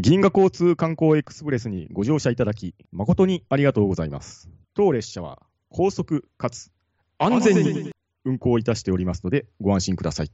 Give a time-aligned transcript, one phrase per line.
[0.00, 4.48] 銀河交通観光エクスプレスにご乗車いただき、誠にありがとうございます。
[4.72, 6.70] 当列車は高速かつ
[7.18, 7.90] 安全に
[8.24, 10.30] 運行いたしておりますので、ご安心ください。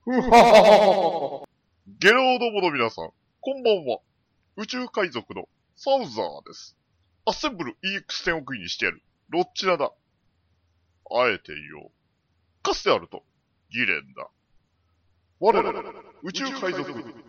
[0.00, 1.46] ふはははは
[2.00, 3.10] ゲローどもの皆さん、
[3.42, 3.98] こんばんは。
[4.56, 6.74] 宇宙海賊のサウザーです。
[7.26, 9.02] アッセンブル EX10 億位にしてやる。
[9.28, 9.92] ロッチナだ。
[11.10, 11.90] あえて言おう。
[12.62, 13.24] かつてあると、
[13.70, 14.30] ギレンだ。
[15.38, 15.70] 我ら、
[16.22, 16.84] 宇宙海賊、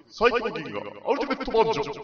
[0.10, 2.04] 最高銀河、アルティメットバージョン。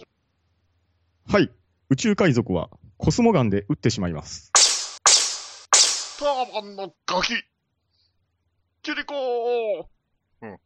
[1.32, 1.50] はい、
[1.90, 4.52] 宇宙海賊はコスモガンで撃ってしまいます。
[6.20, 7.36] ターバンのガキ
[8.82, 9.86] キリコー
[10.42, 10.58] うん。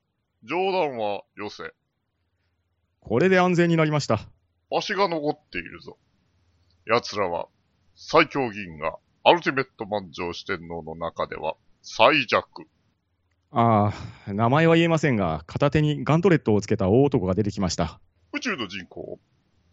[0.43, 1.71] 冗談はよせ。
[2.99, 4.27] これで安全になりました。
[4.75, 5.97] 足が残っているぞ。
[6.87, 7.47] 奴らは、
[7.95, 12.65] 最強銀河、アルティメット満場四天王の中では、最弱。
[13.51, 13.93] あ
[14.27, 18.01] あ、名前は言えませんが、片手にガントレットをつけた大男が出てきました。
[18.33, 19.19] 宇宙の人口、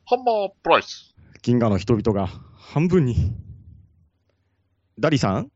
[0.06, 1.15] ハンマープライス。
[1.42, 3.32] 銀河の人々が半分に。
[4.98, 5.51] ダリさん？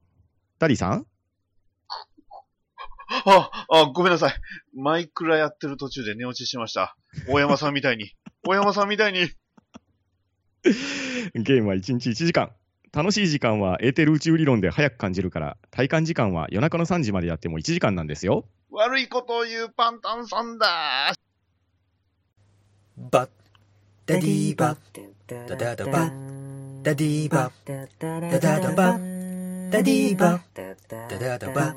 [0.58, 1.06] ダリさん？
[3.24, 4.34] あ、あ、ごめんなさい。
[4.74, 6.96] マイクラやってる途中で寝落ちしました。
[7.28, 8.12] 大山さんみたいに。
[8.46, 9.28] 大山さんみたいに。
[11.34, 12.50] ゲームは1日1時間。
[12.92, 18.44] 楽しい時間はエーテル宇宙理論で早く感じるから、体感時間は夜中の3時までやっても1時間なんですよ。
[18.70, 21.12] 悪いことを言うパンタンさんだ。
[22.96, 23.28] バッ
[24.06, 24.76] ダディーバ
[25.26, 26.10] ダダダバ
[26.82, 27.86] ダディーバダ
[28.40, 28.98] ダダバ
[29.70, 30.74] ダディーバダ
[31.18, 31.74] ダダバ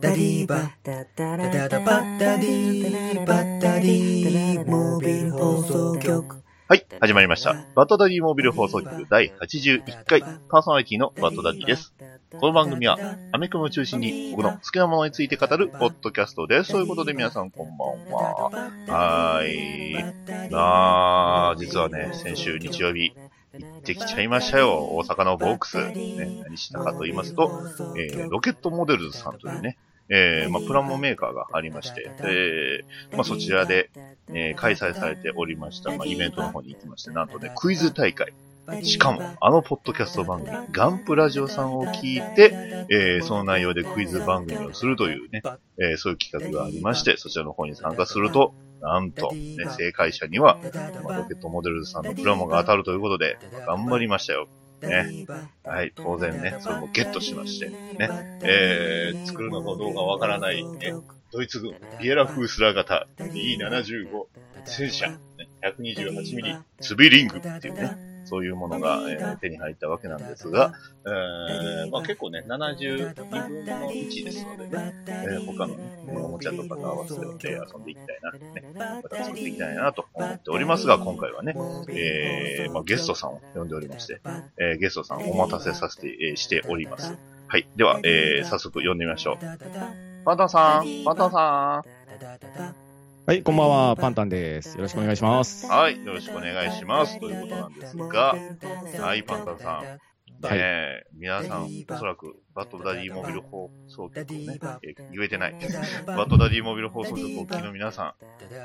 [0.00, 7.56] ダディーバダダダバダディーバダディーモービル放送局はい、始まりました。
[7.74, 11.92] バッドダディモービル放送局第81回、パーソナリティのバッドダディです。
[12.38, 12.96] この番組は、
[13.32, 16.70] アメコミを中心に僕の好きなものについて語るポッドキャストです。
[16.70, 18.50] そういうことで皆さんこんばんは。
[18.86, 20.04] はーい。
[20.52, 23.14] あー、実はね、先週日曜日、
[23.52, 24.90] 行ってきちゃいましたよ。
[24.92, 25.76] 大阪のボックス。
[25.78, 27.50] ね、何したかと言いますと、
[27.96, 29.76] えー、ロケットモデルズさんというね、
[30.10, 33.90] えー、まあ、プラモメーカーがありまして、えー、まあ、そちらで、
[34.28, 38.32] えー開催されておりました、まあ、イベントの方に行きまして、なんとね、クイズ大会。
[38.82, 45.42] しかも、あのポッドキャスト番組、ガンプラジオさんを聞いて、えーその内容でクイズ番組をするというね、
[45.78, 50.58] えーそういう企画がありまして、そちらの方に参加すると、なんと、ね、正解者には、
[51.04, 54.48] まあロケットモデルズさんのプラモが当たるということで、頑張りましたよ。
[54.82, 55.26] ね。
[55.64, 58.38] はい、当然ね、それもゲットしまして、ね。
[58.42, 60.94] えー、作るのかどうかわからない、ね、
[61.32, 64.26] ドイツ軍、ビエラフースラー型 D75
[64.64, 65.18] 戦車、ね、
[65.62, 70.72] 128ミリツビリングっていうね、そういうものが、えー手に入ったわけなんですが、
[71.04, 81.54] えーまあ、結構ね、72分の1ですのでね、えー他の、ね、おもちゃとかと合わせて遊んでいきたいな、ね、また作っていきたいなと思っておりますが、今回はね、
[81.88, 84.20] えーまあ、ゲストさんを呼んでおりまして、
[84.58, 87.12] えーゲストさんお待たせさせて、えーしております。
[87.48, 87.66] はい。
[87.74, 89.38] では、えー早速呼んでみましょう。
[90.24, 91.82] パンタンさん、パンタンさ
[93.30, 94.74] はい、こんばんは、パンタンです。
[94.74, 95.64] よろしくお願いします。
[95.64, 95.70] ん。
[95.70, 96.04] はい。
[96.04, 97.20] よろしくお願いします。
[97.20, 98.34] ということなんですが、
[98.98, 99.82] はい、パンタンさん。
[99.82, 99.98] ね
[100.42, 105.52] はいえ、皆さん、おそらく、バッドダディモビル放送局をね、えー言えてない。
[106.06, 108.14] バッドダディモビル放送局をお聞きの皆さん、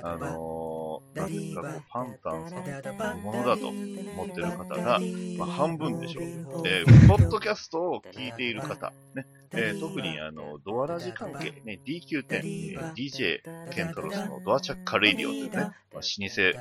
[0.03, 4.99] あのー、なんですか、こうパンタンさんのものだと思ってる方が、
[5.37, 6.23] まあ、半分でしょう。
[6.65, 9.27] えー、ポッドキャストを聞いている方、ね、
[9.57, 16.03] えー特にあの、ドアラジ関係、ね、DQ10、えー DJ ケントロスのドアチャッカレイディオというね、まあ、老舗、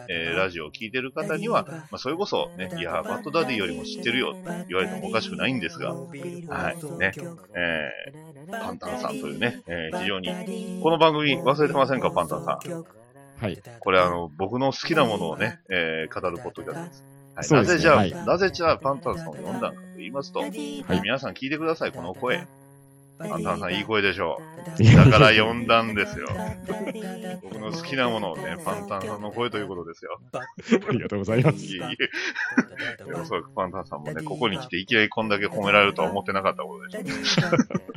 [0.08, 6.04] えーラジオを聞いてる方には、まあ、それこそね、いや、バッドダディよりも知ってるよって言われてもおかしくないんですが、は
[6.72, 7.12] い、ね、
[7.56, 12.84] えー、ぱんたんさんというね、えー非常に、この番組忘れてませんか、ぱんたんさん。
[13.36, 13.60] はい。
[13.80, 17.04] これあの、僕の好きなものをね、えー語るポッドキャストです。
[17.34, 20.52] はい、そうですねなぜじゃあ、はいなぜじゃあパンタンさんを呼んだのかと言いますと、はい
[21.02, 22.46] 皆さん聞いてください、この声。
[23.18, 24.40] パンタンさんいい声でしょ
[24.78, 24.82] う。
[24.96, 26.26] だから呼んだんですよ。
[27.42, 30.18] 僕の好きなものをね、パンタンさんの声ということですよ。
[30.88, 31.58] ありがとうございます。
[31.64, 31.96] いえい
[33.00, 33.04] え。
[33.04, 37.94] でおそらくパンタンさんもね、ここに来ていきなりこんだけ褒められるとは思ってなかったことでしょう。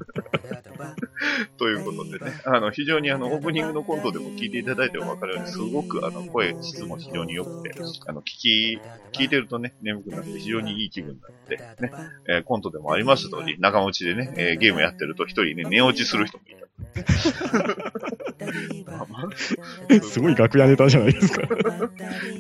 [1.58, 7.72] ということでね、あの、非常にあの、オープニングのコントでも聞いていただいてもわかるように、すごくあの、声、質も非常に良くて、
[8.06, 8.80] あの、聞き、
[9.14, 11.92] 聞いてるとね、眠くなって非常にいい気分になって、ね、
[12.30, 16.68] えーコントでもありました通り、仲間内でね、えーゲームやってると一人ね、寝落ちする人もいた。
[20.02, 21.42] すごい楽屋ネタじゃないですか。
[21.42, 21.46] い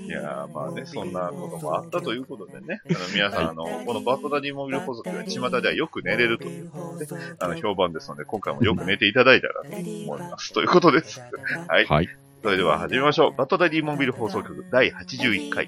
[0.09, 7.07] やー、まあね、そんなこともあったということでね、あの皆さん、あの、このバッドダディモビル法則が巷ではよく寝れるということで、
[7.39, 10.53] あの、評判ですので、今回もよく寝ていただいたらと思います。
[10.53, 11.21] ということです。
[11.67, 11.85] はい。
[11.85, 12.09] はい。
[12.43, 13.35] それでは始めましょう。
[13.35, 15.67] バットダディモンビル放送局第81回、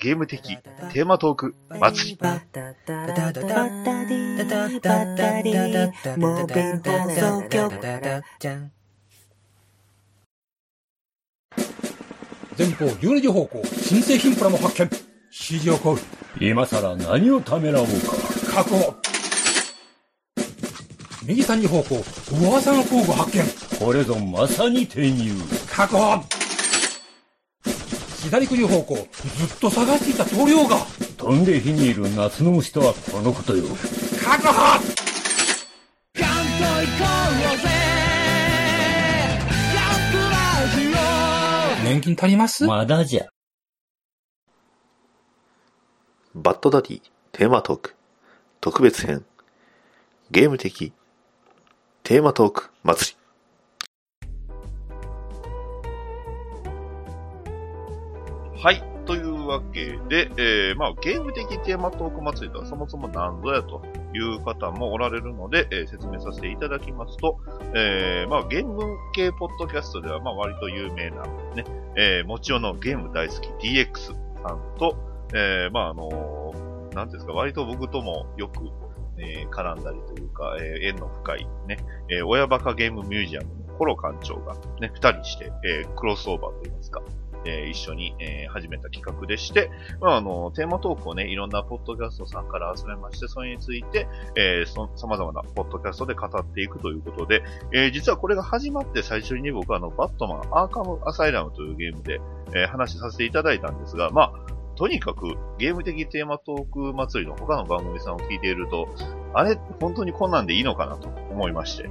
[0.00, 0.56] ゲーム的、
[0.92, 2.18] テーマトーク、祭り。
[2.20, 2.30] 前
[12.70, 14.88] 方12時方向、新製品プラも発見。
[15.32, 15.98] 指示を行う。
[16.40, 17.92] 今さら何をためらおうか。
[18.54, 18.94] 確保。
[21.24, 22.04] 右3時方向、
[22.40, 23.44] 噂の工具発見。
[23.84, 25.32] これぞまさに転入。
[25.68, 26.37] 確保
[28.28, 29.06] 左9時方向、ずっ
[29.58, 30.76] と探していた塗料が。
[31.16, 33.64] 飛んで火にいる夏の虫とはこのことよ。
[34.22, 34.52] 確保
[41.84, 42.66] 年金足ります？
[42.66, 43.26] まだじゃ。
[46.34, 47.00] バッドダディ
[47.32, 47.94] テーマトーク
[48.60, 49.24] 特別編
[50.30, 50.92] ゲーム的
[52.02, 53.17] テーマトーク祭り
[58.60, 58.82] はい。
[59.06, 63.82] というわけで、えー、まあ、ゲーム的テーマトーク祭りとはそもそも何ぞやと
[64.12, 67.38] いう方もおられるので、えー説明させていただきますと、
[67.76, 68.82] えー、まあ、ゲーム
[69.14, 71.22] 系ポッドキャストでは、まあ、割と有名な、
[71.54, 71.64] ね、
[71.96, 74.06] えー、もちろんのゲーム大好き DX
[74.42, 74.96] さんと、
[75.32, 78.58] えー、まあ、あのーなんですか、割と僕ともよく、
[79.18, 81.78] えー絡んだりというか、えー縁の深いね、
[82.10, 87.00] えー親バカゲームミュージアムのコロ館長がね、二人して、えークロスオーバーといいますか、
[87.48, 97.42] えー一緒に、えー始めた企画でして、まあ、あの、テーマトークをね、いろんなポッドキャストさんから集めまして、それについて、えーそ、様々なポッドキャストで語っていくということで、
[97.72, 102.20] えー実はこれが始まって最初に僕はあの、バットマンアーカムアサイラムというゲームで、
[102.54, 108.88] えー話させていただいたんですが、まあ、とにかくゲーム的テーマトーク祭りの他の番組さんを聞いていると、
[109.34, 111.90] あれ、本当にこんなんでいいのかなと思いまして。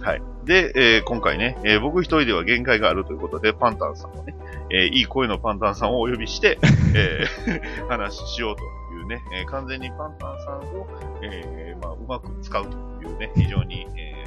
[0.00, 0.22] はい。
[0.44, 4.34] で、えー今回ね、えー僕一人では限界があるということで、パンタンさんをね、
[4.70, 6.58] えーいい声のパンタンさんをお呼びして、
[6.94, 8.62] えー話しようと
[8.94, 10.86] いうね、えー完全にパンタンさんを、
[11.22, 14.19] えーまあ、うまく使うというね、非常に、えー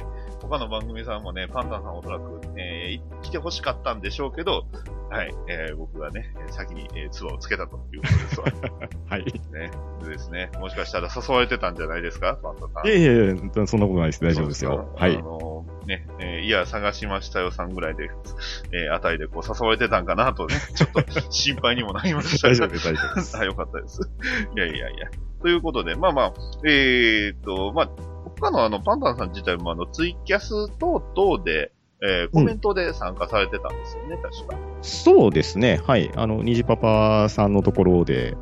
[0.48, 4.66] 他の番組さんもね、パンタンさんおそらく、えー来て欲しかったんでしょうけど、
[5.10, 8.46] はい、えー僕がね、えー先に、えー、ツアーをつけたということですわ。
[9.08, 9.24] はい。
[9.24, 9.70] ね。
[10.02, 12.38] でですね、もしかしたら誘われてたんじゃないですか？
[12.42, 12.86] パンタンさん。
[12.86, 14.22] いえいえ、そんなことないです。
[14.24, 14.92] 大丈夫ですよ。
[14.96, 15.20] はいあ。
[15.22, 18.10] のね、えーいや、探しましたよさんぐらいで、
[18.72, 23.36] えーあたりでこう誘われてたんかなとね、ちょっと心配にもなりました 大丈夫です、大丈夫です。
[23.40, 24.00] あ、よかったです。
[24.56, 25.08] いやいやいや。
[25.40, 26.32] ということで、まあまあ、
[26.66, 27.90] えーっと、まあ、
[28.40, 31.72] 他のあの、パンタンさん自体もあの、ツイキャス等々で、
[32.02, 34.56] えーコメントで参加されてたんですよね、確か。
[34.82, 35.80] そうですね。
[35.86, 36.10] はい。
[36.16, 38.36] あの、虹パパさんのところで、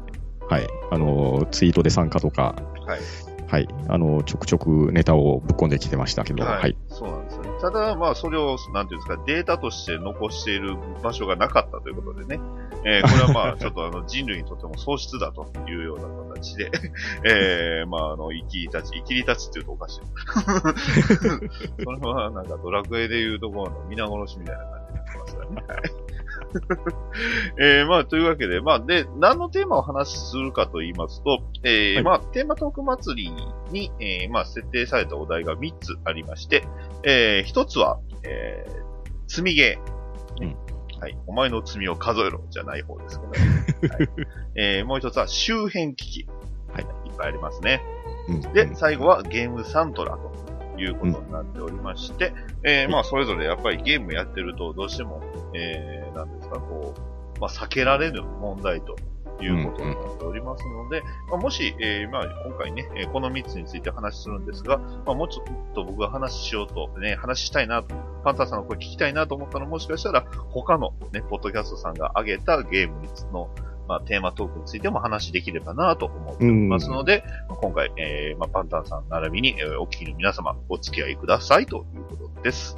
[0.48, 0.66] はい。
[0.90, 2.56] あの、ツイートで参加とか、
[2.86, 3.00] はい。
[3.46, 3.68] はい。
[3.88, 6.76] あの、ちょくちょくネタをぶっ込んできてましたけど、はい。
[6.88, 7.21] そうなん。
[7.62, 12.42] ただ、まあ、それを、なんていうんですか、データとして残している場所がなかったということでね。
[12.84, 16.72] えーこれはまあ、ちょっとあの、人類にとっても喪失だというような形で、
[17.24, 20.00] えーまあ、あの、生きり立ち、生きり立ちって言うとおかしい。
[21.84, 25.62] それは、なんか、ドラクエでいうところの皆殺しみたいな感じになってますからね。
[26.52, 26.60] は
[27.58, 33.30] いえー、まあ、というわけで、まあ、で、何のテーマをお話しするかと言いますと、えーはいまあ、テーマトーク祭り
[33.70, 36.64] に、えーまあ、設定されたお題が3つありまして、
[37.04, 38.72] えー、1つは、えー、
[39.28, 40.40] 積みゲー。
[40.40, 40.56] ね
[41.00, 41.18] はい。
[41.26, 44.08] お前の罪を数えろじゃない方ですけど、 はい
[44.54, 46.28] えー、もう一つは周辺機器。
[46.72, 46.82] はい。
[46.82, 47.82] いっぱいありますね。
[48.28, 52.32] うんで、最後はゲームサントラということになっておりまして、
[52.62, 55.20] えーまあ、それぞれやっぱりゲームやってると、どうしても、
[55.54, 58.96] えー、なんですか、こう、まあ、避けられる問題と
[59.42, 73.02] いうことになっておりますので、まあ、もし、えー、まあ、今回ね、この3つについて話するんですが、まあ、もうちょっと僕が話しようと、ね、話したいなと、パンタンさんの声聞きたいなと思ったら、もしかしたら、他のね、ポッドキャストさんが挙げたゲーム
[73.32, 73.50] の、
[73.88, 82.76] まあ、テーマトークについても話できればなと思っておりますので、まあ今回、えーまあ、パンタンさん並びに、えーお聞きの皆様、お付き合いくださいということです。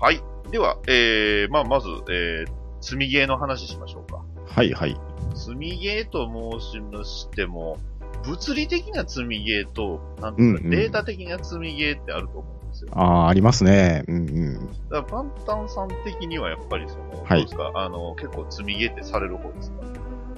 [0.00, 0.33] はい。
[0.54, 4.24] では、えー、まあ、まず、えー、積みゲーの話しましょうか。
[4.46, 4.96] はい、はい。
[5.34, 6.30] 積みゲーと
[6.60, 7.76] 申しましても、
[8.24, 12.90] 物理的な積みゲーと、なんうか、うんうんデータ的な積みゲーってあると思うんですよ。
[12.92, 14.04] ああ、ありますね。
[14.06, 14.54] うんうん。
[14.54, 17.72] だからパンタンさん的にはやっぱりその、はいどうですか？
[17.74, 19.78] あの、結構積みゲーってされる方ですか？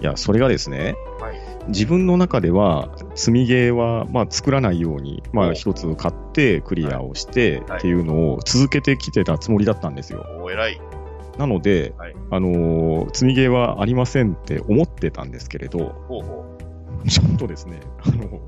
[0.00, 1.36] いや、それがですね、はい。
[1.68, 10.26] 自分の中では、積みゲーは、まあ、作らないように、まおあ、一つ買って、クリアをして、はいっていうのを続けてきてたつもりだったんですよ。
[10.42, 10.80] お偉い。
[11.38, 16.58] なので、はいあのー積みゲーはありませんって思ってたんですけれど、ほうほ
[17.08, 18.40] ちょっとですね、あの、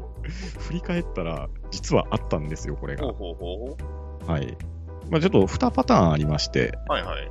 [0.59, 2.99] 振り返ったら、実はあったんですよ、これう。
[2.99, 3.19] ほうが。
[3.19, 3.77] ほうほう
[4.27, 4.57] ほはい。
[5.11, 6.93] まあ、ちょっと2パターンありまして、う。
[6.93, 7.31] はいはい。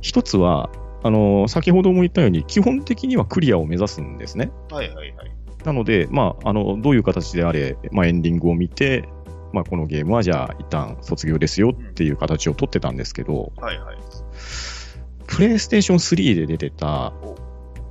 [0.00, 0.70] 一つは、
[1.06, 4.50] あの、先ほども言ったように、基本的にはクリアを目指すんですね。
[4.70, 5.30] はいはいはい。
[5.64, 9.08] なので、まあ、あの、どういう形であれ、まあ、エンディングを見て、
[9.52, 13.96] まあ、このゲームはじゃあ、一旦卒業ですよっていう形を取ってたんですけど、はいはい。
[15.26, 17.12] プレイステーション3で出てた、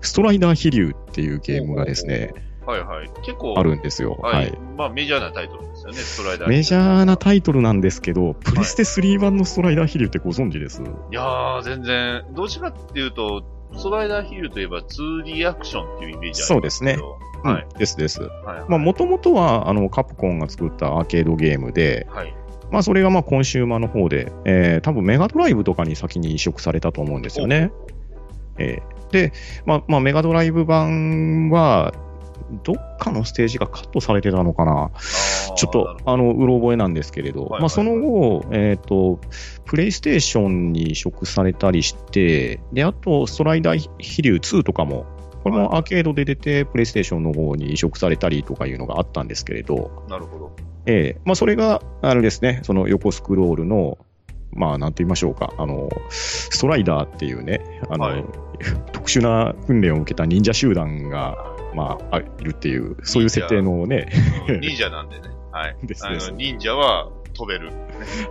[0.02, 2.34] ストライダー飛竜っていうゲームがですね、
[2.66, 3.10] はいはい。
[3.24, 4.18] 結構、あるんですよ。
[4.22, 4.52] ははいい。
[4.78, 6.50] まあメジャーなタイトルですよね、ストライダー。
[6.50, 10.82] メジャーなタイトルなんですけど、プレステ3版のストライダー飛竜ってご存知です？
[10.82, 13.44] いやー、全然、どっちかっていうと、
[13.76, 17.18] ストライダーヒールといえば 2D アクションっていうイメージありますけど。
[17.44, 17.68] はい。
[17.72, 18.22] うんですです。
[18.24, 18.32] はい。
[18.70, 22.34] まあ、もともとは、あの、カプコンが作ったアーケードゲームで、はい。
[22.72, 27.72] まあ、それがまあ、コンシューマーの方で、えー、多分メガドライブとかに先に移植されたと思うんですよね。
[28.58, 29.32] えーで、
[29.66, 31.94] まあ、まあ、メガドライブ版は、
[32.64, 34.92] どっかのステージがカットされてたのかな？
[35.56, 39.20] ちょっと、あの、うろ覚えなんですけれど、まあ、その後、えっ、と、
[39.66, 45.06] プレイステーションに移植されたりして、で、あと、ストライダー飛竜2とかも、
[45.44, 50.56] これもアーケードで出て、プレイステーションの方に移植されたりとかいうのがあったんですけれど、なるほど。
[50.88, 51.22] ええ。
[51.24, 53.98] まあ、それが、あれですね、その横スクロールの、
[54.52, 58.26] まあ、なんて言いましょうか、あの、ストライダーっていうね、あの、はい。
[58.92, 64.10] 特殊な訓練を受けた忍者集団が、まあ、あいるっていう、そういう設定のね、
[64.48, 65.24] うん 忍者なんでね。
[65.52, 65.76] はい。
[65.84, 67.72] ですですあの、忍者は飛べる。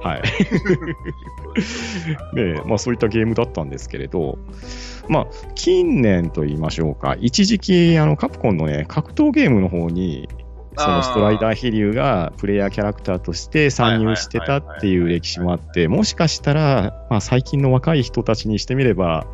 [0.03, 0.23] はい。
[2.35, 4.39] ねまあ、そういったゲームだったんですけれど、
[5.09, 10.29] まあ、近年と言いましょうか、一時期、あの、カプコンのね、格闘ゲームの方に、
[10.77, 19.27] そのストライダー飛竜がプレイヤーキャラクターとして参入してたっていう歴史もあって、もしかしたら、まあ、最近の若い人たちにしてみれば、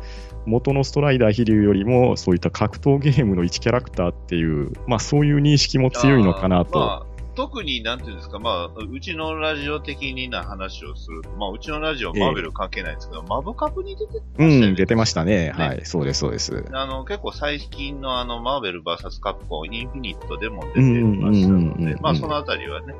[0.45, 6.79] 元のストライダー飛竜よりも、そういった格闘ゲームの1キャラクターっていう、まあそういう認識も強いのかなと。
[6.79, 14.71] まあ特に、なんていうんですか、まあ、うちのラジオ的にな話をすると、まあ、うちのラジオ、マーベル関係ないんですけど、マブカブに出てましたね。
[14.71, 15.51] ん、出てましたね。
[15.55, 16.65] はい、そうです、そうです。
[16.71, 22.93] あの、結構最近のあの、マーベル VS カプコン、インフィニットでも出てましたので、まあ、そのあたりはね、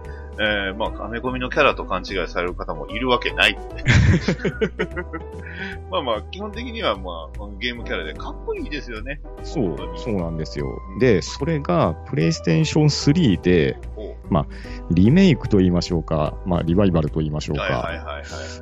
[0.43, 3.55] えー、まあ、アメコミのキャラと勘違いされる方もいるわけない。
[5.91, 9.21] まあまあ、基本的にはまあ、ゲームキャラでかっこいいですよね。
[9.43, 10.65] そうそうなんですよ。
[10.99, 14.47] で、それが、プレイステーション3で、おまあ、
[14.89, 18.05] リメイクと言いましょうか、まあ、リバイバルと言いましょうか、はいはいはいはい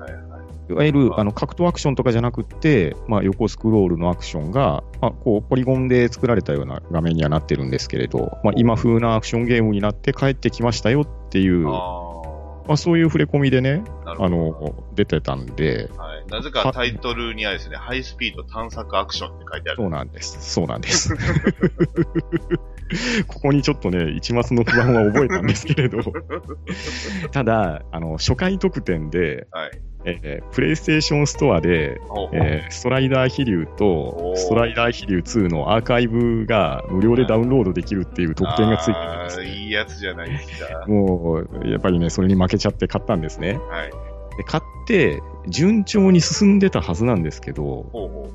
[0.01, 0.28] はいは
[0.69, 0.73] い。
[0.73, 12.09] いわゆるあの格闘アクションとかじゃなくって、まあ、横スクロールのアクションが、まあ、こうポリゴンで作られたような画面にはなってるんですけれど、まあ、今風なアクションゲームになって帰ってきましたよっていう、まあ
[12.73, 13.83] あ、そういう触れ込みでね。
[14.05, 16.25] あの出てたんで、はい。
[16.27, 19.77] なぜかタイトルにはですね、ハイスピード探索アクションって書いてある。
[19.77, 20.53] そうなんです。
[20.53, 21.15] そうなんです。
[23.27, 25.99] ここにちょっとね、一抹の不安は覚えたんですけれど、
[27.31, 29.71] ただ、あの初回特典で、はい。
[30.05, 31.99] えープレイステーションストアで、
[32.33, 39.45] えーストライダー飛竜おとーストライダー飛竜2のアーカイブが無料でダウンロードできるっていう特典がついてるんですね。
[39.47, 40.85] いいやつじゃないですか。
[40.87, 43.59] もう、やっぱりね、それに負けちゃって買ったんですね。
[43.69, 43.91] はい。
[44.37, 48.31] で買って、順調に進んでたはずなんですけど。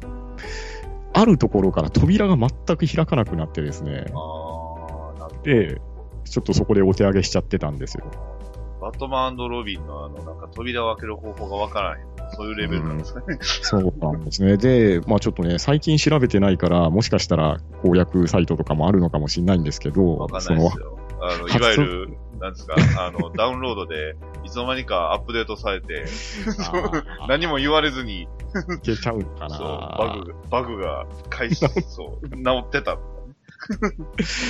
[1.17, 4.07] あるところから扉が全く開かなくなってですね。
[5.45, 5.81] で、
[6.25, 8.05] ちょっとそこでお手上げしちゃってたんですよ。
[8.85, 12.15] バットマンロビンのあの、なんか扉を開ける方法がわからへん。
[12.37, 13.39] そういうレベルなんですかね。
[13.41, 14.59] そうなんですね。
[14.59, 20.99] で、まあちょっとね、最近調べてないから、もしかしたら攻略サイトとかもあるのかもしれないんですけど、わかんそのないですよ。
[21.23, 26.05] あの、いわゆる、なんですか、あの、ダウンロードで、いつの間にかアップデートされて、
[27.23, 28.27] あ何も言われずに、い
[28.83, 32.99] けちゃうのかなそう、バグ、バグが開始、そう、治ってた。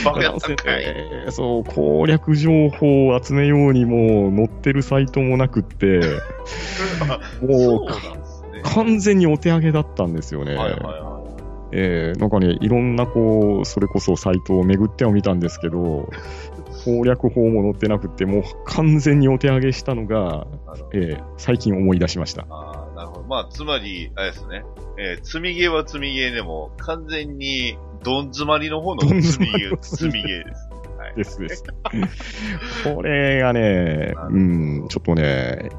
[0.04, 0.82] バグやったんかい。
[0.84, 6.00] えーそう、攻略情報を集めようにも載ってるサイトもなくって、
[7.40, 8.62] もそうね。
[8.62, 10.54] 完全にお手上げだったんですよね。
[10.54, 11.14] はいはいは
[11.76, 16.08] えーなんかね、いろんなこう、それこそサイトを巡ってはみたんですけど、
[16.84, 20.46] 攻略法も載ってなくて、もう完全にお手上げしたのが、
[20.92, 22.46] えー最近思い出しました。
[22.48, 23.22] ああ、なるほど。
[23.24, 24.64] まあ、つまり、あれですね。
[24.98, 30.68] えー積みゲーは積みゲーでも、完全に、どん詰まりの方の積みゲー、詰まりの積みゲーです。
[30.98, 31.14] はい。
[31.16, 31.64] ですです。
[32.84, 35.70] これがね、うん、ちょっとね、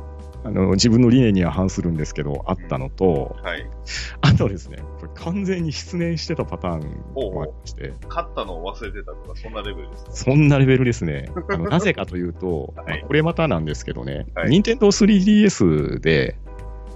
[0.43, 3.65] あの、自分の理念には反するんですけど、あったのと、はい。
[4.21, 6.81] あとですね、これ完全に失念してたパターン
[7.15, 10.11] もありまして、勝ったのを忘れてたとか、そんなレベルですか？
[10.11, 11.31] そんなレベルですね。
[11.49, 16.35] あの なぜかというと、はいまあこれまたなんですけどね、はい任天堂 3DS で、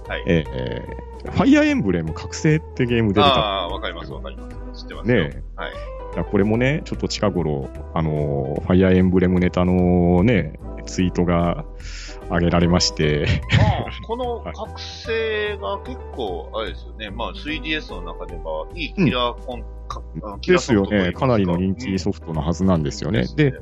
[0.06, 0.24] はい。
[0.26, 3.26] えーえーファイアーエンブレム覚醒ってゲーム出てた。
[3.26, 4.56] ああ、わかりますわかります。
[4.80, 5.24] 知ってますよ。
[5.24, 6.24] ねえはい。
[6.30, 11.64] これもね、ちょっと近頃、あのーファイアーエンブレムネタのね、ツイートが
[12.30, 17.10] 上げられまして、まあ、この 覚醒が結構、あれですよね。
[17.10, 21.12] まあ、3DS の中ではいいキラーコン、かあキラですよね。
[21.12, 23.26] かなりの人気ソフトのはずなんですよね。
[23.28, 23.54] うんで、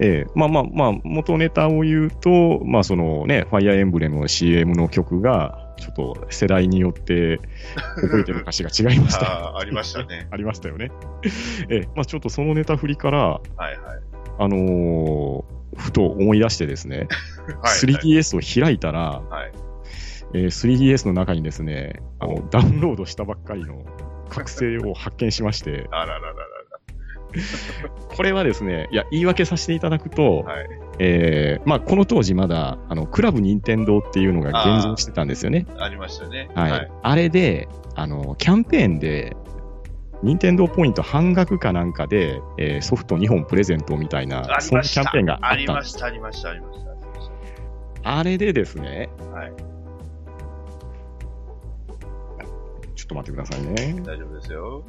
[0.00, 7.40] ええまあまあまあ、元ネタを言うと、まあそのね、ファイアーエンブレムの CM の曲が、ちょっと世代によって
[7.96, 9.48] 覚えてる歌詞が違いました。
[9.50, 10.28] あーありましたね。
[10.30, 10.92] ありましたよね。
[11.68, 13.78] ええまあちょっとそのネタ振りから、はいはい。
[14.38, 17.06] あのーふと思い出してですね、
[17.62, 19.52] はい、3DS を開いたら、はい。
[20.34, 23.84] えー 3DS の中にですね、あの、ダウンロードしたばっかりの
[24.28, 26.34] 覚醒を発見しまして、あらららら
[28.08, 30.54] これはですね、いや、言い訳させていただくと、ら。
[30.54, 30.68] はい。
[31.02, 35.66] えーまあ、この当時まだ、あの、クラブ任天堂っていうのが現存してたんですよね。
[35.78, 36.50] ありましたね。
[36.54, 36.92] はい。
[37.02, 39.34] あれで、あの、キャンペーンで、
[40.22, 44.84] 任天堂ポイント半額かなんかで、えーソフト2本プレゼントみたいな、そんな。
[44.84, 45.64] キャンペーンがああったんです。
[45.64, 46.90] りました、ありました、ありました。
[48.18, 49.52] あれでですね、はい。
[52.94, 54.02] ちょっと待ってくださいね。
[54.04, 54.84] 大丈夫ですよ。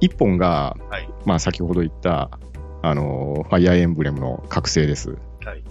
[0.00, 1.08] 1本が、はい。
[1.24, 2.30] まあ、先ほど言った、
[2.82, 5.10] あの、ファイアーエンブレムの覚醒です。
[5.44, 5.62] はい。
[5.62, 5.66] も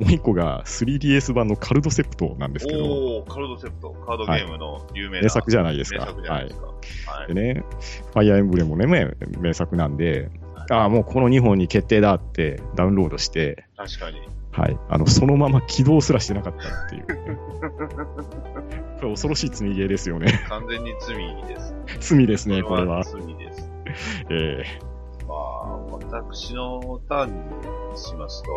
[0.00, 5.22] う1個が 3DS 版のカルドセプトなんですけど、カルドセプト、カードゲームの有名な。
[5.24, 6.06] 名作じゃないです名か。
[6.06, 6.66] 作じゃないですか。
[6.66, 7.34] はい。
[7.34, 7.64] でね、
[8.12, 10.30] ファイアーエンブレムもね、名名作なんで、
[10.70, 14.20] ああ、もうこの2本に決定だってダウンロードして、確かに。
[14.52, 17.06] はい、あの、そのまま起動すらしてなかったっていう。
[19.00, 20.44] これ恐ろしい積みゲーですよね。
[20.48, 21.16] 完全に罪
[21.48, 21.74] です。
[22.16, 23.02] 罪ですね、これは。
[23.02, 23.41] 罪です。
[24.30, 24.64] え
[25.26, 25.76] まあ、
[26.10, 28.48] 私のターンにしますと、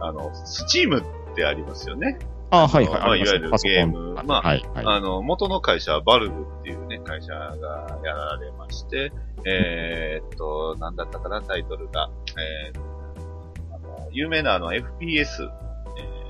[0.00, 2.18] あの、スチームってありますよね。
[2.50, 4.84] ー、あはい、まあはい、ますいわゆるゲームまあはい、はい。
[4.86, 9.12] あの、元の会社はバルブっていうね、会社がやられまして、
[9.44, 12.08] えーっと、なんだったかな、タイトルが。
[12.38, 12.94] えー
[13.72, 16.24] あの有名なあの FPS、えー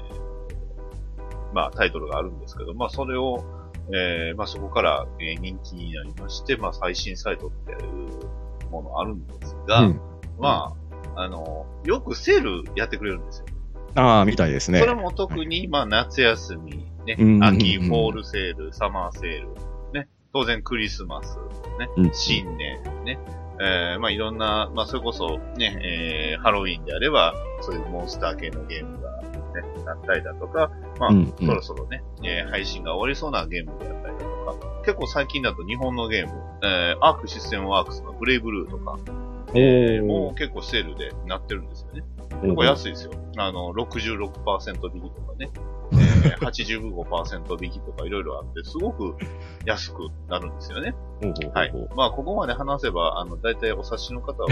[1.54, 3.44] まあタイトルがあるんですけど、まあそれを、
[3.92, 10.00] えーまあそこから、えー人気になりまして、まあ最新サイトっていうものあるんですが、うん、
[10.38, 10.74] ま
[11.16, 13.46] あ、あの、よくセールやってくれるんですよ。
[13.94, 14.80] ああ、みたいですね。
[14.80, 19.48] それも特に、まあ、夏休み、ね秋、フォールセール、サマーセール、
[19.92, 21.38] ね、当然クリスマス、
[21.78, 23.18] ねうん、新年、ね、
[23.60, 29.22] えー、まあ、いろんな、まあ、それこそ、ね、えー、ハロウィンであれば、そういうモンスター系のゲームが、
[29.54, 38.98] ね、なったりだとか、まあ、うんうんそろそろね、えー配信が終わりそうなゲームであったりだとか、結構最近だと日本のゲーム、えー、アークシステムワークスのブレイブルーとか、
[39.54, 42.04] えー、もう結構セールでなってるんですよね。
[42.42, 43.12] 結構安いですよ。
[43.36, 45.50] あの、66%引きとかね、
[45.92, 46.38] えー、
[47.04, 49.16] 85%引きとかいろいろあって、すごく
[49.64, 50.94] 安くなるんですよね。
[51.52, 51.72] はい。
[51.96, 54.48] まあ、ここまで話せば、あの、大体お察しの方は、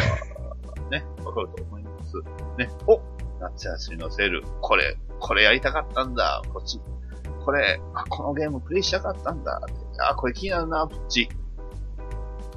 [0.91, 2.17] ね、わかると思います。
[2.59, 3.01] ね、お
[3.43, 6.81] 夏休みのセール、これ、これやりたかったんだ、こっち。
[7.45, 9.61] これ、あ、このゲームプレイしたかったんだ。
[10.09, 11.29] あ、これ気になるな、こっち。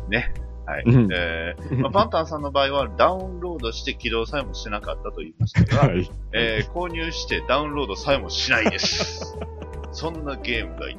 [0.09, 0.33] ね。
[0.65, 0.83] はい。
[0.85, 6.09] うんえーまあ、パンタンさんの場合はダウンロードして起動さえもしなかったと言いましたが、はい。
[6.33, 9.37] えー購入してダウンロードさえもしないです。
[9.91, 10.97] そんなゲームがいっ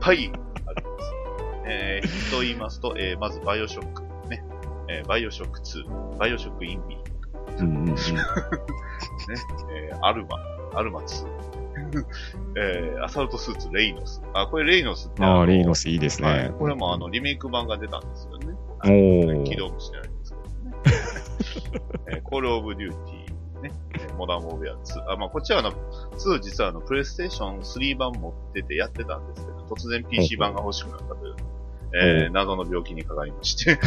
[0.00, 1.12] ぱいあります。
[1.66, 4.44] えー、ヒントを言いますと、えーまずバイオショック、ね、
[4.88, 6.98] えーバイオショック2、バイオショックインビー、
[7.58, 7.96] うんうんうん。
[9.72, 10.36] えーアルマ、
[10.74, 11.26] アルマ2、
[12.56, 14.22] えーアサルトスーツ、レイノス。
[14.34, 16.52] あ、これレイノスってああ、のレイノスいいですはいね。
[16.58, 18.54] これもあの、リメイク版が出たんですよね。
[18.84, 20.76] おー起動もしてないんですけどね。
[22.08, 25.10] えーコールオブデューティー、ね、えーモダンウォーベア2。
[25.12, 31.34] あ、まあ、こっちはあの、2実はあの、プレイステーション3版持っててやってたんですけど、突然 PC 版が欲しくなったという、
[31.94, 33.78] えー謎の病気にかかりまして。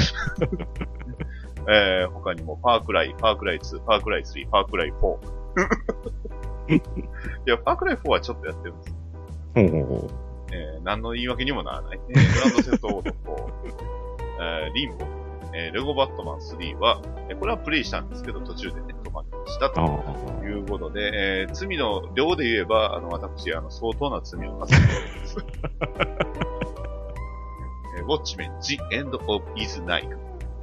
[1.67, 5.17] えー他にも、パークライ、パークライ2、パークライ3、パークライ4。
[6.78, 6.82] い
[7.50, 8.95] や、パークライ4はちょっとやってるんですよ。
[9.56, 10.10] ほうほうほう。
[10.52, 12.00] えー何の言い訳にもならない。
[12.10, 13.15] えーグランドセットオート
[14.39, 15.06] 4、えーリンボ、
[15.54, 19.86] えーレゴバットマン3は、えーこれはプレイしたんですけど、途中でね、止まりましたとあ
[20.45, 24.80] いうことで、えー罪の量で言えば、あの、私、あの、相当な罪を犯してお
[25.13, 25.38] ります。
[27.98, 30.08] えー、ウォッチメン The End of Is Night。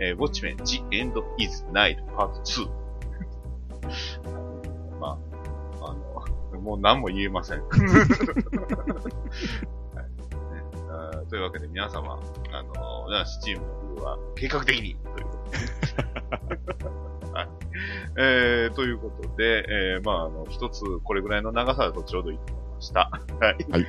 [0.00, 2.68] えー、ウォッチメン The End Is Night Part 2。
[5.00, 5.18] ま
[5.80, 5.94] あ、あ
[6.54, 7.62] の、もう何も言えません。
[7.68, 7.76] は
[10.04, 10.06] い
[11.28, 12.18] というわけで皆様、
[12.52, 15.58] あの、じゃあスチームは計画的にということで。
[17.36, 17.48] はい。
[18.18, 23.10] えー、ということで、えー、まあ、あの、一つ、これぐらいの長さだとちょうどいいと思いました。
[23.40, 23.56] はい。
[23.70, 23.86] はい。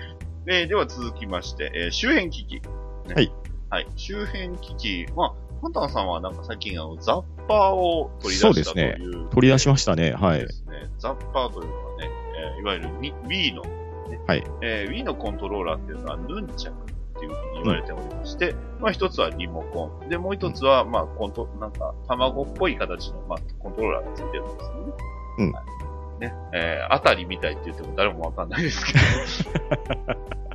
[0.48, 2.62] えー、では続きまして、えー、周辺機器、
[3.08, 3.32] ねはい。
[3.70, 3.88] はい。
[3.96, 9.30] 周辺機器、まあ、パンタンさんはなんか最近あの、ザッパーを取り出したという。
[9.30, 10.12] 取り出しましたね。
[10.13, 10.50] はいで。
[10.50, 10.89] すね。
[11.00, 12.10] ザッパーというのはね、
[12.56, 20.10] えーいわゆるミ Wii の、ねはいえー Wii のコントローラーっていうのはヌンチャクっていうふうに言われておりまして、まあ一つはリモコン。
[20.10, 24.93] で、もう一つは、まあコント、なんか卵っぽい形の、まあコントローラーがついてるんですよね。
[25.39, 25.78] うんはい
[26.20, 29.00] ね、えー、あたりみたいって言っても誰もわかんないですけど。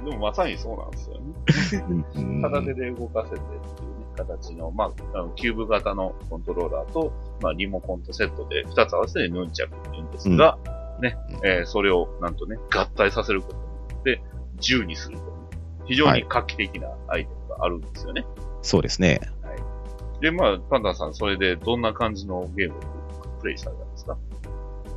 [0.10, 2.04] でもまさにそうなんですよね。
[2.16, 4.92] うん片手で動かせてっていうね、形の、まあ、
[5.36, 10.58] キューブ型のコントローラーと、まあ、リモコンとセットで2つ合わせてヌンチャクって言うんですが、
[11.00, 13.68] ね、えーそれを、なんとね、合体させることによ
[14.00, 14.22] って、
[14.60, 15.30] 銃にするという、
[15.86, 18.24] 非常に画期的なアイテムがあるんですよね。
[18.62, 19.20] そうですね。
[20.20, 22.80] で、まあ、ぱんたんさん、それでどんな感じのゲームを
[23.40, 24.16] プレイされたんですか？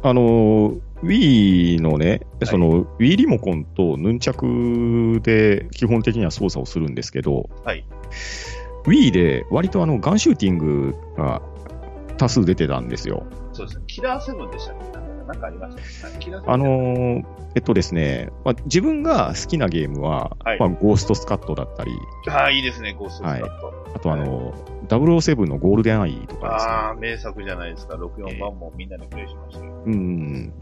[0.03, 7.83] あの、Wii のね、その、Wii リモコンとヌンチャクで基本的には操作をするんですけど、はい。
[8.85, 11.41] Wii で割とあの、ガンシューティングが
[12.17, 13.25] 多数出てたんですよ。
[13.53, 13.83] そうですね。
[13.87, 14.85] キラーセブンでしたっけ？
[15.25, 15.75] なんかありまし
[16.31, 16.51] た？
[16.51, 17.23] あのー
[17.55, 21.91] えっとですね、まあ、自分が好きなゲームは、はいまあ、ゴーストスカッドだったり、
[22.29, 23.73] ああ、いいですね、ゴーストスカット。
[23.95, 24.53] あとあの、
[24.89, 26.71] 007のゴールデンアイとかですね。
[26.73, 27.95] ああ、名作じゃないですか。
[27.95, 29.71] 64番もみんなでプレイしましたよ。
[29.85, 30.53] うん。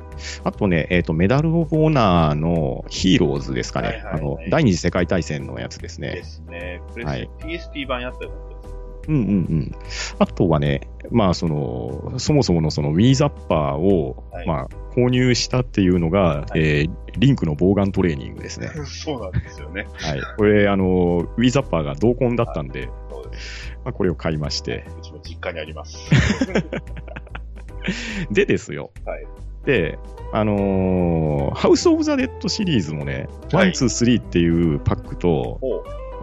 [0.43, 3.87] あとね、えっ、と、メダル・オブ・オナーのヒーローズですかね。
[3.87, 6.23] はいはいはいあの、第二次世界大戦のやつですでね。
[6.23, 6.79] すね。
[6.93, 8.52] プレス、はい PSP 版やったようなやつです。
[9.07, 9.71] うんうんうん。
[10.19, 18.71] あとはね、まあ、その、そもそものその Wii ザッパーを、はいまあ、購入したっていうのが、いえーリンクのボウガントレーニングですね。
[18.85, 19.85] そうなんですよね。
[19.93, 20.21] はい。
[20.35, 23.77] これ、あの、Wii ザッパーが同梱だったんで、そうです。
[23.85, 24.85] まあ、これを買いまして。
[24.99, 25.97] うちも実家にあります。
[28.31, 28.91] でですよ。
[29.05, 29.27] はい。
[29.65, 29.99] で、
[30.31, 35.59] あのーハウス・オブ・ザ・デッドシリーズもね、はいワン、ツー、スリーっていうパックと、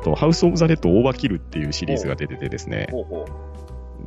[0.03, 3.27] と、ハウス・オブ・ザ・デッド・オーバーキルっていうシリーズが出ててですね、ほうほ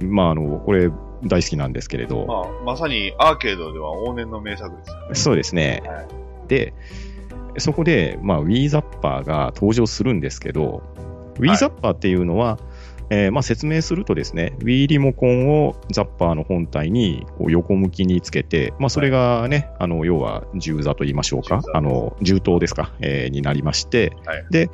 [0.02, 0.06] う。
[0.06, 0.90] まあ、あの、これ
[1.24, 5.16] 大好きなんですけれど、まあ、まさにアーケードでは往年の名作ですよね。
[5.16, 5.84] そうですね。
[5.86, 6.74] はいで、
[7.58, 10.84] そこで、まあ、ウィーザッパーが登場するんですけど、
[11.40, 12.60] ウィーザッパーっていうのは、
[13.14, 21.62] えーまあ、説明するとですね、Wii リモコンをザッパーの本体にこう横向きにつけて、まあ、それがね、あの要は銃座と言いましょうか。
[21.76, 24.46] あの銃刀ですか、えーになりまして、はい。
[24.50, 24.70] で、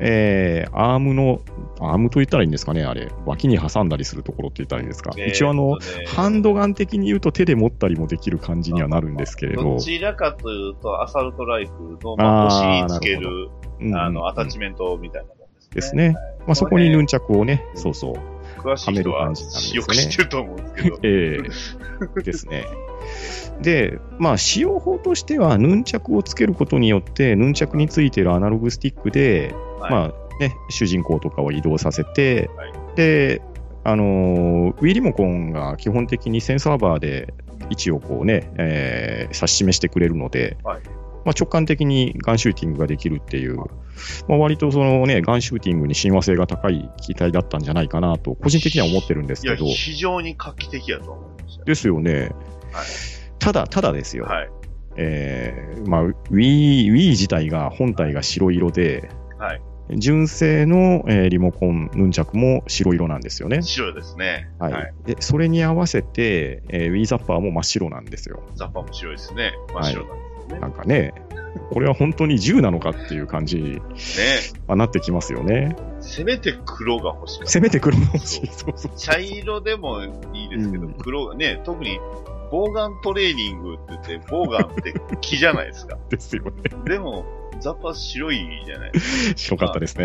[0.00, 1.42] えーアームの、
[1.80, 12.16] アームと言ったらいいんですかね、あれ、脇に挟んだりするところって言ったらいいんですか、えー一応あの、とねハンドガン的に言うと手で持ったりもできる感じにはなるんですけれど、どちらかというと、アサルトライフルの、
[12.48, 15.28] 腰につける、うんうんあの、アタッチメントみたいな
[15.74, 16.16] ですね。
[16.46, 20.98] まあ、そこにヌンチャクをね、そうそう、詳しい人はめるは感じなんですねよく知ってると思うんですけど。
[21.02, 21.38] え
[22.18, 22.64] えですね。
[23.60, 33.42] で、まあ、使用法としては、ヌンチャクをつけることによって、ヌンチャクについているアナログスティックで、はいまあね、主人公とかを移動させて、はいで、
[33.82, 37.34] あのー、Wii リモコンが基本的にセンサーバーで
[37.70, 40.82] 位置をこうね、えー指し示してくれるので、はい
[41.24, 43.64] まあ、直感的にガンシューティングができるっていう、ま
[44.30, 51.64] あ、割とそのね、ガンシューティングに親和性が高い機体だったんじゃないかなと、個人的には思ってるんですけど、非常に画期的やと思いましたよ。
[51.64, 52.30] ですよね。
[52.72, 52.84] はい
[53.44, 54.24] ただ、ただですよ。
[54.24, 54.50] はい。
[54.96, 59.60] えーまあ、Wii, Wii 自体が本体が白色で、はい。
[59.98, 63.60] 純正の、えーリモコン、ヌンチャクも白色なんですよね。
[63.60, 64.48] 白ですね。
[64.58, 64.72] はい。
[64.72, 64.94] はい。
[65.04, 68.42] で、それに合わせて、えー、Wii ザッパーも真っ白なんですよ。
[68.54, 69.52] ザッパーも白いですね。
[69.74, 71.14] 真っ白なんですよなんかね、
[71.70, 73.80] これは本当に銃なのかっていう感じに
[74.68, 75.76] なってきますよね。
[76.00, 77.52] せめて黒が欲しかった。
[77.52, 78.46] せめて黒の欲しい。
[78.48, 80.02] そうそう茶色でも
[80.34, 81.98] いいですけど、うん黒がね、特に、
[82.50, 85.98] ボウガントレーニングって言って、ボウガンって木じゃないですか。
[86.10, 86.50] ですよね。
[86.84, 87.24] でも、
[87.60, 89.38] ザッパー白いじゃないですか。
[89.38, 89.96] 白かったです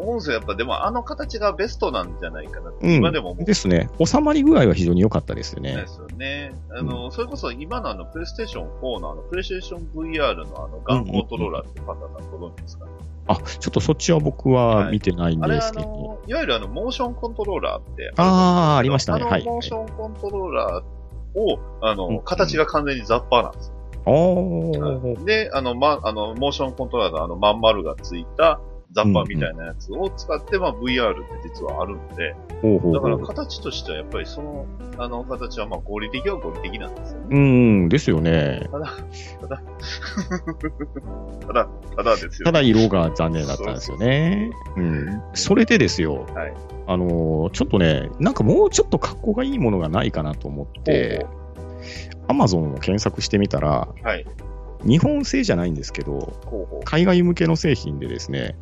[0.00, 3.88] 音声やっぱでもあの形がベストなんじゃないかなって、うん今でも思うんでですね。
[4.04, 5.84] 収まり具合は非常に良かったですよね。
[5.86, 6.52] すよね。
[6.70, 12.86] あの、それこそ今のあの、プレイステーション4のあの、プレイステーション VR のあの、ガンコントローラーってパターンご存知ですか、
[13.28, 15.84] あ、ちょっとそっちは僕は見てないんですけど。
[15.86, 19.24] の、いわゆるあの、モーションコントローラーってああ、ありましたね。
[19.24, 19.42] はい。
[19.42, 23.74] あの、モーションコントローラーを、あの、うん形が完全にザッパーなんですよ。
[24.06, 28.60] おーで、あの、ま、あの、モーションコントローラーのあの、まん丸がついた
[28.92, 32.34] ザッパーみたいなやつを使って、まあ、VR って実はあるんで、
[32.92, 33.18] だから。
[33.18, 37.26] 形としてはやっぱりその、あの、形はまあ、合理的は合理的なんですよね。
[37.30, 38.68] うん、ですよね。
[38.70, 38.92] ただ、
[39.40, 39.62] ただ、
[41.46, 42.46] ただ、ただですよ。
[42.46, 44.50] ただ色が残念だったんですよね。
[44.76, 45.22] うん。
[45.34, 46.26] それでですよ。
[46.34, 46.54] はい
[46.90, 51.26] あのー、ちょっとね、なんかもうちょっと格好がいいものがないかなと思って、
[52.28, 54.24] アマゾンを検索してみたら、はい。
[54.84, 56.82] 日本製じゃないんですけど。
[56.84, 58.56] 海外向けの製品でですね、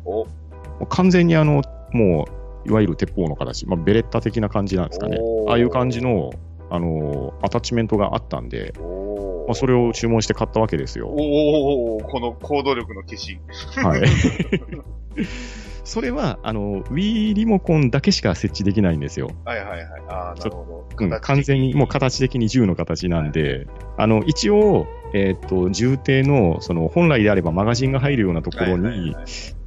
[0.89, 2.27] 完全にあの、も
[2.65, 6.31] ういわゆる鉄砲の形、まあ、ベレッタ的な感じなんですかねああいう感じの、
[6.69, 11.07] あのーアタッチメントがあったんで、おまあ、それを注文して買ったわけですよ。
[11.07, 13.39] おーこの行動力の消し。
[13.75, 14.01] はい。
[15.87, 19.31] それは、あの、Wii リモコンだけしか設置できないんですよ。
[19.45, 19.87] はいはいはい。
[20.09, 21.05] ああ、なるほど。
[21.05, 29.25] うん、完全にもう形的に銃の形なんで、あの、一応、えっ、と、銃底の、その、本来であればマガジンが入るようなところに、はいはいはい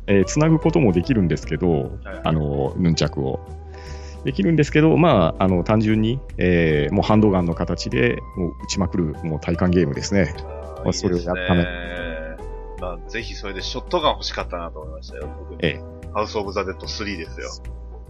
[0.08, 1.90] えーつなぐこともできるんですけど、はい
[2.24, 3.40] あの、ヌンチャクを。
[4.24, 10.34] できるんですけど、まあ、あの、単純に、えーもうハンドガンの形で、もう撃ちまくる、もう体感ゲームですね。
[10.36, 15.28] あーまあそれをやったねいいですねまあ、ぜひそれでショットガン欲しかったなと思いましたよ。
[15.38, 17.48] 特にええハウス・オブ・ザ・デッド3ですよ。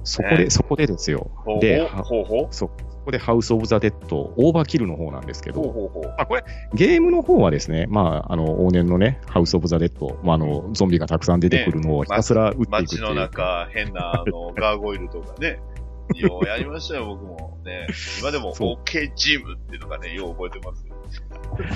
[0.05, 1.31] そこで、ねそこでですよ。
[1.61, 2.75] で、ほうほうそこ
[3.07, 6.03] こでハウス・オブ・ザ・デッド、オーバーキルの方なんですけど、ほうほうほう。
[6.05, 13.15] まあ、これ、ゲームの方はですね、まあ、あの、往年のね、ハウス・オブ・ザ・デッド、まあ、あの、ゾンビがたくさん出てくるのをひたすら撃っていくって街のいう。
[13.17, 15.59] 中、変な、あの、ガーゴイルとかね。
[16.17, 17.59] ようやりましたよ、僕も。
[17.65, 17.87] ね。
[18.21, 20.97] 今でも、OK チームっていうのがね、よう覚えてますよ。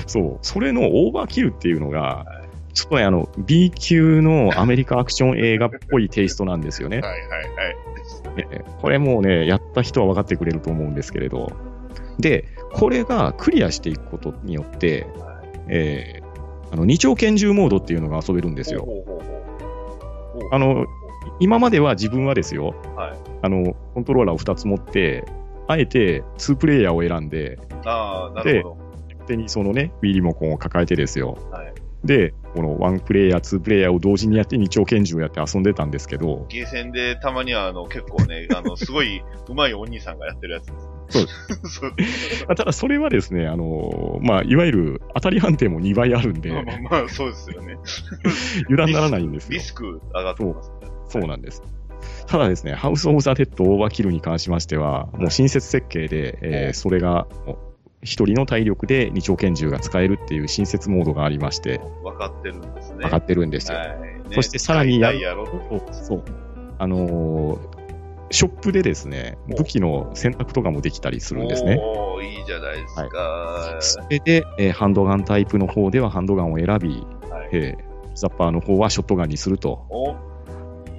[0.06, 0.38] そう。
[0.42, 2.26] それのオーバーキルっていうのが、
[2.74, 7.00] ちょっとね、あの、B 級のアメリカアクション映画っぽいテイストなんですよね。
[7.00, 8.36] はいはいはい。
[8.36, 11.52] ねこれもうね、やった人は分かってくれると思うんですけれど。
[12.18, 15.06] で、これがクリアしていくことによって、
[15.68, 16.24] えー
[16.72, 18.84] あの、二丁拳銃モードっていうのが遊べるんですよ。
[18.84, 20.86] ほうほうほうほうあの、
[21.38, 25.24] 今までは自分はですよ、はいあの、コントローラーを2つ持って、
[25.68, 28.76] あえて2プレイヤーを選んで、ああ、なるほ
[29.26, 31.38] 手にそのね、Wii リモコンを抱えてですよ。
[31.50, 31.56] ど。
[31.56, 31.74] はい。
[32.04, 40.94] で、この1プレイヤー、2プレイヤーを同時にやって二丁拳銃をやって遊んでたんですけど、ゲーセンでたまには、あの、結構ね、あの、 すごい上手いお兄さんがやってるやつです。
[41.08, 41.26] そう
[41.68, 41.90] そう。
[41.90, 41.96] ま
[42.52, 47.76] あただそれはですね、あのまあ、いわゆる当たり判定も2倍あるんで、まあまあまあ、そうですよね。
[48.70, 49.60] 油断ならないんですよリ。
[49.60, 50.76] スク上がってますね。
[51.08, 51.62] そうなんです。
[52.26, 57.26] ただですね、ハウス・オブ・ザ・デッド・オーバーキルに関しましては、もう親切設計で、えーそれが、
[58.04, 62.98] 一人の体力で二丁拳銃が使えるっていう親切モードがありまして、分かってるんですね。
[62.98, 63.78] 分かってるんですよ。
[63.78, 63.88] はい。
[64.00, 65.92] ねそしてさらにやるやろうと。
[65.92, 66.24] そう。
[66.78, 67.74] あのー
[68.30, 71.76] ショップでですね、お武器の選択とかもできたりするんですね。
[71.78, 73.76] おー、いいじゃないですか。
[73.80, 77.48] それで、えーハンドガンタイプの方ではハンドガンを選び、はい。
[77.52, 79.86] えーザッパーの方はショットガンにすると。
[79.90, 80.16] お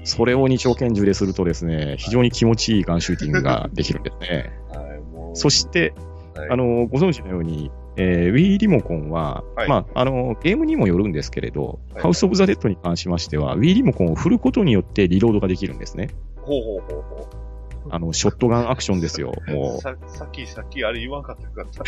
[0.04, 4.52] それを二丁拳銃でするとですね、非常に気持ちいいガンシューティングができるんですね。
[4.70, 5.02] はい、
[5.34, 5.94] そして、
[6.36, 16.10] はいあの、ご存知のように、えー Wii リモコンは、はいまあ、あの、ゲームにもよるんですけれど、はいハウス・オブ・ザ・デッドに関しましては、Wii リモコンを振ることによってリロードができるんですね。
[16.38, 17.46] ほうほうほうほ
[17.90, 19.34] あの、ショットガンアクションですよ。
[19.48, 19.52] う。
[19.52, 21.84] も ささっき、さっきあれ言わんかったよかった。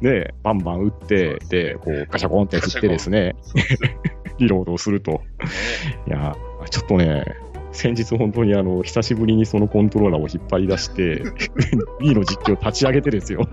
[0.00, 3.36] う、 ね、バンバン撃って、で、こう、ガシャコンって振ってですね、
[4.38, 5.20] リロードをすると。
[6.06, 6.34] いや、
[6.70, 7.24] ちょっとね、
[7.74, 11.22] 先日本当にあの、久しぶりにそのコントローラーを引っ張り出して、
[12.00, 13.46] Wii の実況を立ち上げてですよ。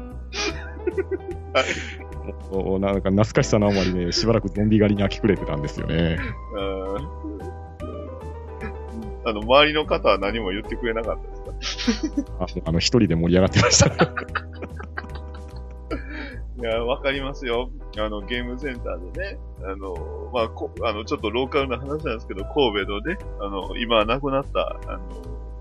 [2.51, 6.17] もうなんか懐かしさのあまりね、しばらくゾンビ狩りに飽きくれてたんですよね。
[6.55, 6.71] うん
[9.23, 12.23] あの、周りの方は何も言ってくれなかったですか？
[12.39, 13.89] ああの、一人で盛り上がってました。
[16.59, 17.71] いや、わかりますよ。
[17.97, 24.99] あの、ゲームセンターでね、あの、まあ、こあの、ちょっとローカルな話なんですけど、神戸のね、あの、今はなくなった、あの、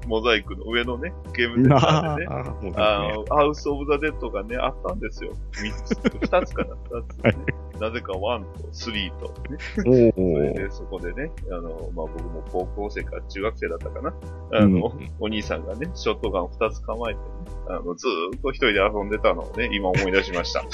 [0.07, 5.33] モザイクの上のね、ゲームセンターでね、 あの、ハウス・オブ・ザ・デッドがね、あったんですよ。
[5.53, 7.60] 三つ、二つかな、二つ、ね。
[7.81, 10.13] なぜかワンとスリーと、ね。
[10.15, 14.15] おそで、そこでね、あの、まあ、僕も高校生か中学生だったかな。
[14.53, 17.27] あの、うんお兄さんがね、ショットガンを二つ構えてね、
[17.69, 20.61] あの、ずーっと一人で遊んでたのをね、今思い出しました。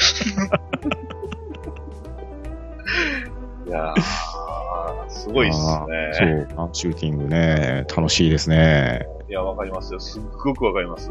[3.66, 6.10] いやー、すごいっすね。
[6.12, 9.06] そう、ガンシューティングね、楽しいですね。
[9.28, 10.00] いや、わかりますよ。
[10.00, 11.10] すっごくわかります。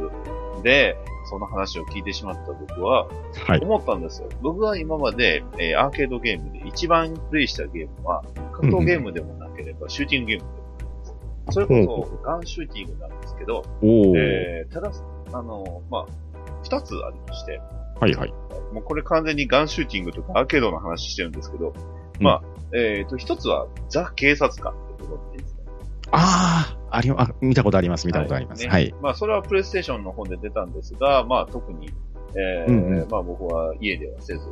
[0.61, 0.97] で、
[1.29, 3.07] その話を聞いてしまった僕は、
[3.47, 3.59] はい。
[3.61, 4.29] 思ったんですよ。
[4.41, 11.53] 僕は今まで、えーアーケードゲームで一番プレイしたゲームは、格闘ゲームでもなければ、シューティングゲームでもないんです。
[11.53, 14.91] それこそ、ガンシューティングなんですけど、えーただ、
[15.33, 16.05] あの、まあ、
[16.63, 17.59] 二つありまして、
[17.99, 18.33] はいはい。
[18.73, 21.73] もうこれ完全にガンシューティングとかアーケードの話してるんですけど、
[22.19, 22.41] まあ、
[22.73, 25.61] えっ、と、一つは、ザ・警察官ってことでいいですか？
[26.11, 28.63] ああ、ありあ、見たことあります、見たことあります。
[28.63, 28.93] ねはい。
[29.01, 31.89] まあ、それはプレイステーションの方で出たんですが、まあ、特に、
[32.35, 34.45] えーうんうんまあ、僕は家ではせず、ね、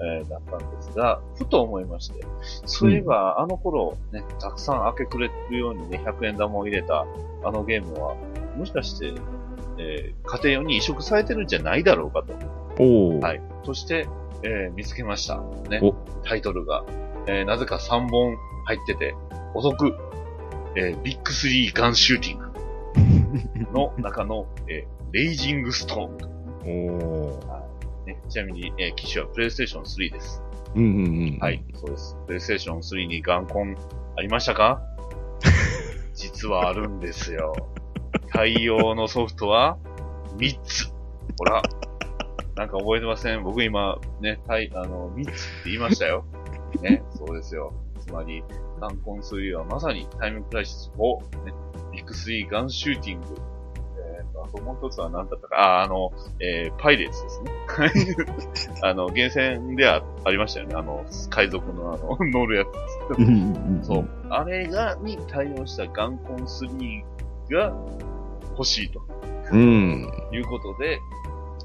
[0.00, 2.24] えーだったんですが、ふと思いまして、
[2.66, 7.06] そういえば、あの頃、ね、たくさん開けくれるようにね、100円玉を入れた、
[7.44, 8.14] あのゲームは、
[8.56, 9.14] もしかして、
[9.78, 12.34] えー家庭用に移植されてるんじゃないだろうかと。
[12.82, 13.42] おー、はい。
[13.64, 14.08] そして、
[14.42, 15.40] えー見つけました。
[15.68, 15.94] ねお。
[16.24, 16.84] タイトルが。
[17.26, 19.14] えーなぜか3本入ってて、
[19.54, 19.94] お得。
[20.76, 26.18] えービッグスリーガンシューティング の中の、えーレイジングストーム。
[26.64, 28.06] おー。
[28.06, 30.42] ね、ちなみに、えー機種はプレイステーション3です。
[30.74, 30.94] うんうん
[31.34, 31.38] うん。
[31.38, 32.16] はい、そうです。
[32.26, 33.76] プレイステーション3にガンコン
[34.16, 34.82] ありましたか？
[36.14, 37.52] 実はあるんですよ。
[38.30, 39.76] 対応のソフトは
[40.38, 40.90] 3つ。
[41.38, 41.62] ほら。
[42.56, 43.42] なんか覚えてません？
[43.44, 46.24] 僕今、ね、対、あの、3つって言いましたよ。
[46.82, 47.72] ね、そうですよ。
[48.00, 48.42] つまり、
[48.82, 51.52] ガンコン3はまさにタイムクライシス4、ね、
[51.92, 53.26] ビッグ3ガンシューティング。
[54.18, 57.52] えーと、あともう一つは何だったか、あ、あの、えーパイレーツですね。
[58.82, 60.74] あの、厳選ではありましたよね。
[60.74, 62.64] あの、海賊のあの、 乗るや
[63.14, 63.18] つ。
[63.18, 63.84] うんうんうん。
[63.84, 64.08] そう。
[64.30, 67.04] あれが、に対応したガンコン3
[67.52, 67.72] が
[68.50, 69.00] 欲しいと
[69.52, 70.10] うん。
[70.32, 70.98] いうことで、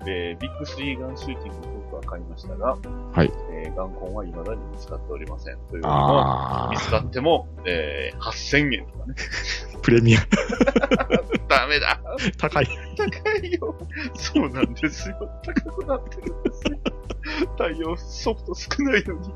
[0.05, 1.76] えービッグ3ガンシューティング
[2.07, 2.77] 買いましたが、
[3.13, 3.31] はい。
[3.51, 5.57] えーガンコンは未だに見つかっておりません。
[5.69, 9.15] というのも、あ見つかっても、えー8000円とかね。
[9.75, 10.19] ー、 プレミア、
[11.47, 11.99] ダメだ
[12.37, 12.67] 高い。
[12.97, 13.75] 高いよ
[14.15, 15.29] そうなんですよ。
[15.43, 16.77] 高くなってるんですよ。
[17.57, 19.33] 対応ソフト少ないのに。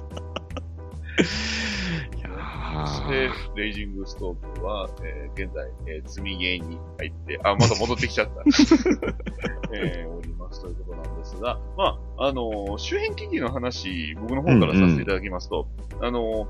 [2.87, 8.41] そしてー、レイジングストーブは、えー現在、えー積みゲーに入って、あ、また戻ってきちゃった。
[9.73, 15.67] えーおりますということなんですが、まあ、あのー周辺機器の話、僕の方からさせていただきますと、
[16.01, 16.47] あのー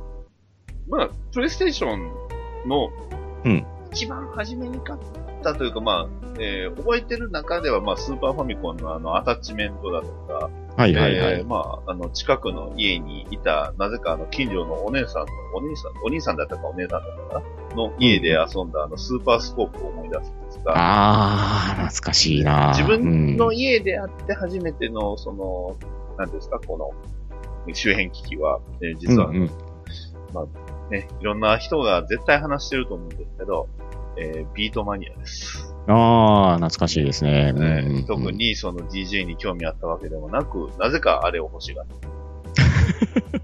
[0.89, 2.11] まあ、プレイステーション
[2.67, 2.89] の
[3.43, 4.99] うん、一番初めに買っ
[5.41, 11.33] たというか、まあ、えー覚えてる中では、まあ、スーパーファミコンのあの、アタッチメントだとか、はいはいはい。
[11.39, 17.75] えーまあ、あの、近くの家にいた、なぜかあの、近所のお姉さんの、お兄さん、お兄さんだったかお姉さんだったかな？
[17.75, 22.69] の家で遊んだあの、スーパースコープを思い出すんですが、あー、懐かしいな。
[22.75, 23.55] 自分のうん。
[23.55, 25.75] 家であって初めての、その、
[26.17, 26.91] なんですか、この、
[27.73, 29.49] 周辺機器は、えー実は、うんうん。
[30.89, 33.67] ね、いろんな人が絶対話してると思うんですけど、
[34.17, 35.70] えービートマニアです。
[35.93, 37.53] あー、懐かしいですね。
[38.07, 42.11] 特にその DJ に興味あったわけでもなく、なぜかあれを欲しがった。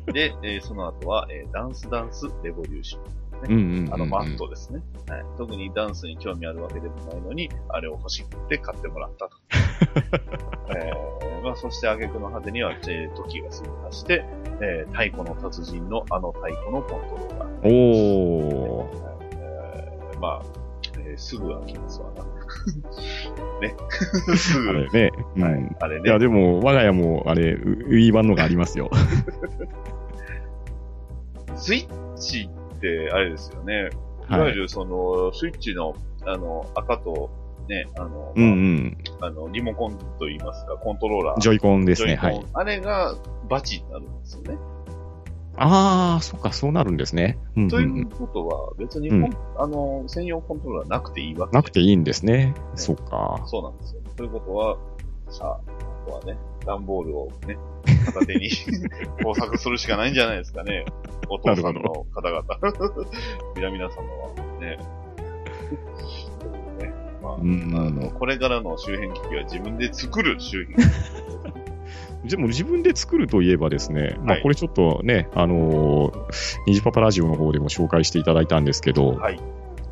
[0.12, 3.18] で、えーその後は、えーダンスダンスレボリューション。
[3.94, 5.26] あのマットですね、はい。
[5.38, 9.38] 特にダンスに興味あるわけでもないのに、あれを欲しくて買ってもらったと。
[10.76, 14.26] えーまあ、そして挙句の果てには、えー時が過ぎまして、
[14.60, 17.50] えー太鼓の達人のあの太鼓のコントローラー。
[17.64, 19.08] おー。
[19.34, 20.42] えーまあ、
[20.98, 22.26] えーすぐ飽きますわな。
[23.62, 23.76] ね。
[24.36, 25.12] すぐ、あれね。
[25.36, 26.20] うんはい、あれいや、ね。
[26.20, 28.90] でも、我が家も、あれ、ウウィー版のがありますよ。
[31.56, 33.90] スイッチって、あれですよね。
[34.30, 37.30] いはいわゆるその、スイッチの、あの、赤と、
[37.68, 38.98] ね、あの、うんうん。
[39.22, 41.40] あの、リモコンと言いますか、コントローラー。
[41.40, 42.16] ジョイコンですね。
[42.16, 42.46] はい。
[42.54, 43.16] あれが
[43.50, 44.58] バチになるんですよね。
[45.58, 47.38] あー、そっか、そうなるんですね。
[47.56, 52.54] うんうんといううんことは、別に、うんあの、専用コントローラーなくていいわけなくていいんですね。
[52.76, 53.44] そっか。
[53.48, 54.02] そうなんですよ。
[54.16, 54.78] ということは、
[55.30, 55.60] さあ、
[56.06, 57.58] あとはね、段ボールをね、
[58.06, 58.50] 片手に
[59.24, 60.86] 工作するしかないんじゃないですかね。
[61.30, 61.82] お父さんの
[62.14, 62.44] 方々。
[63.56, 64.30] 皆々様は
[64.62, 64.78] ね。
[66.80, 71.57] ねまあ、うんあの、これからの周辺機器は自分で作る周辺機器。
[72.28, 76.22] でも自分で作るといえばですね、まはいあこれちょっとね、あのー、
[76.68, 79.40] ニジパパラジオの方でも紹介していただいたんですけど、はい。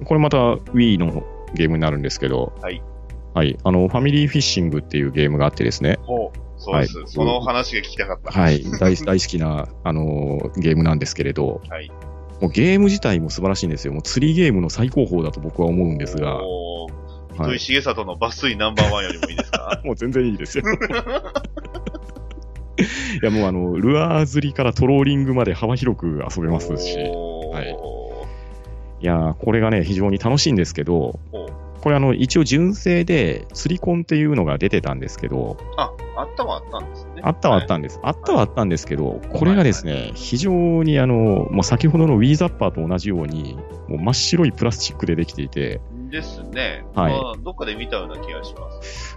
[0.03, 2.81] これまた Wii のゲームになるんですけど、はい。
[3.33, 6.37] はい、あの、ファミリーフィッシングっていうゲームがあってですね、ほう。
[6.57, 6.97] そうです。
[6.97, 8.31] はいその話が聞きたかった。
[8.31, 11.89] はい、大大好きな、あのーゲームなんですけれど、はい。
[12.41, 13.93] もうゲーム自体も素晴らしいんですよ。
[13.93, 16.91] もう釣りゲームの最高峰だと僕は思うんですが、おー
[17.37, 19.81] はい糸井重里の抜粋ナンバーワンよりもいいですか？
[19.83, 20.63] もう全然いいですよ。
[22.77, 27.95] いやもうあの、ルアー釣りからトローリングまで幅広く遊べますし、はい
[29.01, 31.19] いやーこれがね、非常に楽しいんですけど
[31.85, 37.21] これあの、一応純正で釣りコンっていうのが出てたんですけど、あ、あったはあったんですね。
[37.21, 37.99] あったはあったんです。
[38.01, 41.15] あったはあったんですけど、これがですね、非常にあの、
[41.51, 43.55] もう先ほどのウィーザッパーと同じように、
[43.87, 46.83] もう真っ白いプラスチックでできていて、ですね。
[46.95, 49.15] はいまあどっかで見たような気がします。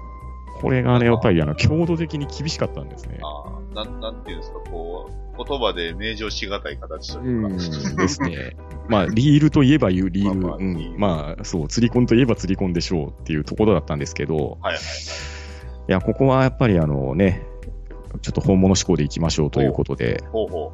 [0.60, 3.18] これがね、やっぱりあの、強度的に厳しかったんですね。
[3.22, 7.48] ああ、なん、なんていうんですか、こう、言葉で明示しがたい形とういうか。
[7.48, 8.56] んですね。
[8.88, 10.40] まあ、 リールといえば言うリール。
[10.40, 14.82] まあまあうんリールまあ、そう、釣りコンといえば釣りコンでしょうっていうところだったんですけど、はいはいはい。
[15.88, 17.44] いや、ここはやっぱりあのね、
[18.22, 20.72] ちょっと本物志向でいきましょうということで、ほうほ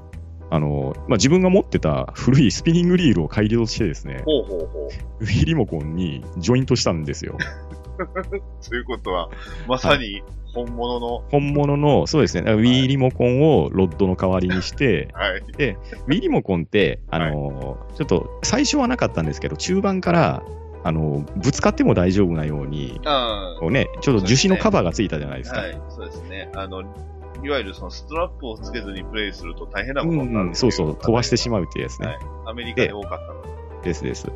[0.50, 4.78] あの、まあ、自分が持ってた古いスピニングリールを改良してですねう。、ほうほうほ
[5.20, 5.24] う。
[5.24, 7.36] ウィリモコンにジョイントしたんですよ。
[8.68, 9.30] ということは、
[9.66, 10.22] まさに
[10.54, 15.42] 本物の、本物の、そうですね、ウィーリモコンをロッドの代わりにして、 はい。
[15.56, 15.76] で、
[16.06, 20.42] ウィーリモコンって、あのーちょっと最初はなかったんですけど、中盤から、
[20.84, 25.60] あのーぶつかっても大丈夫なように、あこうね、ちょっと樹脂のカバーがついたじゃないですか。
[25.60, 26.50] はい、そうですね。
[26.54, 31.62] あの、いわゆるそのストラップをつけずにプレイすると大変なこうとになる、んうん、そうそう、飛ばしてしまう。
[31.62, 32.06] うっていうやつね。
[32.06, 32.18] はい。
[32.46, 33.88] アメリカで多かったので。
[33.88, 34.30] ですです。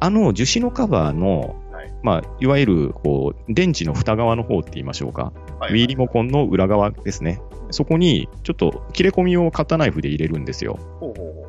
[0.00, 1.54] あの樹脂のカバーの、はい
[2.02, 5.32] まあ、いわゆる、こう、電池の蓋側の方って言いましょうか。
[5.58, 7.40] はいウィーリモコンの裏側ですね。
[7.70, 10.78] そこに、ちょっと切れ込みをカッターナイフで入れるんですよ。
[11.00, 11.46] ほうほうほ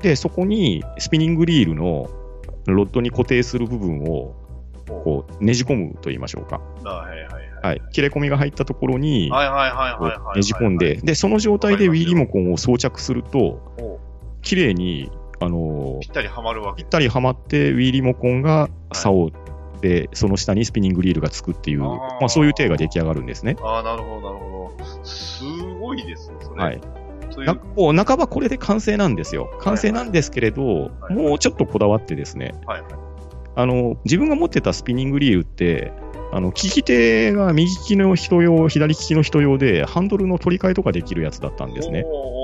[0.00, 0.02] う。
[0.02, 2.10] で、そこにスピニングリールの
[2.66, 4.34] ロッドに固定する部分を、
[4.86, 6.60] こう、ねじ込むと言いましょうか。
[6.84, 7.54] あはいはいはい。
[7.62, 7.82] はい。
[7.92, 14.00] 切れ込みが入ったところに、ねじ込んで、で、その状態でウィーリモコンを装着すると、ほ
[14.42, 19.30] 綺麗に、あのうぴったりはまるわけぴったりはまって、ウィーリモコンが竿
[19.84, 23.54] で、その下にスピニングリールがつくっていう、あーまあ、そういう体が出来上がるんですね。
[23.62, 25.04] ああ、なるほど、なるほど。
[25.04, 25.44] す
[25.78, 26.62] ごいですね、それ。
[26.62, 26.80] はい。
[27.30, 29.50] というなもう半ばこれで完成なんですよ。
[29.60, 32.92] 完成なんですけれど、はいもうちょっとこだわってですね、はいはい。
[33.56, 35.92] あの、自分が持ってたスピニングリールって、
[36.32, 42.02] あの、利き手が右利きの人用、左利きの人用で、ハンドルの取り替えとかできるやつだったんですね。
[42.02, 42.43] ほうほ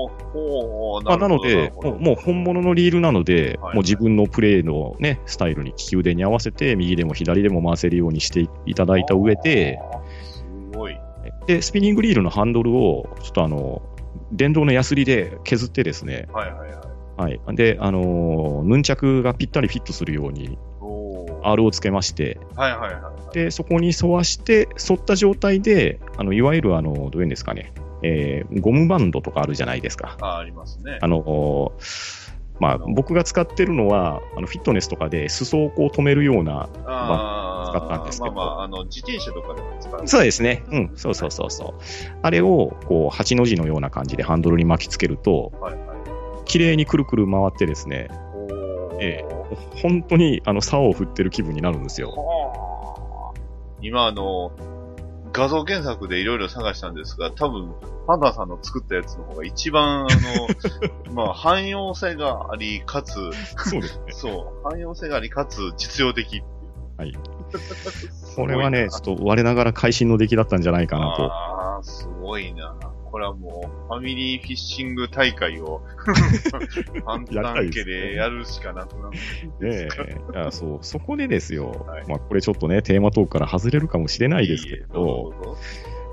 [1.03, 9.79] まあ、なのでもう、もう本物のリールなので、はいもう自分のプレイのね、スタイルに利き腕に合わせて、右でも左でも回せるようにしていただいた上で、
[10.21, 10.45] す
[10.77, 10.97] ごい。
[11.47, 13.81] で、スピニングリールのハンドルを、ちょっとあの、
[14.31, 17.41] 電動のヤスリで削ってですね、はいはいはい。
[17.45, 17.55] はい。
[17.55, 20.57] で、あのーヌンチャクがぴったりフィットするように、
[21.43, 23.33] R をつけまして、はいはいはい。
[23.33, 27.73] で、そこに沿わして、沿った状態で、あの、いわゆるあの、どういうんですかね、
[28.03, 30.17] えーゴムバンドとかあるじゃないですか。
[30.21, 30.99] ああ、ありますね。
[31.01, 31.73] あの、
[32.59, 40.07] まあ、僕が使ってるのは、あの、フィットネスとかで裾をこう止めるような、ああ、使ったんですけどまあまあ、あの、自転車とかでも使う。
[40.07, 40.63] そうですね。
[40.71, 41.81] うん、そうそうそうそう。
[42.21, 45.85] あれを、こう、8の字のような感じでハンドルに巻きつけると、はいはい。
[46.45, 48.09] 綺麗にくるくる回ってですね、
[48.99, 49.25] え
[49.81, 52.11] 本当に、あの、竿を振ってる気分になるんですよ。
[52.11, 53.41] はあ
[53.81, 54.51] 今、あの、
[55.33, 57.73] 画像検索でいろいろ探したんですが、多分、
[58.07, 60.09] パンダさんの作ったやつの方が一番、あの、
[61.13, 64.11] まあ、汎用性があり、かつ、そうですね。
[64.11, 66.43] そう、汎用性があり、かつ実用的。
[66.97, 67.13] はい。
[68.35, 71.23] これはね、ちょっと我ながら会心の出来だったんじゃないかなと。
[71.31, 72.75] ああ、すごいな。
[73.11, 75.81] これはもう、ファミリーフィッシング大会を、
[77.05, 79.87] パンタン家でやるしかなくなるんでね。
[80.33, 82.07] いやそう、そこでですよ、はい。
[82.07, 85.33] まあこれちょっとね、テーマトークから外れるかもしれないですけれど、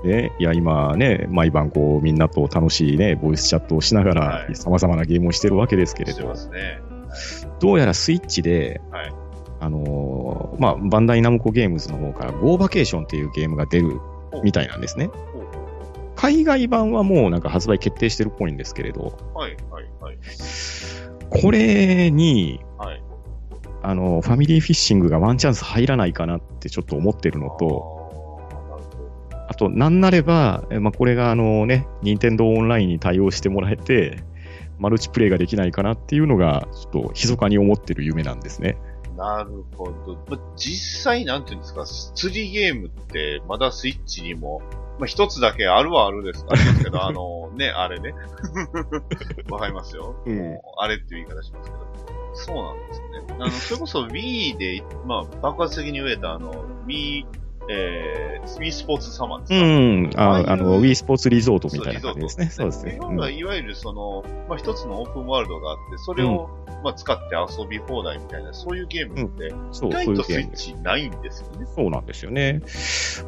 [0.03, 4.55] ね、いや、今ね、毎晩こう、みんなと楽しいね、ボイスチャットをしながらは、い。
[4.55, 6.17] 様々なゲームをしてるわけですけれど。
[6.17, 6.81] してま、すね。
[7.59, 9.13] どうやらスイッチで、はい。
[9.61, 13.99] あのーまあ、バンダイナムコゲームズの方から、ゴーバケーションっていうゲームが出る
[14.43, 15.09] みたいなんですね。
[16.19, 20.17] 海外版はもうなんか発売決定してるっぽいんですけれど、うはい、はい、はい。
[21.29, 23.01] これに、はい
[23.81, 28.09] あの、ファミリーフィッシングがワンチャンス入らないかなってちょっと思ってるのと、
[28.51, 28.89] あーなるほ
[29.31, 34.21] どあと、なんなれば、えまあ、これがあのね、任天堂オンラインに対応してもらえて、
[34.77, 38.75] マルチプレイができないかなっていうのが、ちょっと密かに思ってる夢なんですね。
[39.15, 40.25] なるほど。
[40.27, 44.61] まあ実際、なんていうんですか、釣りゲームって、まだスイッチにも、
[44.99, 48.13] まあ、一つだけあるはあるですあれですけど、あの、ね、あれね。
[49.49, 50.21] わかりますよ。
[50.25, 51.89] うんあれっていう言い方しますけど。
[52.33, 53.07] そうなんですね。
[53.35, 56.51] あの、それこそ Wii で、まあ、爆発的に植えた、あの、
[56.85, 57.25] Wii、
[57.71, 60.29] えー、スポーツサマーですうかん。
[60.29, 62.49] ああいうああの、Wii スポーツリゾートみたいな感じですね。
[62.49, 62.93] そうですね。
[62.93, 66.49] 日本うんはいわゆるその、まあ、一つのオープンワールドがあって、それを、
[66.83, 70.57] まあ、使って遊び放題みたいな、そういうゲームって、そう、意そう外とスイッいうゲーム。
[70.57, 71.67] チないんですよね。
[71.75, 72.61] そうなんですよね。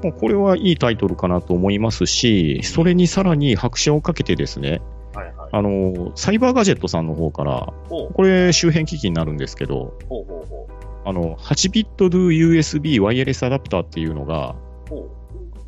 [0.03, 4.81] もうこれはいいタイトルかなと思いますし、それにさらに拍車をかけてですね、
[5.13, 5.49] はいはい。
[5.51, 10.80] あの、サイバーガジェットさんの方から、これ周辺機器になるんですけど、ほうほうほう。
[11.05, 14.55] あの、8ビット do USB ワイヤレスアダプターっていうのが、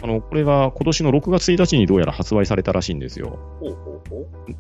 [0.04, 3.40] あの、これが今年の6月1日にどうやら発売されたらしいんですよ。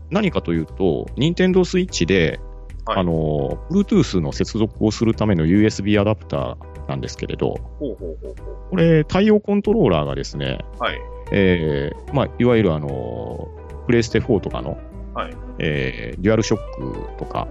[0.09, 2.39] 何かというと、任天堂スイッチで、
[2.86, 2.97] はい。
[2.99, 7.55] あの、Bluetooth の接続をするための USB アダプターなんですけれど、
[8.69, 10.59] これ、対応コントローラーがですね、
[10.93, 11.13] い。
[11.32, 13.49] えーまあ、いわゆるあの、
[13.86, 14.78] プレイステ4とかの、
[15.13, 15.34] はい。
[15.59, 17.47] えーデュアルショックとか、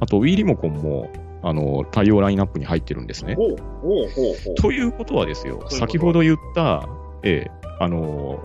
[0.00, 1.10] あと Wii リモコンも、
[1.42, 3.34] あの、対応ラインナップに入ってるんですね。
[3.34, 4.54] ほうほうほうほう。
[4.56, 6.88] ということはですよ、と先ほど言った、
[7.22, 8.42] えーあの、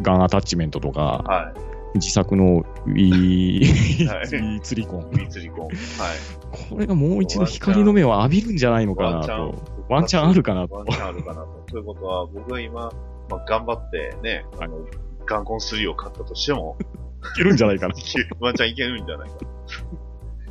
[0.00, 1.52] ガンアタッチメントとか、は
[1.94, 5.02] 自作のはい Wii 釣りコンい。。
[5.02, 5.66] ウィツリコン。
[5.66, 5.72] はい。
[6.70, 9.54] これがもう一度光の目を浴びるんじゃないのかなと。。
[9.88, 11.64] ワンチャンあるかなとワンチャンあるかなと。
[11.66, 12.90] ということは、僕が今、
[13.30, 14.86] まあ、頑張ってね、あの、
[15.26, 16.78] ガンコン3を買ったとしても、
[17.34, 17.94] いけるんじゃないかな。
[18.40, 19.36] ワンチャンいけるんじゃないか。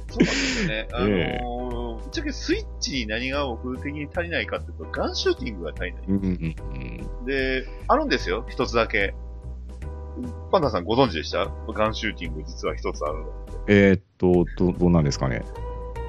[0.10, 0.88] そうなんですよね。
[0.94, 1.58] あのえー
[1.98, 6.04] ぶっちゃけスイッチに何が僕的に足りないかっていうと、ガンシューティングが足りない。
[6.08, 6.56] うんうん
[7.20, 7.26] うん。
[7.26, 9.14] で、あるんですよ、一つだけ。
[10.52, 11.48] パンダさんご存知でした？
[11.74, 13.26] ガンシューティング実は一つあるの。
[13.68, 15.44] えーっと、ど、どうなんですかね？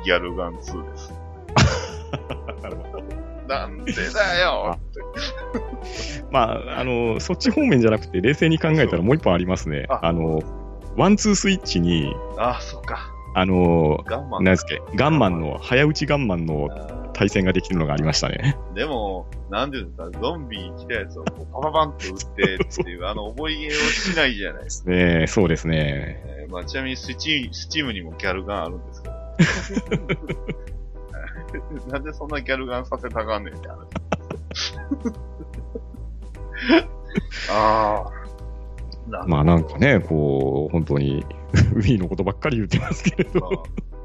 [0.05, 1.13] ギャルガン2です。
[3.49, 5.01] なんでだよって
[6.31, 9.87] まあ、あの、そっち方面じゃなくて、冷静に考えたらもう一本ありますね。
[9.89, 10.41] ああの、
[10.97, 13.11] ワンツースイッチに、あ、そっか。
[13.35, 14.45] あの、ガンマン。
[14.45, 18.57] 何ですっけ、ガンマンの、早打ちガンマンのあ対戦ができるのがありましたね。
[18.71, 24.91] ーでも、なんていうんですか、ゾンビ来たやつをパパパンと撃ってっていう、 あの、覚えゲーをしないじゃないですか。
[24.93, 26.23] ねそうですね。
[26.27, 29.17] えーまあ、ちなみにスチスチームにもギャルガンあるんですけど。
[31.93, 33.79] なんでそんなギャルガンさせたがんねんって話。
[37.51, 38.18] ああ。
[39.27, 41.25] まあなんかね、こう、本当に、
[41.75, 43.41] Wii のことばっかり言ってますけれど。
[43.41, 43.51] まあ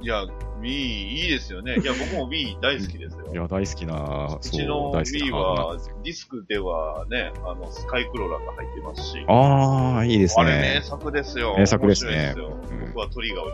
[0.03, 0.25] いや、
[0.59, 1.77] Wii いいですよね。
[1.81, 3.25] いや、僕も Wii 大好きですよ。
[3.31, 5.77] いや、大好きな、うちの Wii は。
[6.03, 9.25] ディスクではね、あの、スカイクローラーが入ってますし。
[9.29, 10.81] ああ、いいですあれ名ね。
[10.83, 11.55] 作ですよ。
[11.57, 13.53] 名作ですねすようん僕はトリガーを引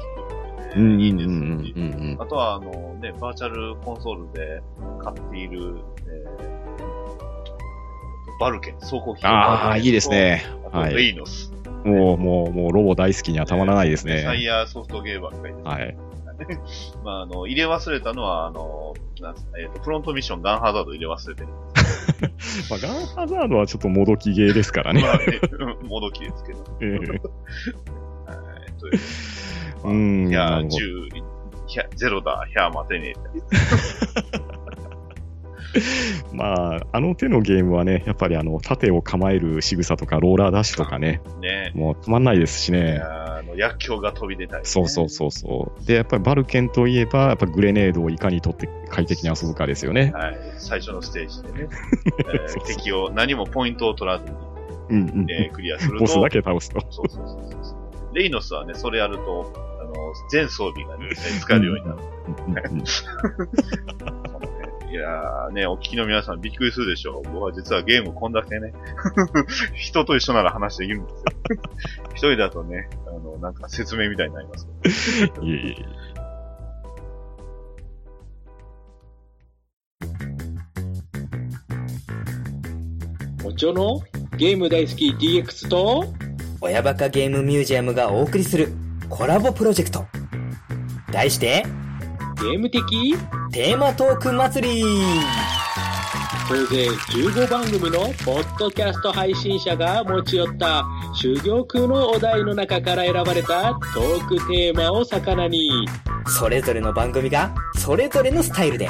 [0.75, 1.29] くうん、いいですし。
[1.29, 2.17] うんうん。
[2.19, 4.63] あとは、あのね、バーチャルコンソールで
[5.03, 5.77] 買っている、
[6.07, 6.59] えー
[8.39, 10.45] バルケン、走行機ああ、いいですね。
[10.71, 11.51] はいレイノス。
[11.85, 14.43] もう、もう、もう、ロボ大好きにはたまらないですサイね。
[14.43, 15.65] ヤーソフトゲーばっかりです。
[15.65, 15.97] はい。
[17.03, 21.47] まあ、あの、入れ忘れたのは、あの、なんすえっ、と、フロントミッションガンハザード入れ忘れてる。
[22.69, 25.01] まあ、ガンハザードはちょっともどきゲーですからね。
[25.01, 26.59] まあね、うんもどきですけど。
[26.81, 27.19] ええはい
[28.79, 28.99] という
[29.85, 31.23] うんいやー、なるほど10、
[31.67, 34.68] ひゃゼロだ、ひゃー待てねえ。
[36.33, 42.99] まあ、あの手のゲームはね、やっぱりあの、盾を構える仕草とか、ローラーダッシュとかね、ねもうたまんないですしいね。
[43.03, 44.65] あの、薬莢が飛び出たり、ね。
[44.65, 45.85] そうそうそうそう。
[45.85, 50.11] で、やっぱりバルケンといえば、やっぱグレネードをいかに取って快適に遊ぶかですよね。
[50.13, 50.37] はい。
[50.57, 51.69] 最初のステージでね。
[52.65, 54.31] 敵を何もポイントを取らずに、
[54.89, 55.31] うんうん。
[55.31, 56.05] えークリアすると。
[56.05, 56.79] ボスだけ倒すと。
[56.89, 57.75] そうそうそうそ
[58.11, 58.15] う。
[58.15, 59.93] レイノスはね、それやると、あの、
[60.31, 62.71] 全装備がね、使えるようになる。
[64.91, 67.31] いやーね、お聞きの皆さんびっくりするでしょう。
[67.31, 68.73] 僕は実はゲームこんだけね、
[69.77, 71.23] 人と一緒なら話できるんですよ。
[72.11, 74.67] 一人だとね、あの、なんか説明みたいになります
[75.43, 75.85] いえいえ。
[83.45, 84.01] おちょの
[84.37, 86.05] ゲーム大好き DX と、
[86.61, 88.69] 親バカゲームミュージアムがお送りする
[89.07, 90.05] コラボプロジェクト。
[91.11, 91.63] 題して、
[92.41, 93.15] ゲーム的？
[93.51, 94.83] テーマトーク祭り
[96.47, 100.85] 総勢15番組のポッドキャスト配信者が持ち寄った
[101.21, 105.85] 珠玉のお題の中から選ばれたトークテーマを魚に、
[106.27, 108.87] それぞれの番組が、それぞれのスタイルで、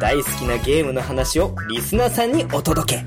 [0.00, 3.04] 大好きなゲームの話をリスナーさんにお届け。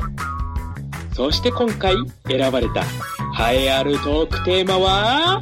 [1.16, 1.96] そして今回
[2.28, 2.82] 選ばれた
[3.50, 5.41] 栄えあるトークテーマは、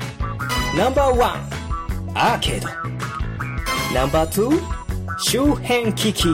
[0.77, 2.92] ナンバーワン、アーケード。
[3.93, 4.59] ナンバーツー、
[5.19, 6.25] 周辺機器。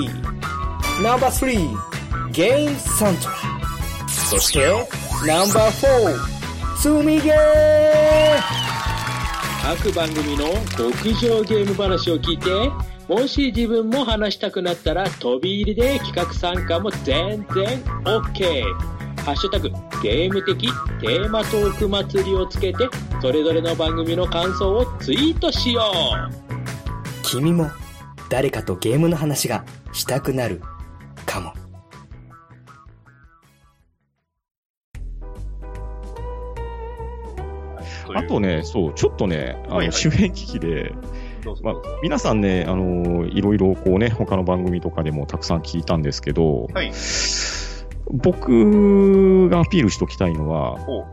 [1.04, 3.36] ナンバースリー、ゲームサントラ。
[4.08, 4.66] そして、
[5.28, 7.36] ナンバーフォー、積みゲー
[9.62, 10.46] 各番組の
[10.78, 12.50] 極上ゲーム話を聞いて、
[13.10, 18.64] もし自分も話したくなったら飛び入りで企画参加も全然 OK。
[19.26, 19.70] ハッシュタグ
[20.02, 20.70] ゲーム的
[21.02, 22.88] テーマトーク祭りをつけて、
[23.22, 25.82] それぞれの番組の感想をツイートしよ
[26.46, 26.49] う。
[27.30, 27.70] 君も
[28.30, 29.64] 誰かとゲームの話が
[29.94, 30.62] したくなる
[31.28, 31.54] かも。
[38.16, 40.92] あとね、そう、ちょっとね、あの周辺機器で、
[41.62, 46.92] まあ皆さんね、あのいろいろこうね、他の番組とかでもたくさん聞いたんですけど、はい。
[48.12, 51.06] 僕がアピールしときたいのは、ほう。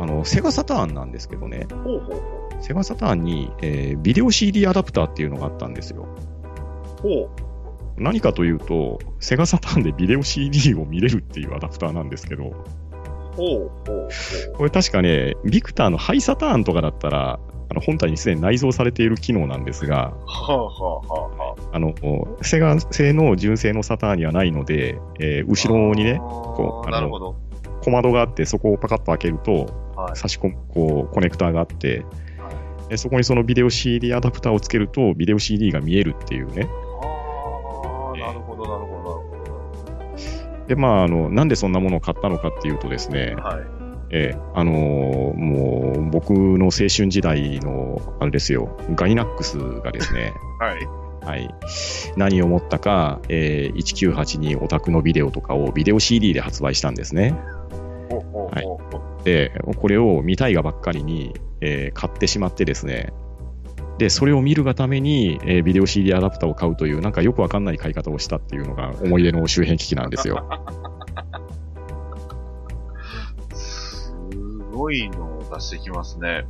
[0.00, 6.06] あの、セガサターンなんですけどね、ほうほうセガサターンに、えービデオ CD アダプターっていうのがあったんですよ。
[7.02, 7.28] ほう。
[7.28, 7.50] ほ
[7.96, 12.52] 何かというと、セガサターンでビデオ CD を見れるっていうアダプターなんですけど、う。
[13.36, 13.70] ほう。
[13.86, 14.08] ほう。
[14.56, 17.38] これ確かね、ビクターのハイサターンとかだったら、
[17.70, 21.94] あの本体にすでに内蔵されている機能なんですが、はあ、はあ、はあ、はあの、
[22.42, 27.36] セガ製の純正のサターンにはないので、えー後ろにね、こうあのなるほど。
[27.82, 30.16] 小窓があって、そこをパカッと開けると、はい。
[30.16, 32.04] 差し込む、こう、コネクターがあって、
[32.90, 36.68] でそこにそのビデオ CD アダプターをつけると、ビデオ CD が見えるっていうね。
[37.00, 39.44] ああ、なるほど、なるほど、なるほ
[40.60, 40.66] ど。
[40.66, 43.80] で、まあ、あの、なんでそんなものを買ったのかっていうとですね、はい。
[44.12, 44.76] ええあのー
[45.36, 50.88] もう、僕の青春時代の、あれですよ、ガイナックスがですね、 はい。
[51.22, 51.54] はい、
[52.16, 57.36] 何を思ったか、えー1982オタクのビデオとかをビデオ CD で発売したんですね。
[58.10, 63.12] ほうほうほうほうで、これを見たいがばっかりに、えー買ってしまってですね、
[63.98, 70.48] で、それを見るがために、えービデオ CD アダプターを買うという、なんかよくわかんない買い方をしたっていうのが思い出の周辺機器なんですよ。
[73.52, 74.12] す
[74.72, 76.46] ごいのを出してきますね。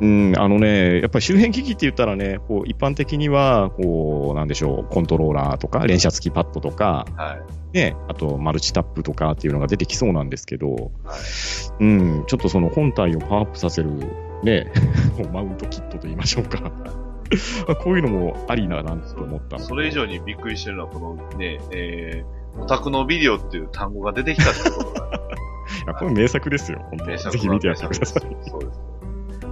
[0.00, 7.38] うん、あのね、やっぱり周辺機器って言ったらね、こう一般的には、こう、なんでしょう、コントローラーとか、連射付きパッドとか、は
[7.72, 7.76] い。
[7.76, 11.84] ね、あとマルチタップとかっていうのが出てきそうなんですけど、はい。
[11.84, 13.90] うん、ちょっとその本体をパワーアップさせる、
[14.42, 14.72] ね、
[15.32, 16.70] マウントキットと言いましょうか。
[17.82, 28.36] こういうのもありだなと思ったそれ以上にびっくりしてるのは、このね、えー、オタクのビデオっていう単語が出てきたってことが、 いやこれ名作ですよ、本当名作ぜひ見てやってください。
[28.48, 28.92] そうです。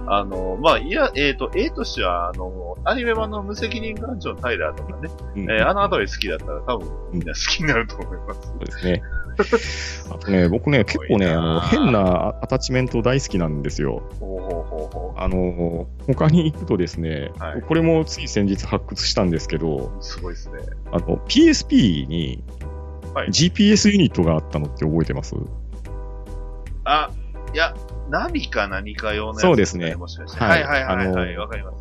[0.07, 8.41] あの、まあ、いや、えっ、と、A としては、あの、アニメ版の無責任艦長タイラーとかね、うんえーあのあたり好きだったら多分みんな好きになると思います。
[8.41, 9.01] そうですね。
[10.09, 14.03] あとね、僕ね、結構ね、あの変なアタッチメント大好きなんですよ。
[15.17, 20.03] あの、他に行くとですね、はいこれもつい先日発掘したんですけど、う。
[20.03, 20.59] すごいですね。
[20.91, 22.43] あの、PSP に
[23.13, 25.35] はい GPS ユニットがあったのって覚えてます？
[26.83, 27.11] あ、
[27.53, 27.75] いや、
[28.09, 30.39] ナビか何か用のやつ、そうですねもしかして。
[30.39, 31.33] ははいいはいはいはい。
[31.33, 31.80] あのわかりますよ。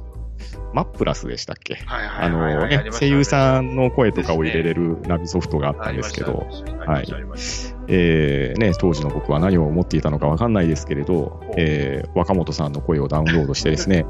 [0.73, 1.75] マップラスでしたっけ？
[1.75, 2.77] はいはあいはいはい。
[2.77, 7.17] のね、声優さんの声とかを入れれるるナビソフトがあったんですけど、ありましたありました。
[7.17, 14.07] ありましたえーね、当時の僕は何を思っていたのかわかんないですけれど、えー若本さんの声をダウンロードしてですね、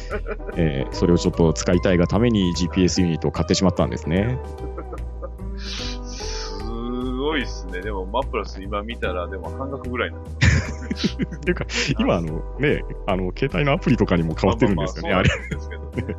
[0.56, 4.38] えーそれをちょっと使いたいがために GPS ユニットを買ってしまったんですね。
[7.38, 7.80] いっすね。
[7.80, 11.66] でも、マップラス今見たら、でも半額ぐらいになっ てっていうか、
[11.98, 15.28] 今あのね、あの、携帯のアプリとかにも変わってるんですよね、あれ。
[15.28, 16.16] ですけどね。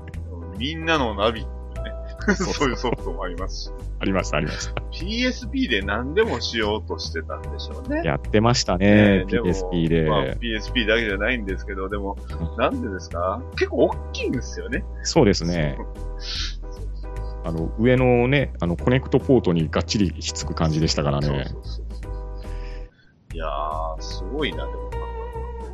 [0.58, 1.50] みんなのナビって
[1.82, 2.36] ね。
[2.36, 3.72] そういうソフトもありますし。
[4.00, 4.82] ありました、ありました。
[4.92, 8.02] PSP で何でもしようとしてたんでしょうね。
[8.04, 10.10] やってましたね、PSP で。
[10.10, 12.18] まあ、PSP だけじゃないんですけど、でも、
[12.58, 13.42] なんでですか？
[13.52, 14.84] 結構大きいんですよね。
[15.04, 15.78] そうですね。
[17.46, 21.28] あの、上のね、あの、コネクトポートにがっちりひっつく感じでしたからね。
[21.28, 21.86] そうそうそう
[23.36, 24.90] いやー、すごいな、でも。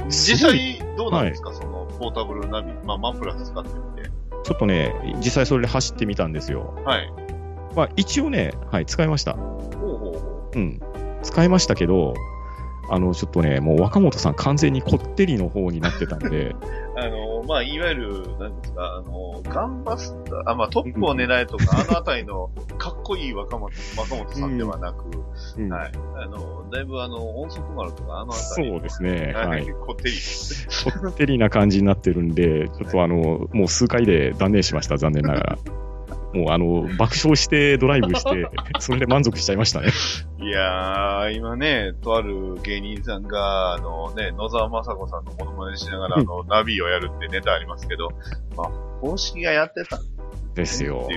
[0.09, 4.09] 実際、どうなんですか、その、ポータブルナビ、まあ、マンプラス使ってみて。
[4.43, 6.73] ちょっとね、実際それで走ってみたんですよ。
[6.85, 7.13] はい。
[7.73, 9.33] まあ、一応ね、はい、使いました。
[9.33, 10.81] ほうほうほうん。
[11.23, 12.15] 使いましたけど、
[12.89, 16.55] あの、ちょっとね、もう若本さん完全にこってりの方になってたんで、う。
[16.99, 25.05] あの、まあ、いわゆる、なんですか、あの、ガンバスター、あ、まあ、トップを狙えとか、あのあたりの、かっこいい若本、若本さんではなく、
[25.57, 25.91] うんはい。
[26.17, 28.69] あの、だいぶあの、音速丸とか、あのあたり。
[28.69, 29.71] そうですね、ははいい。。
[29.71, 30.15] こってり。
[31.01, 35.57] こってりな感じになってるんで、ちょっとあの、もう数回で断念しました、残念ながら。
[36.33, 38.47] もうあの、爆笑してドライブして、
[38.79, 39.89] それで満足しちゃいましたね。
[40.39, 48.09] いやー、今ね、とある芸人さんが、あのね、野沢雅子さんのモノマネしながら、あの、ナビをやるってネタありますけど、
[48.55, 48.71] まあ、
[49.01, 50.01] 公式がやってたん
[50.55, 51.07] ですよ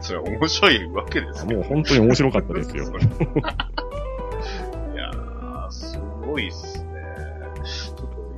[0.00, 1.52] それ面白いわけですよ。
[1.56, 2.84] もう本当に面白かったですよ。
[4.94, 6.71] いやー、すごいっす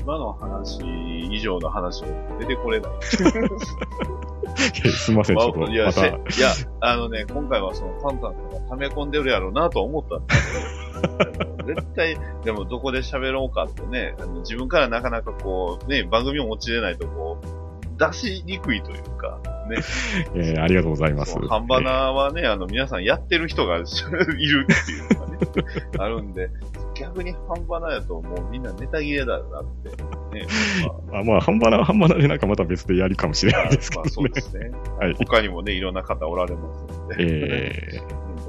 [0.04, 0.80] 今の話
[1.32, 2.06] 以上の話を
[2.38, 2.92] 出てこれない。
[3.02, 3.22] す
[5.10, 5.94] みません、ちょっとまあいや、まい
[6.38, 10.52] や、あのね、今回はそのパンタンとか溜め込んでるやろうなとは思ったんです
[11.18, 11.24] け
[11.64, 17.46] ど、絶対、でもどこで喋ろうかってね、あの自分からなかなかこう、ね、番組を持ち出ないとこう、
[17.98, 19.40] 出しにくいというか、
[19.70, 19.78] ね、
[20.34, 21.38] えーありがとうございます。
[21.48, 23.86] 半ばなはね、あの皆さんやってる人が いるっ
[24.36, 24.42] て
[24.92, 25.38] いうのがね、
[25.98, 26.50] あるんで、
[26.94, 29.88] 逆に半ばなやともうみんなネタ切れだよなって、
[30.38, 30.46] ね、
[31.10, 34.12] ま ああまあ、半端な、半端なでなんかまた別でやるかもしれないですけまあどね。
[34.12, 34.70] そうですね。
[34.98, 35.14] はい。
[35.14, 37.16] 他にもね、いろんな方おられますので。
[37.18, 38.00] え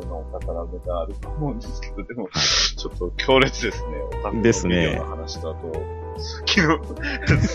[0.01, 3.89] どのお宝ネタあると思うんですけど、でも、ちょっと強烈ですね。
[4.01, 5.73] オタクのですねビデオの話と、あと、
[6.17, 7.45] 昨日、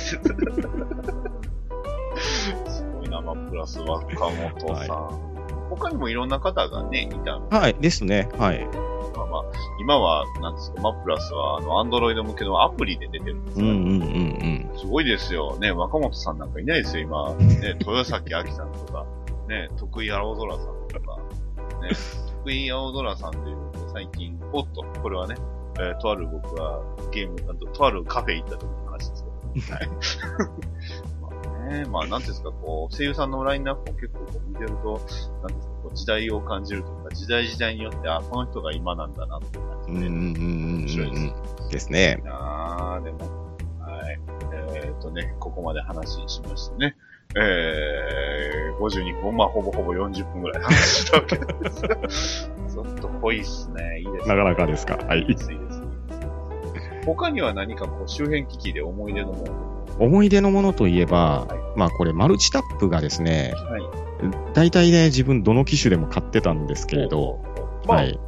[2.66, 5.30] すごいな、まあ、プラス若本さん。
[5.70, 8.28] 他にもいろんな方がね、いたはい、ですね。
[8.38, 8.66] はい。
[9.14, 9.42] まあまあ、
[9.80, 13.66] 今は、なんですか、マップラスは、あの、アンドロイド向けのアプリで出てるんですよ。
[13.66, 15.58] うんうんうんすごいですよ。
[15.58, 17.34] ね、若本さんなんかいないですよ、今。
[17.34, 19.04] ね、 豊崎明さんとか、
[19.46, 21.18] ね、徳井青空さんとか、
[21.82, 21.90] ね、
[22.38, 25.34] 徳井青空さんっていうと最近、おっと、これはね、
[25.78, 26.80] えーとある僕は
[27.10, 29.88] ゲーム、あと、とあるカフェ行った時の話ですけど、はい。
[31.70, 31.84] まあね。
[31.86, 35.00] まあ、なんていうんですか、こう、声優さんのラインナップを結構こう見てると、
[35.42, 40.06] なんですか、こう時代を感じるというか、時代時代によって、あ、この人が今なんだなって感じで。
[40.06, 41.68] うんうんうんうん面白いですうん。
[41.68, 42.22] ですね。
[42.26, 43.18] あー、でも、
[43.80, 44.20] はい。
[44.74, 46.96] えー、とね、ここまで話しましたね。
[47.36, 51.96] えー、52分、まあ、ほぼほぼ40分ぐらい話したわけですが、
[52.68, 54.00] ちょっと濃いっすね。
[54.00, 54.34] いいですね。
[54.34, 54.96] なかなかですか。
[54.96, 55.82] はいいいです、いいです。
[57.06, 59.69] 他には何かこう、周辺機器で思い出のもの
[60.00, 61.46] 思い出のものといえば、
[61.76, 63.82] まあこれマルチタップがですね、はい。
[64.54, 67.42] 大体ね、自分どの機種でも買ってたんですけれど、
[67.86, 68.18] まあ、はい。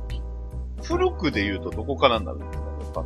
[0.82, 2.46] 古くで言うとどこからになるんで
[2.84, 3.04] すか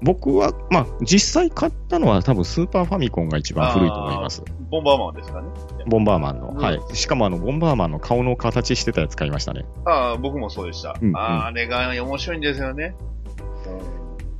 [0.00, 4.44] 僕は、まあ実際買ったのは多分スーパーファミコンが一番古いと思います。
[4.70, 5.48] ボンバーマンですかね。
[5.86, 6.50] ボンバーマンの。
[6.50, 6.80] うんはい。
[6.92, 9.64] しかもあの、ボンバーマンの顔の形してたやつ買いましたね。
[9.86, 10.94] ああ、僕もそうでした。
[11.00, 12.94] うんうんあーあれが面白いんですよね。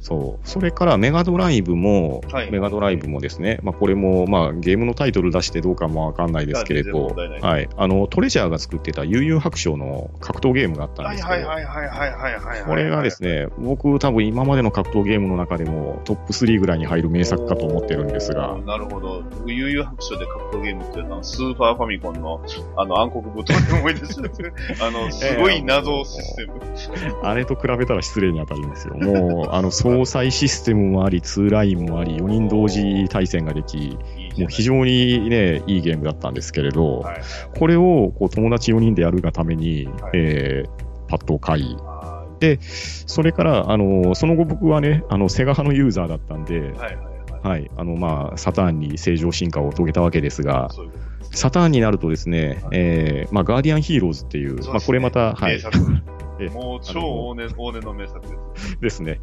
[0.00, 0.48] そう。
[0.48, 7.68] それからメガドライブも、はいメガドライブもですね、まあこれも、まあゲームのタイトル出してどうかもわかんないですけれど、いはい。
[7.76, 12.64] あの、トレジャーが作ってた悠々白書の格闘ゲームがあったんはいですけど、はいはいはいはいはいはい。
[12.64, 19.22] これがですね、僕多分今までの格闘ゲームの中でもトップ3ぐらいに入る名作かと思ってるんですがなるほど。
[19.22, 22.40] 僕、悠々白書で格闘ゲームっていうのは、スーパーファミコンの、
[22.76, 24.20] あの、暗黒舞踏に思い出す。
[24.80, 26.58] あの、すごい謎システム。
[27.22, 28.94] あれと比べたら失礼に当たりますよ。
[28.94, 33.98] もう、あの、 総裁システムもあり、2ラインもあり、4人同時対戦ができ、
[34.38, 37.04] もう非常にね、いいゲームだったんですけれど、
[37.58, 40.10] これをこう友達4人でやるがために、はい。
[40.14, 42.26] えーパッドを買い、あ
[43.06, 50.68] それから、あの、その後僕はね、あの、セガ派のユーザーだったんでー、はいあの、まあ、サターンに正常進化を遂げたわけですが、
[51.32, 55.60] サターンになるとですね、えーまあ、ガーディアンヒーローズっていう、まあ、これまた、はい
[56.46, 58.80] もう超往年、往年の名作です。
[58.80, 59.20] ですね。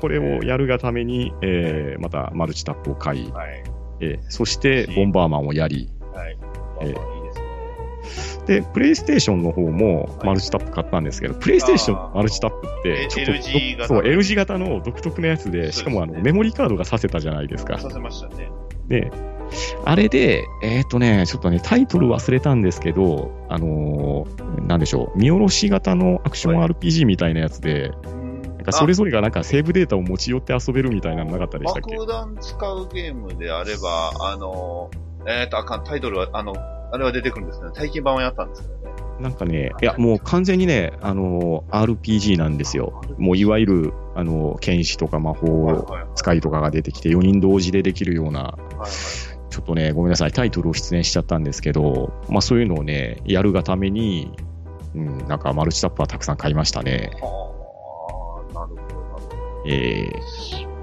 [0.00, 3.64] これをやるがために、えーまたマルチタップを買い、はい。
[4.00, 5.90] えーそしてボンバーマンをやり、
[8.46, 17.78] でプレイステーションの方もマルチタップ買ったんですけど、プレイステーションのマルチタップってえ、ちょっと L 字型そう、L 字型の独特なやつで、しかもあのメモリーカードがさせたじゃないですか。
[17.78, 18.50] させましたね。
[18.88, 19.10] で、
[19.84, 31.96] あれで、えっ、とね、ちょっとね、タイトル忘れたんですけど、あのーなんでしょう、見下ろし型のアクション RPG みたいなやつで、なんかそれぞれがなんかセーブデータを持ち寄って遊べるみたいなのなかったでしたっけ？
[31.96, 34.90] 爆弾使うゲームであれば、あの、
[35.26, 38.84] えっ、と、あかん、タイトルは、あの、あれは出てくるんですけど、体験版はやったんですけどね。
[39.20, 43.02] なんかね、いや、もう完全にね、あのー RPG なんですよ。
[43.18, 46.06] もういわゆる、あのー剣士とか魔はい法はいはい。
[46.14, 48.90] 使いとかが出てきて、4人同時でできるような、はいはい
[49.54, 54.32] ちょっとね、ごめんなさい、タイトルを出演しちゃったんですけど、まあそういうのをね、やるがために、
[54.96, 57.12] うん、なんかマルチタップはたくさん買いましたね。
[57.20, 58.78] はあ、なるほど、なる
[59.12, 59.36] ほど。
[59.66, 60.10] え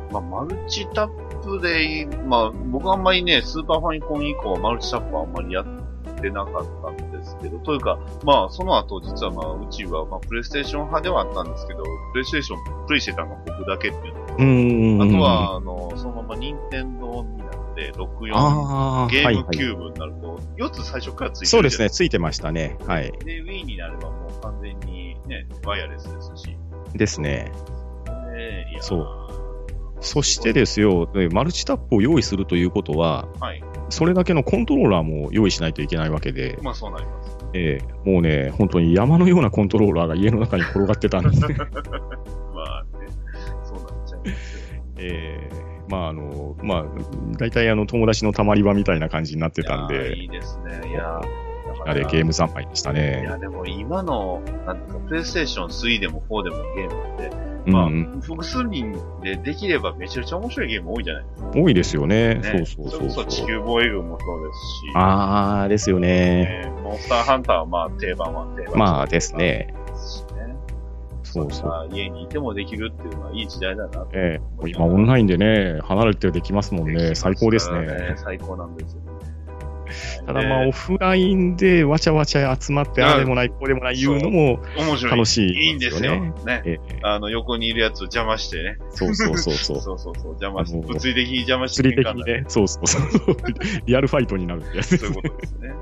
[0.09, 1.09] まあ、マルチタッ
[1.43, 5.65] プでまあ、僕あんまりね、スーパーファミコン以降はマルチタップはあんまりやっ
[6.22, 6.65] てなかっ
[6.97, 15.11] たんですけど、というか、まあ、その後、実はまあ、うちは、まあ、プレイステーション派ではあったんですけど、プレイステーション、プレイしてたのが僕だけっていうのと。
[15.11, 22.78] あとは、あの、そのまま任天堂になって、64、あーゲームはいはいキューブになると、4つ最初からついてるそうですね、ついてましたね。
[22.86, 23.11] はい。
[23.26, 26.57] で、Wii になればもう完全にね、ワイヤレスですし。
[26.93, 27.51] ですね。
[28.34, 29.22] ねいやーそう
[30.01, 33.63] そしてですよ、えマルチタップを用意するということは、はい。
[33.89, 37.38] それだけのコントローラーも用意しないといけないわけで、まあそうなります。
[37.53, 41.53] えーもうね、本当に山のようなコントローラーが家の中に転がってたんですね。
[42.55, 43.07] まあね、
[43.63, 44.82] そうなっちゃいますよ。
[44.97, 46.86] えーまああの、まあ、
[47.38, 50.89] 大体あの友達のたまり場みたいな感じになってたんで、いいですね。
[50.89, 51.22] いや
[51.86, 53.24] あれゲーム三昧でしたいね。
[53.24, 57.36] や、でも今の、なんか、プレイステーション3でも4でもゲームって、
[57.66, 61.52] うんまあ、うん、複数人でできればめちゃくちゃ面白いゲーム多いじゃないですか。
[61.54, 62.36] 多いですよね。
[62.36, 64.92] ねそうそうそうそれこそ地球防衛軍もそうですし。
[64.96, 66.64] あー、ですよね。
[66.64, 69.74] ねモンスターハンターはまあ定番は定番まあですね。
[71.32, 71.67] そうそう。
[71.67, 74.09] まあ家にいてもできるっていうのはいい時代だなと。
[74.13, 77.15] ええもう今オンラインでね、離れてできますもんね。
[77.15, 78.15] 最高ですね。
[78.17, 79.11] 最高なんですよね。
[80.25, 85.11] ただまあ、ねオフラインでわちゃわちゃ集まって、うんああでもない、こうでもない言うのも面白い。
[85.11, 86.15] 楽しいいいでんですすよ。
[86.15, 86.34] よね。
[86.45, 86.61] ね。
[86.65, 88.77] ええあの、横にいるやつを邪魔してね。
[88.91, 89.82] そうそうそうそう。
[89.82, 93.03] そうそうそう、邪魔して、物理的に邪魔して物理的にね、そうそうそう。
[93.86, 95.69] リアルファイトになるってやつですねそういうことですね。
[95.69, 95.77] はい。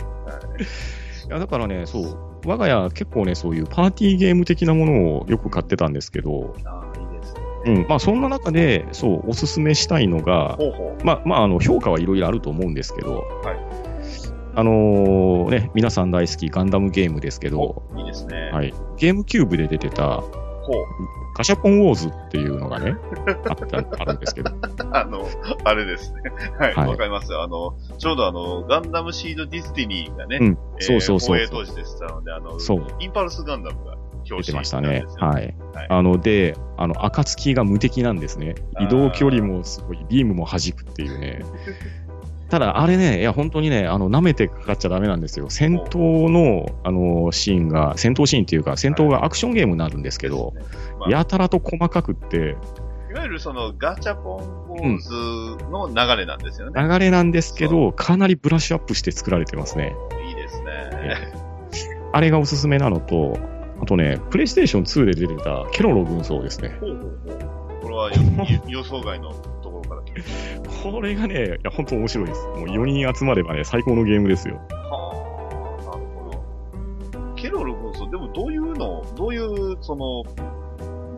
[1.29, 7.41] いやだからね、そう、我が家結構ね、そういうパーティーゲーム的なものをよく買ってたんですけど、ああ、いいですね。
[7.67, 11.05] うん、まあそんな中で、そう、おすすめしたいのが、ほうほう。
[11.05, 13.89] まあ、まあ、あの、評価はいろいろあると思うんですけど、はい
[14.55, 18.49] あのーね、皆さん大好きガンダムゲームですけど、いいですね。
[18.51, 20.23] はい、ゲームキューブで出てた。
[21.35, 22.95] ガシャポンウォーズっていうのがね、
[23.47, 24.51] あった、あるんですけど。
[24.91, 25.27] あの、
[25.63, 26.21] あれですね。
[26.59, 26.75] はい。
[26.75, 27.43] わ、はいかりますよ。
[27.43, 33.93] あの、ちょうどあの、ガンダムシードディスティニーがね、うん、そうそうそう放映当時でしたので、あの、そうインパルスガンダムが
[34.29, 35.05] 表紙出てましたね。
[35.39, 35.53] い。
[35.75, 35.87] はい。
[35.89, 38.55] あの、で、あの、暁が無敵なんですね。
[38.79, 41.41] 移動距離もすごい、ビームも弾くっていうね。
[42.49, 45.49] ただ、あれね、いや、本当にね、あの、舐めてかかっちゃダメなんですよ。
[45.49, 50.53] 戦闘の、あの、シーンが、戦闘シーンっていうか、戦闘がアクションゲームになるんですけど、
[50.99, 52.57] まあやたらと細かくって、
[53.09, 55.11] いわゆるそのガチャポンウォーズ
[55.71, 56.81] の流れなんですよね。
[56.81, 59.95] 流れなんですけど、かなりブラッシュアップして作られてますね。
[60.27, 61.33] いいですね。
[62.11, 63.37] あれがおすすめなのと、
[63.81, 66.77] あとね、プレイステーション2で出てたケロロ軍曹ですね。
[66.79, 67.81] ほうほうほう。
[67.81, 68.17] これはよ
[68.67, 69.58] 予想外のと
[70.83, 72.47] これがね、いや、本当面白いです。
[72.47, 74.55] もう4人集まればね、最高のゲームですよ。
[74.69, 77.33] はあ、なるほど。
[77.35, 80.23] ケロロ軍曹、でもどういうの、どういう、その、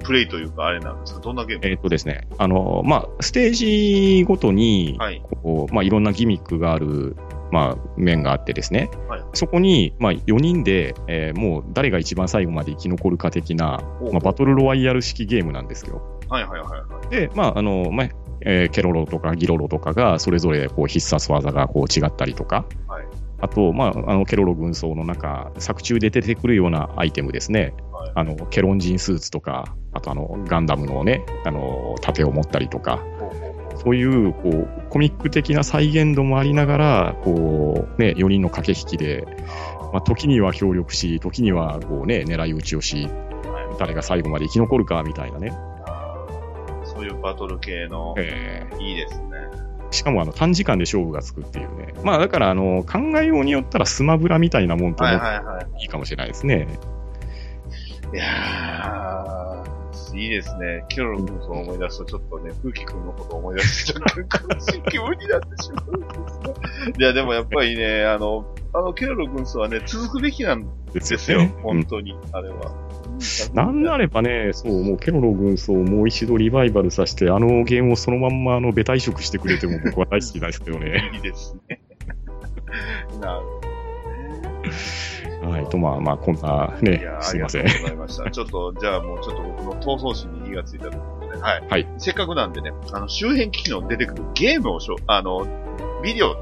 [0.04, 1.22] プレイというかあれなんですか？
[1.22, 1.68] どんなゲーム？
[1.68, 5.22] えっ、とですね、あの、まあ、ステージごとに、はい。
[5.44, 7.16] こう、まあ、いろんなギミックがある、
[7.52, 13.82] まあ、面があってですね、はいそこに、まあ、4人で、えーもう誰が一番最後まで生き残るか的な、
[14.12, 16.02] まあ、バトルロワイヤル式ゲームなんですよ。
[16.28, 17.10] はいはいはいはい。
[17.10, 18.08] で、まあ、あの、まあ、
[18.46, 23.06] えーケロロとかギロロとかが、それぞれこう必殺技がこう違ったりとか、はい。
[23.42, 27.74] あと、まあ、あの、ケロロ軍曹の中、作中で出てくるようなアイテムですね。
[27.92, 28.12] はい。
[28.16, 33.04] あの、ケロンジンスーツとか、あとあの、ガンダムのね、あの、盾を持ったりとか、
[33.84, 39.26] そういう、こう、コミック的な再現度もありながら、こう、ね、4人の駆け引きで、
[39.92, 43.10] まあ、時には協力し、時には、こうね、狙い撃ちをし、
[43.80, 45.52] 誰が最後まで生き残るか、みたいなね。
[47.02, 49.28] ういうバトル系の、えーいいですね。
[49.92, 51.94] しかもあの短時間で勝負がつくっていうね。
[52.04, 56.68] まあだからあの考えようによったらスマブラみたいなもんとはい思ってはいはいいかもしれないですね。
[58.14, 58.16] い。
[58.16, 60.86] いやー、いいですね。
[60.90, 66.94] ケロロ軍曹を思い出すとちょっとね、風紀君のことを思い出して若干悲しい気分になってしまうんですね。
[66.98, 71.46] いや、でもやっぱりね、あの、あの、ケロロ軍曹はね、続くべきなんですですよ。
[71.62, 72.72] 本当に、あれは。
[73.54, 81.12] なんなればね、そう、もうケロロ軍曹をもう一度リバイバルさせて、あのゲームをそのまんまあのベタ移植してくれても僕は大好きですけどね。
[81.14, 81.82] いいですね。
[83.20, 83.42] なる
[85.44, 85.70] ほはい。
[85.70, 86.82] とまあまあこんなど。
[86.82, 87.66] ねすいませんあ。
[87.66, 88.30] りがとうございました。
[88.32, 91.68] ちょっと、じゃあもうちょっと僕の闘争心に火がついたということで、はい。
[91.68, 95.46] はいせっかくなんでね、あの、周辺機器の出てくるゲームをしょ、あの、
[96.04, 96.36] ビデオ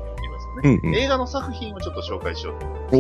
[0.62, 0.80] ね。
[0.82, 0.95] うんうん。
[0.95, 2.95] 映画の作品をちょっと紹介しようと思います。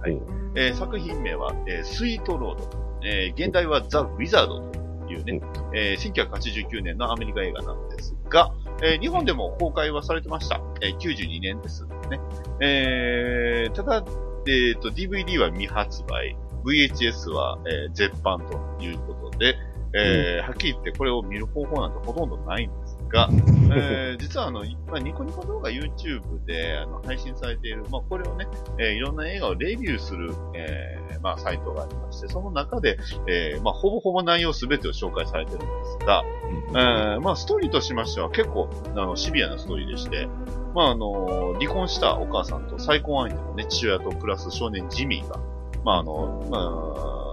[0.00, 0.20] はい
[0.56, 2.70] えー作品名は、えースイートロード。
[3.04, 5.40] えー現代はザ・ウィザードというね、
[5.74, 8.52] えー1989年のアメリカ映画なんですが、
[8.82, 10.60] えー日本でも公開はされてました。
[10.80, 12.20] えー92年ですね。
[12.60, 14.04] えーただ、
[14.46, 19.56] えっ、と、DVD は未発売、VHS は、えー絶版ということで、
[19.96, 22.83] えーはっきり言ってこれを見る方法なんてほとんどないんです
[23.14, 23.28] が、
[23.74, 28.46] えー実はあの、まあ、ニコニコ動画 YouTube であの配信されている、まあ、これをね、
[28.78, 32.98] えーいろんな映画をレビューする、えーまあ、サイトがありまして、その中で、
[33.28, 35.66] えーまあ、ほぼほぼ内容すべてを紹介されてるんで
[36.00, 36.22] すが、
[36.70, 40.28] えーまあ、ストーリーとしましては結構、あの、シビアなストーリーでして、
[40.74, 45.38] まあ、あの、離婚したお母さんと再婚相手のね、父親と暮らす少年ジミーが、
[45.84, 47.23] まあ、あの、まあ、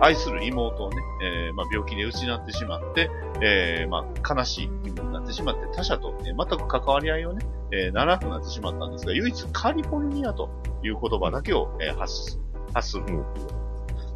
[0.00, 3.10] 愛する妹をね、えーまあ、病気で失ってしまって、
[3.42, 10.48] えーまあ、悲しい気分になってしまって、他者と、ね、全く関わり合いをね、えーならなくなってしまったんですが、唯一カリフォルニアと
[10.82, 12.42] いう言葉だけを、えー発する
[12.74, 13.04] 発する。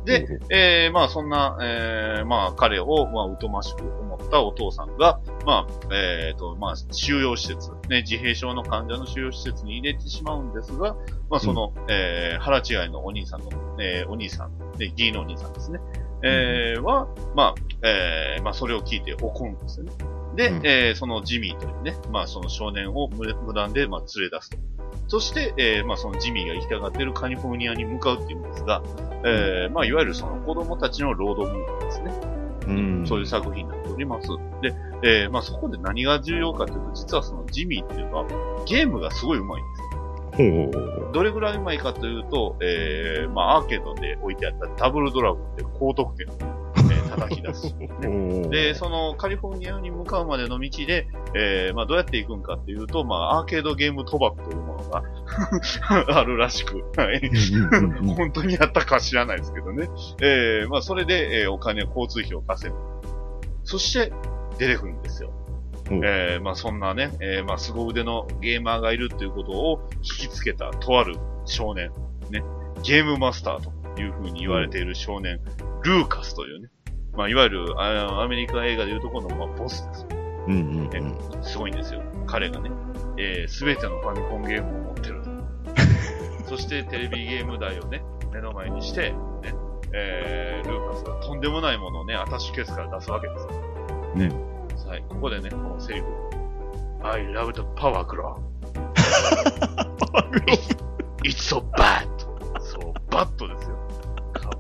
[0.05, 10.96] でえーまあそんな、えーまあ彼を、まあ疎ましく思ったお父さんが、まあ、えっ、と、まあ収容施設、ね、自閉症の患者の収容施設に入れてしまうんですが、
[11.30, 13.50] まあその、えー腹違いのお兄さんの、
[13.80, 15.78] えーお兄さん、で、義理のお兄さんですね、
[16.22, 19.92] えーは、まあ、えーまあそれを聞いて怒るんですよね。
[20.35, 24.57] で、うんえーそのジミーというね、まあその少年を無無断で、まあ連れ出すと。
[25.09, 28.83] そして、えーまあそのジミーが行きたがっているカリフォルニアに向かうっていうんですが、
[29.24, 32.12] えーまあいわゆるその子供たちのロードムービーですね。
[32.66, 33.05] うん。
[33.07, 34.28] そういう作品になっております。
[34.62, 38.24] で、えーまあそこで何が重要かというと、実はそのジミーっていうのは、
[38.66, 39.93] ゲームがすごい上手いんですよ。
[40.33, 41.12] ほう。
[41.12, 46.61] どれぐらい上手いかというと、えーまあアーケードで置いてあったダブルドラゴンで高得点を、えー
[47.16, 48.48] 叩き出す、 ね。
[48.48, 55.02] で、そのカリフォルニアに向かうまでの道で、えーまあどうやって行くんかっていうと、まあアーケードゲーム賭博というものが
[56.18, 57.30] あるらしく、はい。
[58.16, 59.88] 本当にやったか知らないですけどね。
[60.22, 62.76] えー、まあそれで、えーお金、交通費を稼ぐ。
[63.64, 64.12] そして、
[64.58, 65.30] 出てくるんですよ。
[65.90, 71.90] うんえー、まあそんなね、えー、まあ凄腕のゲーマーがいるっていうことを引きつけたとある少年、
[72.30, 72.42] ね、
[72.82, 75.40] ゲームマスターという風に言われている少年、
[75.82, 76.68] ルーカスというね、
[77.16, 80.08] まあ、いわゆるあアメリカ映画でいうところの、まあ、ボスですよ。
[80.48, 81.44] うんうんねうん。
[81.44, 82.02] すごいんですよ。
[82.26, 82.70] 彼がね、
[83.18, 85.30] えー、全てのファミコンゲームを持ってると。
[86.48, 88.02] そしてテレビゲーム台をね、
[88.32, 89.16] 目の前にして、ね、
[89.92, 93.50] えー、ルーカスがとんでもないものをね、アタッシュケースから出すわけですよ。
[94.14, 94.52] ね。
[94.88, 96.06] はい、ここでね、このセリフ。
[97.02, 98.40] I love the power glove.
[99.98, 100.44] パワーグロ
[101.24, 102.06] It's so bad!
[102.60, 103.76] そう、バットですよ。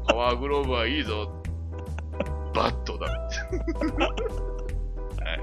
[0.08, 1.41] パワーグローブはいいぞ。
[2.54, 3.06] バットだ。
[3.06, 3.30] は
[5.34, 5.38] い。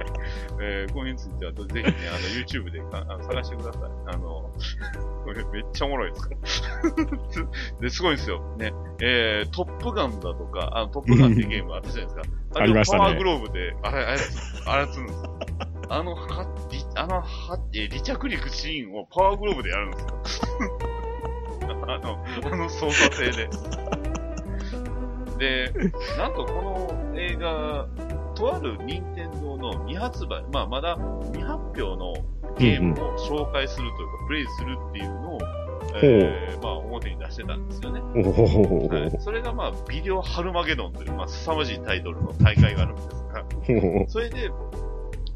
[0.62, 3.82] えー、これについては、ぜひね、あの、YouTube でかあの探してください。
[4.08, 4.52] あの、
[5.24, 6.42] これめっちゃおもろいですから。
[7.80, 8.42] で、すごいんですよ。
[8.58, 8.74] ね。
[9.02, 12.36] えー、トップガンだとか、あの、トップガンっていうゲームあったじゃないですか。
[12.62, 15.40] ありましたねパワーグローブで、あれ、あれ、操るんですよ。
[15.90, 20.10] あの、は、りあの、は、えー離着陸シーンをパワーグローブでやるんですよ。
[21.88, 23.50] あの、あの操作性で。
[25.40, 25.74] で、
[26.18, 27.88] なんとこの映画、
[28.36, 30.98] とある任天堂の未発売、まあまだ
[31.32, 32.14] 未発表の
[32.58, 35.40] ゲームを紹介するというか、プレイするっていうのを、
[36.02, 38.00] えーまあ表に出してたんですよね。
[38.02, 44.52] はい、それがまあ、ビデオハルマゲドンという、まあ、凄まじいタイトルの大会があるんですが、ほそれで、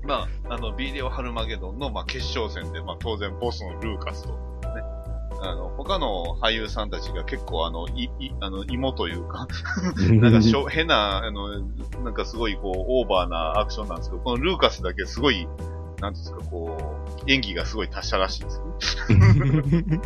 [0.03, 4.35] まあ、あの、ビデオハルマゲドンの、まあ、決勝戦で、まあ、当然、ボスのルーカスと、ね、
[5.43, 9.47] あの、他の俳優さんたちが結構、あの、い、い、あの、芋というか、
[10.09, 11.59] なんかしょ、変な、あの、
[12.03, 15.47] なんかすごい、こう、オーバーなアクションなんですけど、このルーカスだけすごい、
[15.99, 16.77] なんですか、こ
[17.27, 20.01] う、演技がすごい達者らしいんですよね。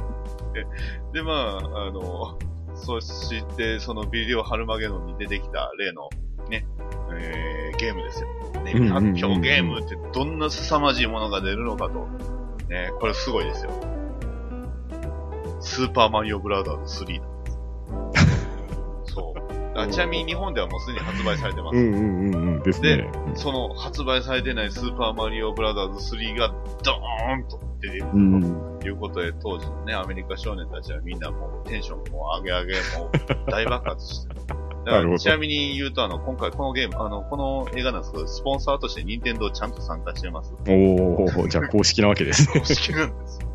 [1.14, 1.58] で、まあ、
[1.88, 2.38] あの、
[2.76, 6.10] そして、そのビデオハルマゲドンに出てきた例の、
[6.50, 6.66] ね、
[7.14, 8.30] えー、ゲームですよ。
[8.64, 12.08] ね、発表ゲームってどんな凄まじいものが出るのかと。
[12.70, 13.72] ね、これすごいですよ。
[15.68, 18.28] スーパーマリオブラザーズ3なんです。
[19.14, 19.80] そう。
[19.80, 21.78] あちなみに日本ではもうすでに発売されてます。
[21.78, 23.08] うんうんうんうんですね。
[23.36, 26.54] その発売されてないスーパーマリオブラザーズ3が
[26.84, 28.80] ドーンと出てくるうん。
[28.80, 33.06] ということで、当時のね、アメリカ少年たちはみんなもうテンションもう上げ上げ、も
[33.48, 34.38] う大爆発して。
[34.88, 40.54] るほどからちなみに言うと、あの、今回このゲーム、あの、この映画なんですけど、スポンサーとして任天堂ちゃんと参加してます。
[40.62, 42.66] おー、じゃあ公式なわけですね公。
[42.66, 43.48] 式なんですよ。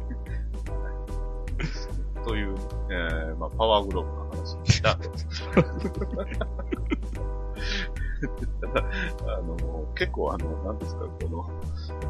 [2.24, 2.54] という、
[2.90, 4.98] えー、まあ、パワーグローブの話でした。
[9.26, 9.56] あの、
[9.94, 11.38] 結構あの、なんですか、この、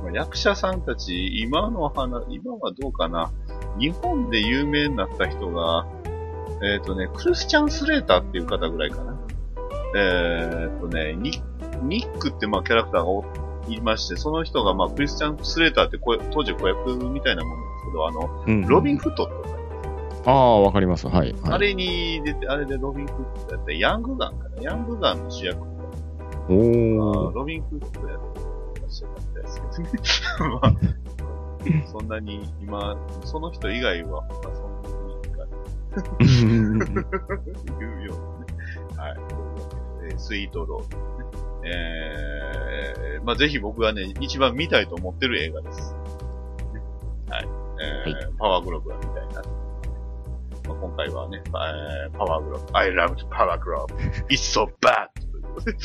[0.02, 3.32] まあ役者さんたち、今の話、今はどうかな、
[3.78, 5.86] 日本で有名になった人が、
[6.62, 9.18] えっ、とね、クリスチャン・スレーターっていう方ぐらいかな。
[9.96, 11.42] えっ、とね、ニ
[11.82, 13.24] ニックってまあキャラクターがお
[13.68, 19.61] いまして、その人がまあクリスチャン・スレーターって声当時子役みたいなものなんですけど、あの、うんロビン・フットって
[20.24, 21.08] ああ、わかります。
[21.08, 21.32] はい。
[21.32, 24.62] はい、あれに出て、あれでロビン・フットやって、ヤングガンかな？
[24.62, 27.32] ヤングガンの主役おあー。
[27.32, 30.60] ロビン・フットやってしたみたいですけどね。
[30.60, 30.74] まあ、
[31.86, 35.52] そんなに今、その人以外は、まあ、そんなにいいかな。
[37.84, 39.14] いうようなね。
[39.14, 39.16] はい。
[40.04, 40.98] えースイートロード、
[41.62, 41.70] ね。
[41.72, 45.94] えー、まあ、ぜひ僕がね、一番見たいと思ってる映画です。
[45.94, 46.80] ね
[47.30, 47.48] はい。
[48.06, 49.42] えーパワーグローブが見たいな。
[50.68, 52.78] まあ、今回はね、えーパワーグローブ。
[52.78, 53.86] I love power glove.
[54.28, 55.08] It's so bad!
[55.20, 55.76] ということで。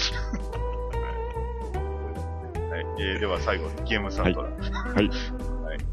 [2.69, 2.85] はい。
[2.99, 4.49] えー、では最後にゲームサントラ。
[4.49, 4.57] はい。
[4.93, 5.09] はい。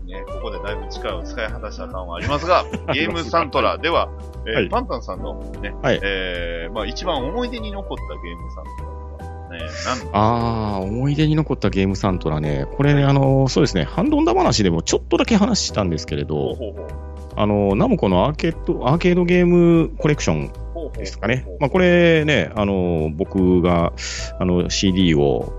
[0.07, 4.09] ね、ここでだいぶ力を使い果たした感はありますが、 ゲームサントラでは、
[4.47, 12.67] えーはいパンタンさんのね、はいえー、まあ一番思い出に残ったゲームサントラは、ね、ああ、思い出に残ったゲームサントラね。
[12.77, 20.53] これね、あの、そうですね、ハンドンダ話でもちょっとだけ話したんですけれほうど、ほうほうあの、ナムコのアーケード、アーケードゲームコレクション
[20.97, 21.47] ですかね。
[21.61, 23.93] まあ、これね、あの、僕が、
[24.39, 25.53] あの、CD を、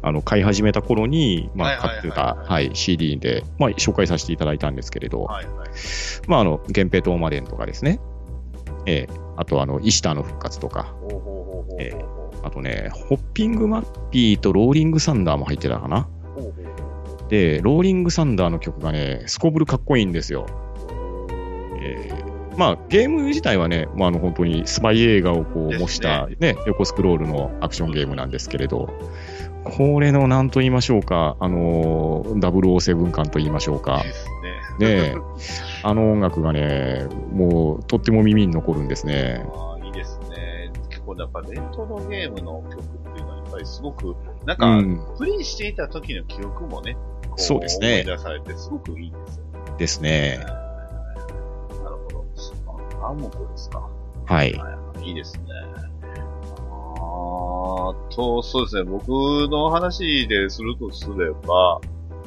[0.00, 5.68] あの、買い始めた頃に、まあ、買ってた、はいはい、CD で、まあ、紹介させていただいたんですけれど、はいはい。
[6.26, 8.00] まあ、あの、源平とオマデンとかですね。
[8.86, 11.94] ええあと、あの、イシターの復活とか、ほうほうほうほうほうえ
[12.42, 16.08] あとね、ホッピングマッピーとローリングサンダーも入ってたかな。
[17.28, 20.46] で、ローリングサンダーの曲がね、すこぶるかっこいいんですよ。
[21.80, 28.88] えーまあ、ゲーム自体はね、まあ、あの本当にスパイ映画をこう模した、ね横スクロールのアクションゲームなんですけれど、
[29.62, 34.02] これの何と言いましょうか、あのー、007感と言いましょうか
[34.80, 35.14] ね。
[35.82, 39.44] あの音楽がね、もうとっても耳に残るんですね。
[39.54, 40.72] ああ、いいですね。
[40.88, 44.16] 結構、やっぱレトロゲームの曲っていうのは、やっぱりすごく、
[44.46, 46.96] なんか、うん、プレイしていた時の記憶もね、
[47.30, 49.74] こそうですね思い出されて、すごくいいですよね。
[49.78, 50.67] ですね。
[53.02, 53.88] アンモコですか。
[54.26, 54.52] はい。
[54.54, 55.44] はいいいですね。
[56.02, 61.80] ああと、そうですね、僕の話でするとすれば、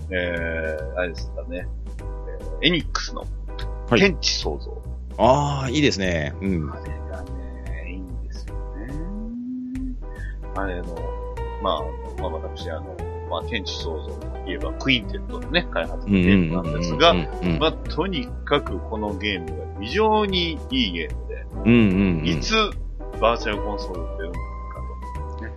[0.09, 1.67] えー、あれですかね、
[1.99, 3.21] えーエニックスの
[3.89, 4.81] はい天地創造。
[5.17, 6.33] ああ、いいですね。
[6.41, 6.71] うん。
[6.71, 8.93] あれがね、いいんですよね。
[10.55, 10.95] あれの、
[11.61, 11.81] まあ、
[12.21, 12.95] まあ私、あの、
[13.29, 22.27] まあ、天地創造といえば、クインテットのね、開発のゲームなんですが、うんまあ、とにかくこのゲームが非常にいいゲームで、うんうんうん。
[22.27, 22.53] いつ
[23.19, 24.39] バーチャルコンソール出るのか
[25.39, 25.51] と、ね、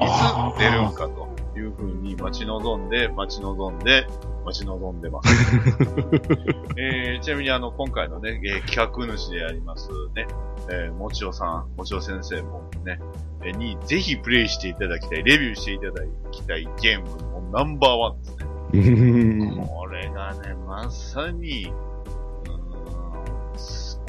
[0.00, 4.06] いつ出るんかというふうに待ち望んで、待ち望んで、
[4.44, 5.28] 待ち望んでます。
[6.76, 10.26] えーちなみにあの、今回のね、えー企画主でありますね、
[10.70, 12.98] えー、もちおさん、もちお先生もね、
[13.42, 18.46] えーにぜひプレイしていただきたい、レビューしていただきたいゲームのナンバーワンですね。
[18.72, 21.72] う んこれがね、まさに、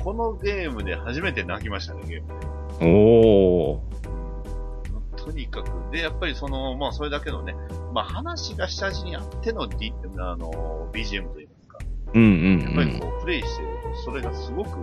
[0.03, 2.35] このゲームで初めて泣きましたね、ゲームで。
[2.81, 4.00] おー。
[5.23, 7.55] とにかく、で、やっぱりその、まあ、それだけのね、
[7.93, 11.77] まあ、話が下地にあっての、D、あの、BGM といいますか、
[12.13, 14.77] うんうんやっぱりこう、プレイしてると、それがすごく、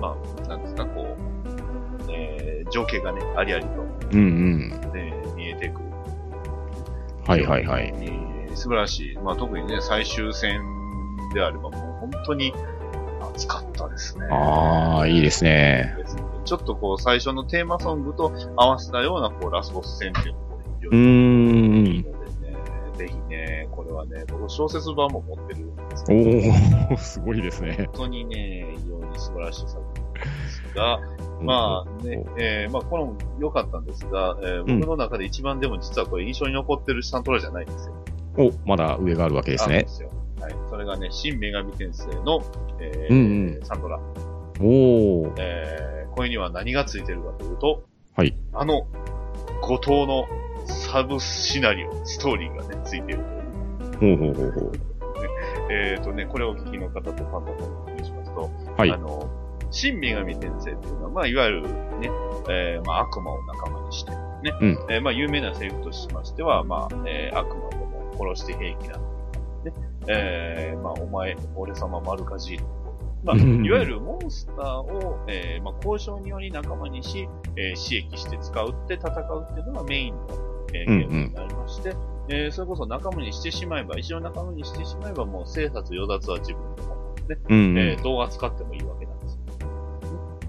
[0.00, 3.90] まあ、なんですか、こう、えー、情景がね、ありありと、うん。
[4.12, 4.92] うんうん。
[4.92, 5.86] ね、見えてくる。
[7.26, 7.94] はいはいはい。
[8.00, 9.16] えー素晴らしい。
[9.16, 10.60] まあ、特にね、最終戦
[11.34, 12.52] であれば、もう本当に
[13.34, 14.26] 熱かったですね。
[14.30, 15.96] ああ、いいですね。
[16.44, 22.02] ちょっとこう、最初のテーマソングと合わせたような、こう、ラスボス戦っていうのも非常にいいん。
[22.02, 22.08] ので
[22.50, 22.56] ね、
[22.96, 27.74] ぜひね、これはね、僕小説版も持ってるんですおけど、ー、すごいですね。
[27.78, 30.20] 本当にね、非常に素晴らしい作品で
[30.50, 31.00] すが、
[31.40, 37.94] まあね、えーまあこれも良かったんですが、えーうん僕の中で一番でも実はこれ印象に残ってるサントラじゃないんですよ。
[38.38, 39.88] お、まだ上があるわけですねで。
[39.88, 40.10] すよ。
[40.40, 40.54] はい。
[40.70, 42.42] それがね、新女神転生の、
[42.80, 43.98] えーうんうんサントラ。
[44.60, 45.32] おー。
[45.38, 47.84] えーこれには何がついてるかというと、
[48.14, 48.36] はい。
[48.52, 48.86] あの、
[49.62, 50.26] 後藤の
[50.66, 53.22] サブシナリオ、ストーリーがね、ついている
[53.98, 54.16] という。
[54.16, 54.72] ほうほうほうほう。
[55.70, 58.96] えっ、とね、これをお聞きの方とパンダさんにお聞きしますと、はいあ。
[58.98, 59.30] の、
[59.70, 62.10] 新女神転生っていうのは、まあ、いわゆるね、
[62.50, 64.18] えーまあ、悪魔を仲間にして、ね、
[64.60, 69.02] うんえーまあ、有名なセリフとしましては、まあ、えー悪魔どもを殺して平気な、ね、
[70.08, 72.64] えーまあ、お前、俺様丸かじり。
[73.24, 73.64] まあ、うん。
[73.64, 80.26] いわゆるモンスターを、えーまあ、交渉により仲間にし、えー、刺激して使うって戦うっていうのがメインの、
[80.74, 80.98] えーうんうん。
[81.00, 81.94] ゲームになりまして、
[82.28, 89.34] えーそれこそ仲間にしてしまえば、一応仲間にしてしまえば、もう生殺与奪は自分のもので、うんえー動画使ってもいいわけなんです。
[89.34, 89.38] よ。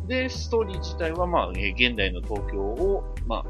[0.07, 3.45] で、ストーリー自体は、まあ、えー現代の東京を、まあ、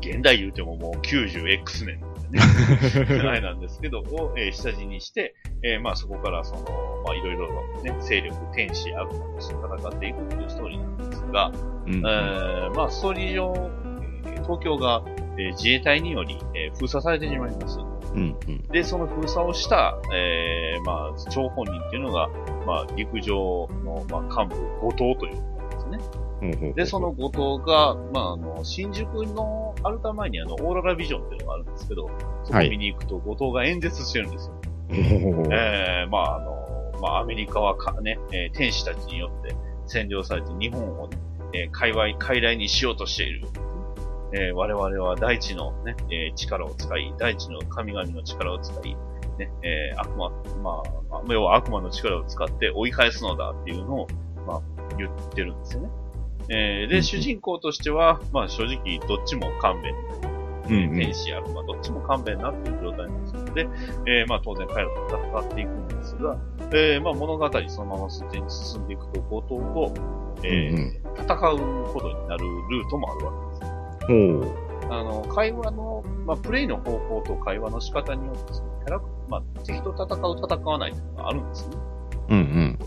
[0.00, 2.00] 現代言うてももう 90X 年
[2.30, 6.62] なんでね、あ れなんですけど、を、えー下地にして、えーまあそこからその、
[7.04, 7.48] まあいろいろ
[7.82, 11.52] ね、勢力、天使、悪魔として戦っていくっていうストーリーなんですが、
[11.86, 13.54] うんえーまあストーリー上、
[14.26, 15.02] えー東京が、
[15.38, 17.78] えー自衛隊により、えー封鎖されてしまいます。
[18.14, 18.62] うんうん。
[18.68, 22.28] で、その封鎖をした、えー、まあ、張本人っていうのが、
[22.66, 25.55] まあ、陸上の、まあ、幹部、後藤という
[26.74, 32.10] でその後藤が、まあ、あの、新宿のアルタ前にあの、オーロラビジョンっていうのがあるんですけど、
[32.44, 34.54] そこはい見に行くと、後藤が演説してるんですよ。
[34.88, 39.54] ほうほうほうえー、まあ、あの、まあ、アメリカはかね、えー天使たちによって
[39.86, 41.18] 占領されて日本をね、
[41.52, 43.46] えー、界隈、傀儡にしようとしている。
[44.32, 48.94] えー我々は大地のね、えー力を使い、大地の神々の力を使い、
[49.38, 50.30] ね、えー悪魔、
[50.62, 54.08] まあ、まあ要は悪魔の力を使って追い返すのだっていうのを、
[54.46, 54.62] まあ、
[54.96, 55.88] 言ってるんですよね。
[56.48, 59.94] えーで、主人公としては、まあ正直どっちも勘弁
[60.68, 63.68] うんうん天使悪魔、どっちも勘弁なっていう状態なんですので、
[64.06, 66.36] えーまあ当然彼らと戦っていくんですが、
[66.72, 69.94] えーまあ物語そのまま進んでいくと、後藤と、
[70.44, 74.06] えーうんうん戦うことになるルートもあるわけです。
[74.06, 74.14] ほ
[74.46, 74.92] う。
[74.92, 81.76] あの、会話の、まあプレイの方法と会話の仕方によって、そのキャラクまあ敵と戦う、戦わないというのがあるんですね。
[82.28, 82.78] うんうん。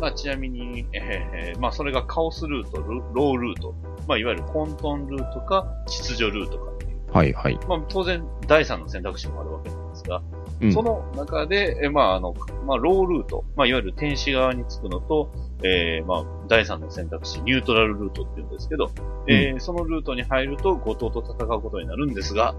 [0.00, 3.74] まあ、ちなみに、えーまあ、それがカオスルート、ルロールート、
[4.06, 6.70] まあ、いわゆる混沌ルートか、秩序ルートか。
[6.72, 7.00] っていう。
[7.12, 7.58] はいはい。
[7.68, 10.22] まあ、当然、第三の選択肢もあるわけなんですが、
[10.60, 10.72] うん。
[10.72, 12.34] その中で、えーまあ、あの、
[12.66, 18.90] まあ、ロールート、まあ、いわゆる天使側につくのと、えーまあ、第三の選択肢、ニュートラルルートっていうんですけど、
[19.26, 22.54] えーそのルートに入ると、後藤と戦うことになるんですが、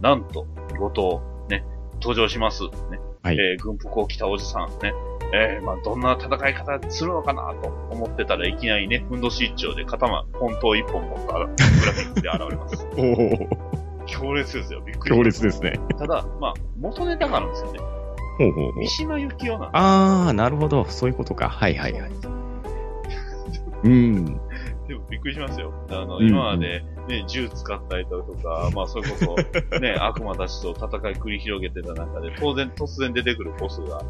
[0.00, 0.46] なんと、
[0.78, 1.29] 後藤、ね、
[2.00, 2.64] 登場します。
[2.64, 2.70] ね。
[3.22, 4.92] はいえー軍服を着たおじさん、ね。
[5.32, 12.86] えーまあ、どんな戦い方するのかなと思ってたらいきなりね、ふんどし一丁で頭、本当一本持ったグラフィックで現れます。
[12.98, 13.02] お
[13.44, 13.70] お
[14.06, 14.80] 強烈ですよ。
[14.80, 15.14] びっくり。
[15.14, 15.78] 強烈ですね。
[15.98, 17.78] ただ、まあ、元ネタがあるんですよね。
[18.38, 18.88] ほうほうほう三。
[18.88, 20.84] 島由紀夫なんであー、なるほど。
[20.86, 21.48] そういうことか。
[21.48, 22.10] はいはいはい。
[23.84, 24.24] うん。
[24.88, 25.72] でもびっくりしますよ。
[25.90, 29.36] あの、うん今まで、ね、銃使ったりだとか、まあ、それこそ、
[29.80, 34.00] ね、悪魔たちと戦い繰り広げてた中で、当然突然出てくるボスが、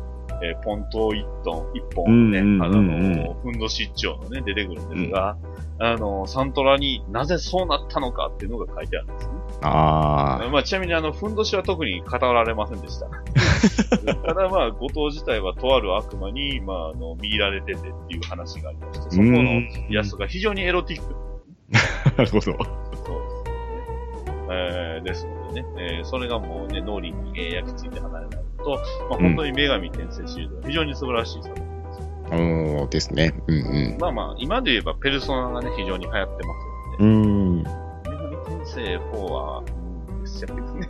[0.43, 5.37] えーポント1トン、1本ね、うんうんあうんうんの、ふんどし一丁のね、出てくるんですが、
[5.79, 9.33] あの、サントラになぜそうなったのかっていうのが書いてあるんですね。
[9.63, 13.07] あまあ、ちなみにあの、ふんどしは特に語られませんでした。
[14.15, 17.79] ただまあ、後藤自体はとある悪魔に、まあ、あの、見入られててっ
[18.09, 19.43] ていう話がありまして、そこの
[19.89, 21.15] イラストが非常にエロティック。
[21.75, 22.90] あ、 なるほど。
[24.51, 28.71] えー、ですのでね、えー、それがもうね、脳裏に、えー焼き付いて離れないと、
[29.09, 32.01] まあ、本当に女神転生シリーズは非常に素晴らしい作品です。
[32.33, 33.35] おーですね。
[33.47, 33.99] うんうん。
[34.01, 37.63] まあまあ、今で言えばペルソナがね、非常に流行ってますうので、ん。
[37.63, 37.69] 女
[38.19, 39.01] 神転生4
[39.33, 39.63] は、
[40.09, 40.63] うん、ですよね。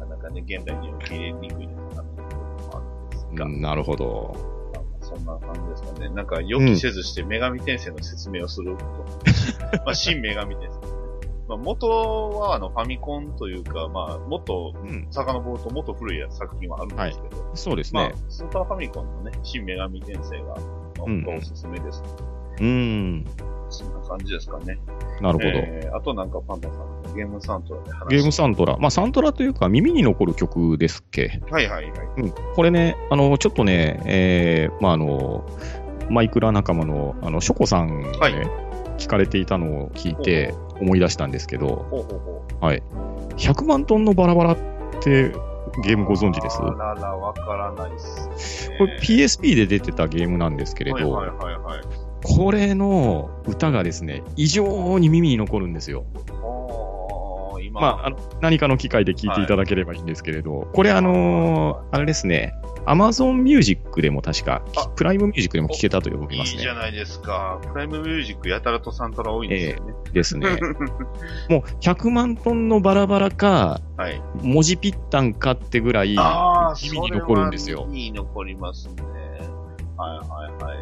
[0.00, 4.36] なかなかね、現代に受け入れにくいのかなというところもあるんですが、なるほど。
[4.74, 6.08] まあまあそんな感じですかね。
[6.10, 9.78] なんか予期せずして女神転生の説明をすること。
[9.86, 10.85] まあ、新女神転生。
[11.48, 11.88] まあ、元
[12.40, 15.06] はあのファミコンというか、まあ、もっとうん。
[15.10, 22.02] 遡るともっと古い作品はあるんですけど、そうですねまあ。、スーパーファミコンのね、新女神転生が、うん本当おすすめです。
[22.58, 23.24] うん。
[23.68, 24.78] そんな感じですかね。
[25.20, 25.44] なるほど。
[25.44, 28.78] えー、あとなんかパンダさん、ゲームサントラで話ゲームサントラ。
[28.78, 31.42] まあ、サントラというか、耳に残る曲ですっけ？
[31.50, 31.92] はいはいはい。
[32.16, 32.32] うん。
[32.54, 35.46] これね、あの、ちょっとね、えー、まあ、あの、
[36.08, 38.32] マイクラ仲間の、あの、ショコさんがね、はい
[38.96, 42.64] 聞かれていたのを聞いて思い出したんですけど、ほうほうほう。
[42.64, 42.82] はい。
[43.36, 44.56] 100万トンのバラバラっ
[45.00, 45.32] て
[45.84, 46.58] ゲームご存知です？
[46.62, 48.78] あらら、わからないっす、ね。
[48.78, 51.80] これ PSP で出てたゲームなんですけれど、はいはいはいはい。
[52.22, 56.04] これの歌がですね、異常に耳に残るんですよ。
[57.80, 62.54] まあ、あの何かの機会で聞いていただければいいんですけれど、これあのーあれですね、
[62.86, 66.62] Amazon Music でも確かあ、プライムミュージックでも聴けたと思いいいますね。
[66.62, 67.60] じゃないですか。
[67.62, 69.94] プライムミュージックやたらとサントラ多いんですよね。
[70.12, 70.48] ですね。
[71.50, 74.22] もう100万トンのバラバラか、はい。
[74.42, 76.16] 文字ぴったんかってぐらい
[76.82, 77.86] 耳に残るんですよ。
[77.88, 79.02] 耳に残りますね。
[79.96, 80.74] はいは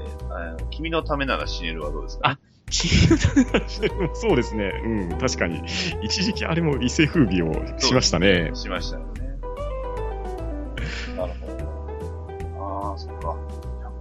[0.43, 0.65] いはい。
[0.71, 2.39] 君のためなら死ねるはどうですか、あ
[2.71, 4.73] 君のためなら死ねるそうですね。
[4.85, 5.63] うん、確かに。
[6.03, 8.51] 一時期あれも一世風靡をしましたね。
[8.55, 9.25] しましたよね。
[11.17, 12.91] なるほど。
[12.91, 13.37] ああ、そっか。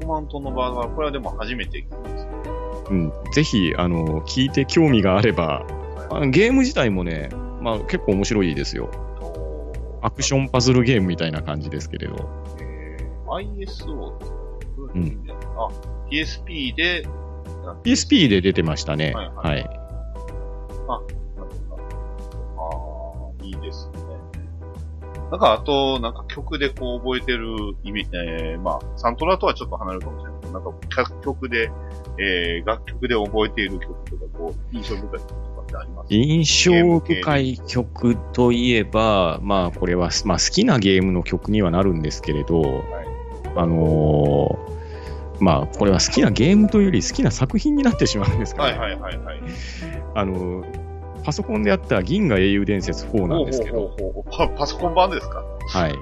[0.01, 2.31] 100万トンのバーガー、これはでも初めて聞きますね。
[2.89, 5.65] うん、ぜひ、あの、聞いて興味があれば、
[6.09, 7.29] あのゲーム自体もね、
[7.61, 8.89] まあ結構面白いですよ。
[10.01, 12.29] アクションパズルゲームみたいな感じですけれど。
[12.59, 14.25] えー、ISO って
[14.75, 15.69] どういう意味だあ、
[16.11, 17.07] PSP で、
[17.83, 19.13] PSP で出てましたね。
[19.13, 19.33] はいは。
[19.41, 19.73] はいいなる
[20.87, 23.99] ほどああ、いいですね。
[25.31, 31.71] なんか、あと、なんか曲でこう覚えてる意味、えー、まあ、サントラとはちょっと離れるかもしれないけど、なんか、楽曲で、
[32.19, 36.13] えー、楽曲で覚えている曲とか、こう、印象深い曲とかってあります？
[36.13, 42.83] 印象深い曲といえば、まあこれは、まあ好きなゲームの曲にはなるんですけれど、
[43.55, 44.73] あのー
[45.39, 48.77] まあこれは好きなゲームというより好きな作品になってしまうんですかね。
[48.77, 49.39] はいはいはいはい。
[50.15, 50.83] あのー
[51.25, 55.41] パソコンでやった銀河英雄伝説4なんですけど、ほうほうほうパパソコン版ですか？
[55.69, 55.95] はい。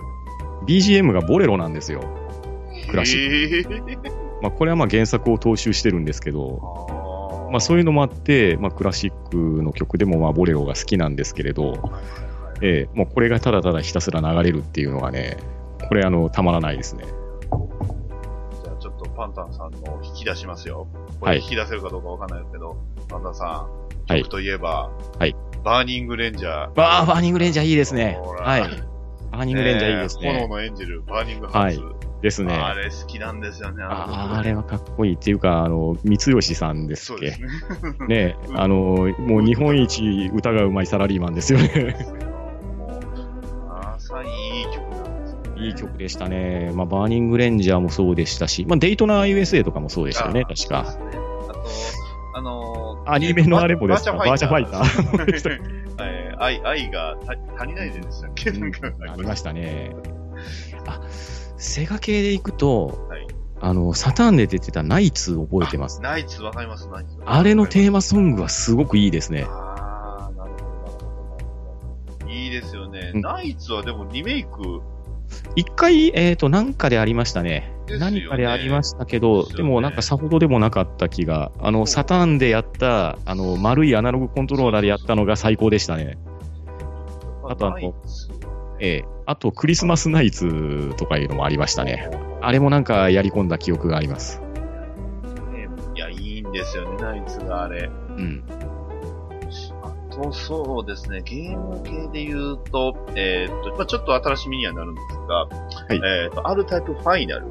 [0.66, 2.02] BGM がボレロなんですよ。
[2.90, 4.12] クラシック。
[4.42, 11.92] まあこれはまあ原作を踏襲してるんですけど、まあそういうのもあって、まあクラシックの曲でもまあボレロが好きなんですけれど、
[12.64, 15.38] ええもうこれがただただひたすら流れるっていうのがね、
[15.88, 17.04] これあの、たまらないですね。
[19.22, 20.88] パンタンさんの引き出しますよ。
[21.20, 22.76] こはいれ引き出せるかどうかわかんないですけど、
[23.08, 23.48] パンタンさん、
[24.08, 24.90] はい曲といえば、
[25.20, 26.80] はいバーニングレンジャー。
[26.80, 28.20] わあ、バーニングレンジャーいいですね。
[28.40, 28.62] はい。
[29.32, 30.48] バーニングレンジャーいいですえー炎ね。
[30.48, 31.80] のエンジェル、バーニングハーツ。
[32.24, 32.54] ですね。
[32.54, 33.84] あれ好きなんですよね。
[33.84, 37.38] ああれはかっこいいっていうか、あの、光吉さんですっけ。
[38.08, 38.34] ね。
[38.34, 38.76] ねあの、
[39.20, 42.08] もう日本一歌がうまいサラリーマンですよね。
[45.66, 46.72] いい曲でしたね。
[46.74, 50.84] まあ、バーニングレンジャーもそうでしたし、まあ、デイトナー USA とかもそうでしたよね、確か。
[50.84, 51.64] ねあと、
[52.36, 54.14] あのーアニメのあれもですか？
[54.14, 56.38] バーチャファイター。
[56.40, 58.52] 愛、 愛が足りないでしたっけ？
[58.52, 59.96] なんかありましたね。
[60.88, 61.02] あ、
[61.58, 63.28] セガ系で行くと、はい
[63.64, 66.02] あの、サターンで出てたナイツ覚えてます？
[66.02, 67.12] ナイツわかります、ナイツ。
[67.26, 69.46] あれのテーマソングはすごくいいですね。
[69.48, 71.44] ああ、なるほど、なる
[72.20, 72.32] ほど。
[72.32, 73.12] いいですよね。
[73.14, 74.82] うんナイツはでもリメイク、
[75.56, 77.72] 一回、えっ、と、なんかでありましたね。
[77.90, 81.52] ね何かでありましたけど、でねでもなんかさほどでもなかった気が。
[81.60, 86.18] あの、サターンでやった、あの、丸いアナログコントローラーでやったのが最高でしたね。
[87.44, 87.94] あとあの
[88.80, 92.10] ええあと、クリスマスナイツとかいうのもありましたね。
[92.42, 94.42] あれもなんかやり込んだ記憶があります。
[95.52, 97.90] ねいや、いいんんですよね、ナイツがあれ。
[98.10, 98.44] うん。
[100.22, 107.46] あと、そうですね、ゲーム系で言うと、えーっと、まあちょっと新しみにはなるんですが、いえーっと、R タイプファイナル。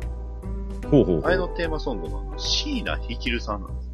[0.91, 1.57] ほうほうほあれのう。
[1.57, 3.91] テーマソングの椎名ひきるさんなんです。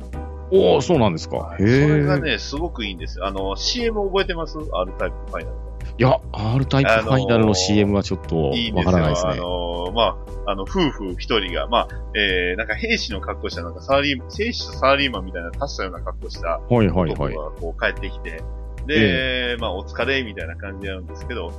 [0.52, 1.56] おおそうなんですか。
[1.58, 1.82] へえ。
[1.88, 3.26] それがね、すごくいいんですよ。
[3.26, 5.56] あの、CM 覚えてます ?R タイプファイナル。
[5.98, 8.50] いや、R タイプファイナルの CM はちょっと。
[8.74, 9.32] わからないですね。
[9.32, 10.16] あの、ま
[10.46, 17.34] あ、あの、夫婦一人が、まあ、えー、なんか兵士の格好した、なんかサラリー、兵士とサラリーマンみたいな足したような格好したはいはい男はい。
[17.34, 18.40] がこう帰ってきて、
[18.86, 21.52] で、まあ、お疲れみたいな感じなんですけど、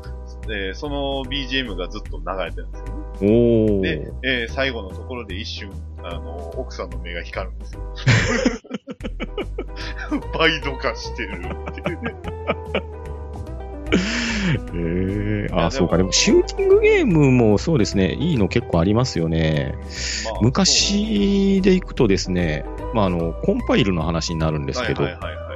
[0.49, 2.93] えーその BGM がずっと流れてるんですよね。
[3.21, 3.81] おお。
[3.81, 5.71] で、えー最後のところで一瞬、
[6.03, 7.81] あの、奥さんの目が光るんですよ。
[10.37, 12.15] 倍度化してるっていうね。
[14.73, 15.97] ええあ、いやでもそうか。
[15.97, 19.73] でも、シューティングゲームもそうですね、いいの結構ありますよね。
[20.25, 25.46] まあ昔でいくとですね、まあ、あの、コンパイルの話になるんですけど、はいはいはいはい。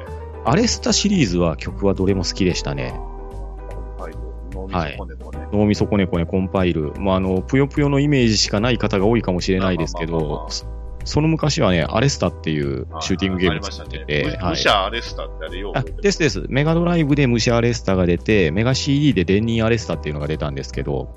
[0.43, 2.93] アレスタシリーズは曲はどれも好きでしたね。
[2.95, 4.17] コンパイル、
[4.51, 5.47] 脳みそ骨もね。
[5.51, 6.93] 脳みそこねこねコンパイル。
[6.99, 10.65] まあ、あの、ぷよぷよのイメージしかない方が多いかもしれないですけどそ
[11.03, 14.05] その昔はね、アレスタっていうシューティングゲームをあ作って。
[14.05, 14.69] て、はいむむし。
[14.69, 16.45] ゃアレスタってあれよですです。
[16.49, 21.13] メガドライブでムシャアレスタが出て、メガ CD でデンニーアレスタっていうのが出たんですけど、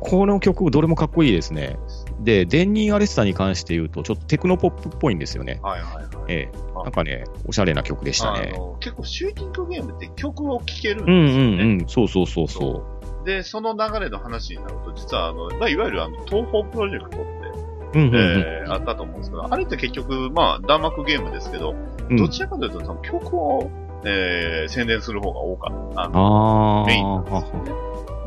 [0.00, 1.76] この曲、どれもかっこいいですね。
[2.20, 5.58] で、デンニーアレスタに関して言うと、ちょっとテクノポップっぽいんですよね。
[5.62, 6.06] はいはいはい。
[6.28, 6.58] ええ。
[6.76, 8.52] あなんかね、おしゃれな曲でしたあね。
[8.56, 11.62] の結構シューティングゲームって曲を聴けるんうんですよね。
[11.62, 11.88] うんうん。
[11.88, 12.84] そうそうそうそ
[13.24, 18.02] で、その流れの話になると、実はあの、まあ、いわゆるあの、東方プロジェクトって、う。
[18.02, 18.40] うんうんうん。
[18.40, 21.74] えーあったと思うんですけど、あれって結局、まあ、弾幕ゲームですけど、
[22.08, 23.70] うんどちらかというと、その曲を、
[24.04, 26.02] えー宣伝する方が多かった。
[26.02, 27.24] あのあメインあ。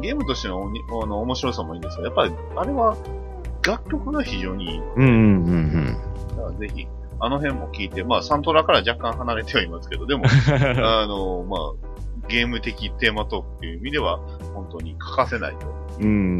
[0.01, 2.95] ゲームとしてのおにあの面白さもいいんですけど、やっぱり、あれは、
[3.65, 4.79] 楽曲が非常にいい。
[4.79, 5.97] うんうんうん
[6.29, 6.87] だからぜひ、
[7.19, 10.85] あの辺も聞いて、まあ、サントラから若干離れてはいますけど、でも、うん。
[10.85, 14.17] あの、まあ、ゲーム的テーマトークっていう意味では、
[14.53, 15.67] 本当に欠かせないと。
[15.99, 16.39] うん。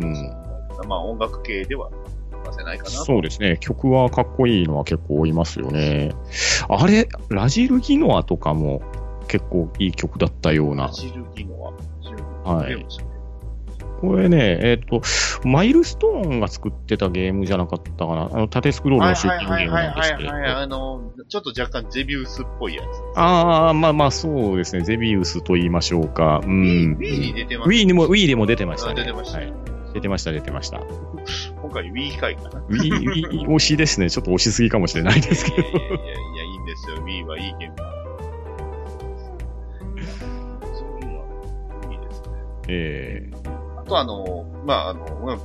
[0.88, 1.90] まあ、音楽系では
[2.32, 3.06] 欠かせないかなと。
[3.06, 3.58] そうですね。
[3.60, 6.14] 曲はかっこいいのは結構いますよね。
[6.68, 8.82] あれ、ラジルギノアとかも
[9.28, 10.90] 結構いい曲だったような。
[10.92, 13.13] ジルギノは、ジルギはい
[14.04, 15.02] これね、えっ、と、
[15.46, 18.30] マイルストーンが作ってたゲームじゃなかったかな。
[18.34, 20.30] あの、縦スクロールのシューティングゲームなんですけど。
[20.30, 20.64] はいはいはい。
[20.64, 22.86] あの、ちょっと若干ゼビウスっぽいやつ。
[23.18, 24.84] ああ、まあまあそうですね。
[24.84, 26.42] ゼビウスと言いましょうか。
[26.44, 26.98] うん。
[27.00, 28.94] Wii に出てます Wii にも、Wii でも出てましたね。
[28.94, 29.54] あ出てましたはい。
[29.94, 30.82] 出てました、出てました。
[31.62, 32.60] 今回 Wii 回かな。
[32.60, 32.92] Wii、
[33.30, 34.10] Wii 推しですね。
[34.10, 35.62] ちょっと推しすぎかもしれないですけどい。
[35.64, 36.98] やいやいやいや、いいんですよ。
[36.98, 37.84] Wii はいいゲームだ。
[40.74, 41.26] そういうのは
[41.90, 42.28] いいですね。
[42.68, 43.53] えあ
[43.94, 45.40] とあの、まあ、あの、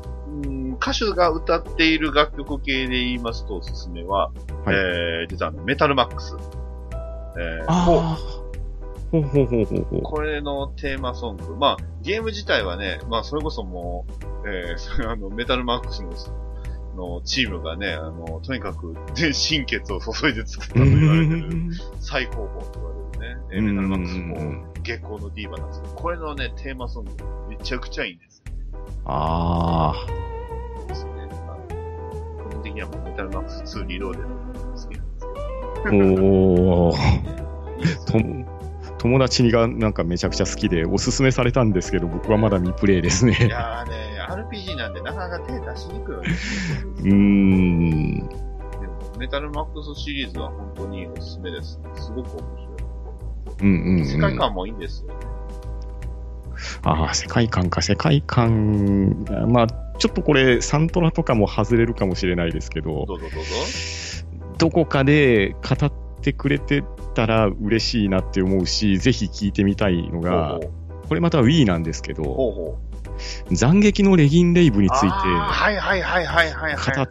[0.81, 4.31] 歌手が歌っている楽曲系で言いますと、おすすめは、
[4.65, 6.37] はいえー、実はメタルマックス。
[7.39, 8.19] えー、ああ。
[9.11, 10.03] ほうほうほうほうほう。
[10.03, 11.57] これのテーマソング。
[11.57, 14.07] まあ、ゲーム自体はね、まあ、それこそも
[14.45, 16.11] う、えー、 あの、メタルマックスの、
[17.17, 21.71] のチームがね、あの、とにかく全心血を注いで作ったと言われてる
[22.01, 27.13] 最高峰と言われるね、えーメタルマックスも月光のディーバなんですけど、これのね、テーマソング
[27.51, 28.43] めちゃくちゃいいんです
[29.05, 29.93] あ
[30.89, 31.11] ですね。
[31.47, 31.57] まあ
[32.43, 35.33] 個人的にはもうメタルマックス2リローデの好きなんですけ
[35.85, 35.93] あ。
[35.93, 38.49] おー。
[38.99, 43.47] 友達がなんかめちゃくちゃ好きでおすすめされたんですけど、僕はまだ未プレイですいね。
[43.49, 48.29] やーね、RPG なんでなかなか手出しにくいわけですようーん。
[48.29, 48.39] でも
[49.19, 51.79] メタルマックスシリーズは本当におすすめです。
[51.95, 52.68] すごく面
[53.61, 53.99] うんうん。
[53.99, 54.07] うん。
[54.07, 55.15] 世界観もいいんですよ。
[56.83, 59.25] ああ、世界観か、世界観。
[59.49, 59.67] まあ、
[59.99, 63.49] ちょっとこれ、サントラとかも外れるかもしれないですけど、どうぞどうぞ。
[64.59, 66.83] どこかで語ってくれて
[67.15, 72.79] たら嬉しいなって思うし、ぜひ聞いてみたいのがほう、これまた Wii なんですけど、ほうほうほ
[73.51, 73.57] う。
[73.57, 77.07] 斬撃のレギンレイブについてはいはいはいはいはいはい、語っ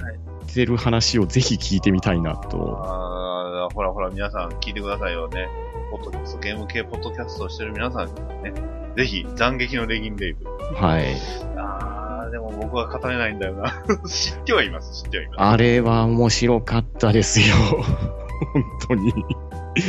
[0.53, 2.79] てる話をぜひ聞いてみたいなと。
[2.83, 5.49] あーほらほら皆さん聞いてくださいよね。
[5.89, 8.07] ポッドキャスト、ゲーム系ポッドキャストをしてる皆さん
[8.43, 8.53] ね。
[8.95, 10.45] ぜひ、斬撃のレギンレイブ。
[10.75, 11.15] はい。
[11.55, 13.83] あー、でも僕は語れないんだよな。
[14.07, 15.41] 知ってはいます、知ってはいます。
[15.41, 17.55] あれは面白かったですよ。
[18.53, 19.13] 本当に。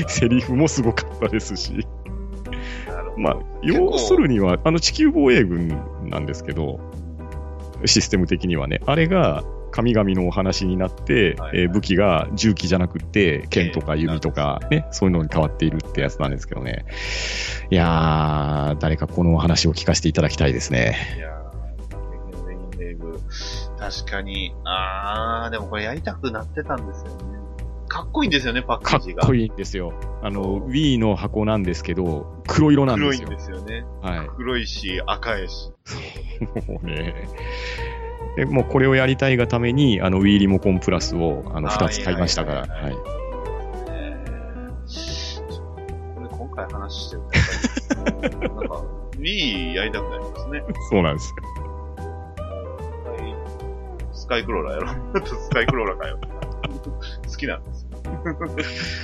[0.06, 1.86] セリフもすごかったですし。
[3.16, 5.68] まあ、要するには、あの地球防衛軍
[6.04, 6.78] なんですけど、
[7.84, 16.86] システム的にはね、あれが神々のお話になって、はいえー武器が銃器じゃなくって、剣とか弓とかね、そういうのに変わっているってやつなんですけどね。
[17.70, 20.96] いやー、誰かこのお話を聞かせていただきたいですね。
[21.16, 23.18] いやー、レギンレイブ。
[23.78, 27.38] 確かに、あー、でもこれやりたくなってたんですよね。
[27.88, 29.26] かっこいいんですよね、パッケかっージが。
[29.26, 29.92] こいいんですよ。
[30.22, 33.28] あの、Wii の箱なんですけど、黒色なんですよ。
[33.28, 33.84] 黒いんですよね。
[34.02, 34.28] はい。
[34.36, 35.72] 黒いし、赤いし。
[36.68, 37.14] もうね。
[38.36, 42.96] で、もうこれをやりたいがために、あの、Wii リモコンプラスを、あの、あー二つ買いましたから、はい
[46.14, 48.82] これ今回話してるから、なんか、
[49.18, 50.62] Wii やりたくなりますね。
[50.90, 51.36] そうなんですよ。
[54.12, 55.26] スカイクローラーやろ。
[55.26, 56.18] スカイクローラーかよ。
[57.28, 57.88] 好きなんですよ。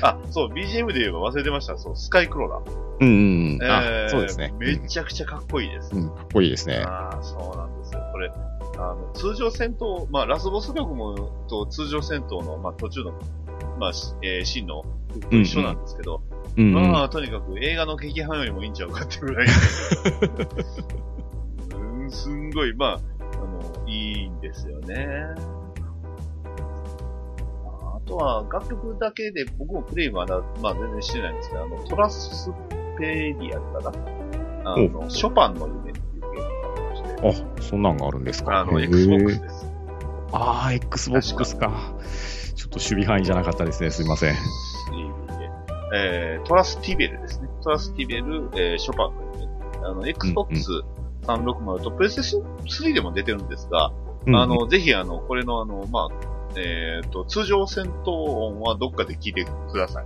[0.02, 1.78] あ、そう、BGM で言えば忘れてました。
[1.78, 2.84] そう、スカイクローラー。
[3.00, 3.60] うんうんうん。
[3.62, 4.52] えあ、ーそうですね。
[4.58, 5.90] めちゃくちゃかっこいいです。
[5.94, 6.82] うん、うんかっこいいですね。
[6.86, 8.00] ああ、そうなんですよ。
[8.12, 8.30] これ、
[8.76, 13.12] あの、通常戦闘、まあ、ラスボス力も、と通常戦闘の、まあ、途中の、
[13.78, 14.82] まあ、しえーシーンの、
[15.30, 16.22] 一緒なんですけど、
[16.56, 16.92] うん、うん。
[16.92, 19.48] まあ、とにかく映画の劇伴よりもいいんちゃうかってぐらい、
[21.74, 25.06] うん、すんごい、まあ、あの、いいんですよね。
[27.80, 32.50] あとは、楽曲だけで、僕もプレイまだ、まあ全然してないんですけど、あの、トラス
[32.98, 35.93] ペディアかなあの、ショパンの夢
[37.22, 38.60] あそんなんがあるんですか。
[38.60, 39.66] あの、Xbox です。
[40.32, 41.94] ああ、Xbox か。
[42.54, 43.90] ちょっと守備範囲じゃなかったですね。
[43.90, 44.34] すいません。
[45.94, 47.48] えー、トラスティベルですね。
[47.62, 49.86] トラスティベル、えー、ショパンの夢。
[49.86, 50.82] あの、Xbox
[51.22, 53.92] 360とプレイステーション3でも出てるんですが、
[54.26, 60.04] うんあ、の、ぜひあの、これのあの、まあ、えっ、と、通常戦闘音はどっかで聞いてください。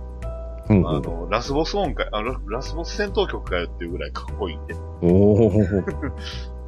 [0.69, 4.75] うんあの、ラスボス音かあララスボス戦闘曲かよっていうぐらいかっこいいんで。
[5.01, 5.51] おお。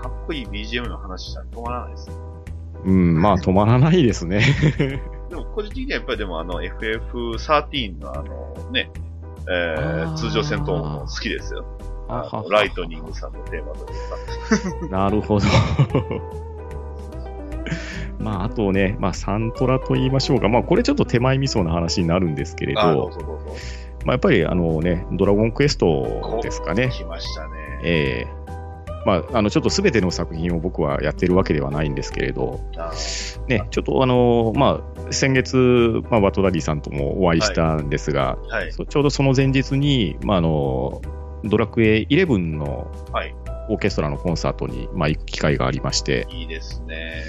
[0.00, 2.10] かっこいい BGM の話したら止まらないです。
[2.84, 4.40] うん、まあ止まらないですね。
[5.28, 8.90] でも、個人的にはやっぱりでもあの、FF13 のあの、ね、
[9.50, 11.64] えー、通常戦闘音も好きですよ。
[12.50, 13.84] ライトニングさんのテーマとい
[14.86, 14.96] うか。
[14.96, 15.46] なるほど。
[18.18, 20.48] まあ、あとね、まあ、サントラと言いましょうか。
[20.48, 23.10] まあ、これちょっと手前味噌な話になるんですけれあ、ど。
[24.04, 26.88] まあ、やっぱりあのね、ドラゴンクエストですかね。
[26.90, 27.50] 来ましたね。
[27.82, 28.48] ええ
[29.08, 32.92] まあ、あの、ちょっとすべての作品を僕はやってるわけではないんですけれど、あ
[33.48, 38.72] ね、ちょっとあの、まあ、先月、まあ、バトダディさんともお会いしたんですが、はい。
[38.72, 41.00] そうちょうどその前日に、まあ、あの、
[41.44, 43.34] ドラクエ11のはい。
[43.70, 47.22] オーケストラのコンサートに、まあ、行く機会がありまして、いいですね。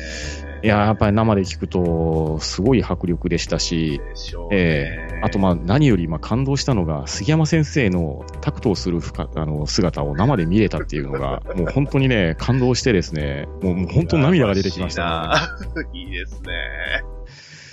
[0.61, 4.35] いやーやっぱり生で聞くと、すごい迫力でしたし、でし。
[4.51, 8.99] ええあと、まあ、何よりまあ感動したのが、杉山先生のタクトをする
[9.35, 15.83] あの姿を生で見れたっていうのが、 もう本当にね、感動してですね、もうもう本当に涙が出てきました、ね。
[15.99, 16.49] いいですね。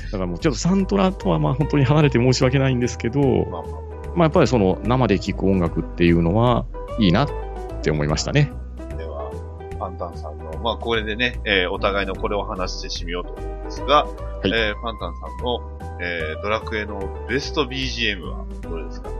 [0.07, 3.87] だからもうちょっとサントラとはまあ本当に離れて申し訳ないんですけど、まあまあ
[4.17, 6.65] まあやっぱりその生で聴く音楽っていうのは
[6.99, 7.29] いいなっ
[7.83, 8.53] て思いましたね。
[9.79, 14.07] パンタンさんの、まあ、これでね、えーお互いのこれを話して締めようと思うんですが、
[14.45, 19.09] いえーパンタンさんの、えードラクエのベスト BGM はどれですか？
[19.11, 19.13] い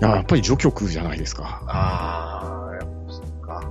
[0.00, 1.62] や、やっぱり序曲じゃないですか。
[1.66, 3.62] あー、やっぱそっか。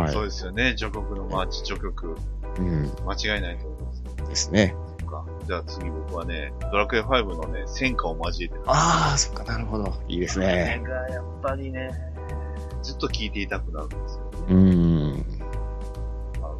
[0.00, 0.12] はい。
[0.12, 2.16] そうですよね、序曲のマーチ序曲。
[2.58, 2.90] うん。
[3.06, 4.28] 間違いないと思います。
[4.28, 4.74] ですね。
[5.00, 5.24] そっか。
[5.46, 9.92] じゃあ次僕はね、ドラクエ5のね、戦果を交えて、ああ、そっか、なるほど。
[10.08, 10.82] いいですこれね。
[10.86, 11.90] がやっぱりね、
[12.82, 14.30] ずっと聴いていたくなるんですよね。
[14.48, 15.37] うーん。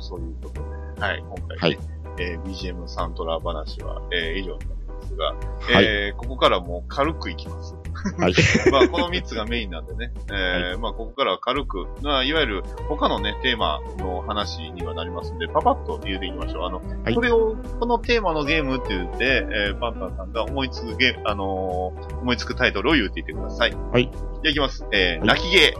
[0.09, 0.61] そういうことで、
[1.01, 1.79] はい、今回ね、はい
[2.21, 5.35] えー BGM サントラ話は、えー以上になりますが、は
[5.83, 5.85] い。
[5.85, 7.75] えーここからもう軽くいきます。
[8.17, 8.35] はい。
[8.73, 16.67] まあ、この3つがメインなんでね、えーまあ、ここからは軽く、まあ、いわゆる他のね、テーマの話にはなりますんで、パパッと言うていきましょう。
[16.67, 23.77] あの、はいこれを、このテーマのゲームって言って、えーパンタンさんが思いつくゲーム、あのー思いつくタイトルを言うていってください。
[23.93, 24.11] はい。
[24.13, 24.85] じゃあいきます。
[24.93, 25.75] えーはい泣きゲ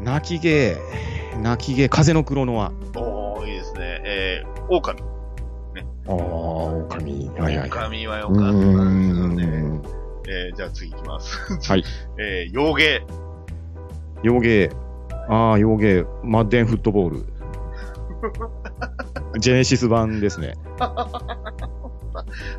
[0.00, 0.78] 泣き芸、
[1.40, 2.70] 泣き芸、風の黒の輪。
[2.70, 3.00] ー。
[3.00, 4.02] おー、いいですね。
[4.04, 5.02] えー、狼。
[6.06, 7.28] ああ、狼。
[7.38, 7.70] はいはい。
[7.70, 8.66] 狼はようかったです
[9.28, 9.46] ね。
[9.46, 9.82] ん。
[10.28, 11.38] えー、じゃあ次いきます。
[11.70, 11.84] はい。
[12.18, 13.02] えー、洋芸。
[14.22, 14.70] 洋芸。
[15.28, 16.04] ああ、洋芸。
[16.22, 17.26] マッデンフットボール。
[19.40, 20.54] ジェネシス版ですね。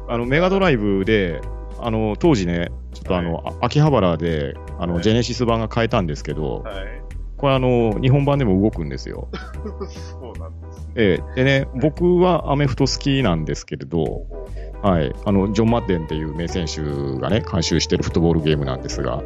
[0.08, 1.42] あの、メガドライブで、
[1.80, 7.03] あの、当時ね、ちょっとあの、あ秋葉原で、あの、はいジェネシス版が買えたんですけど、はい。
[7.44, 9.28] これあの、日本版でも動くんですよ。
[9.92, 10.94] そうなんですね。
[10.96, 14.26] ええでね、僕はアメフト好きなんですけれど、
[14.82, 16.82] はい、あの、ジョン・マッデンっていう名選手
[17.20, 19.22] がね、監修してるフットボールゲームなんですが、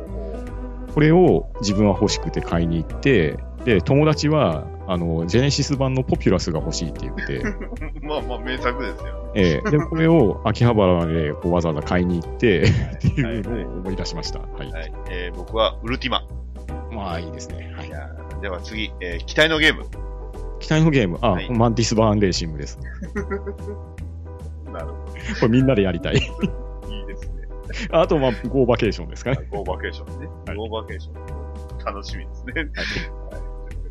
[0.96, 7.44] これを自分は欲しくて買いに行って、で、友達は、あの、ジェネシス版のポピュラスが欲しいって言って、
[8.02, 9.32] まあまあ名作ですよね。
[9.36, 14.40] ええで、これを秋葉原でこうわざわざ買いに行って、っていうのを思い出しました。
[14.40, 14.72] はい。
[14.72, 14.92] はい。
[15.12, 16.24] えー、僕はウルティマ。
[16.92, 17.74] まあ、いいですね。
[17.76, 17.88] はい
[18.42, 19.86] では次、えー、期待のゲーム。
[20.60, 22.78] 期待のゲーム、あ、はいマンティス・バーンレーシングです。
[24.72, 26.20] なるほこれみんなでやりたい。
[26.20, 26.20] ど。
[26.94, 27.48] いいですね。
[27.92, 29.48] あと、まあ、ゴーバケーションですかね。
[29.52, 30.28] ゴーバケーションね。
[30.46, 31.86] はいゴーバケーション。
[31.86, 32.54] 楽しみですね。
[32.54, 32.68] はい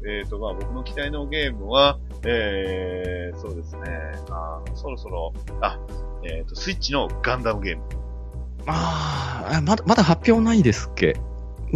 [0.08, 3.82] えっ、と、まあ僕の期待のゲームは、えー、そうですね。
[4.30, 5.80] あーそろそろ、あ、
[6.22, 7.82] えっ、と、スイッチのガンダムゲーム。
[8.66, 11.16] ああ、まだ、まだ発表ないですっけ？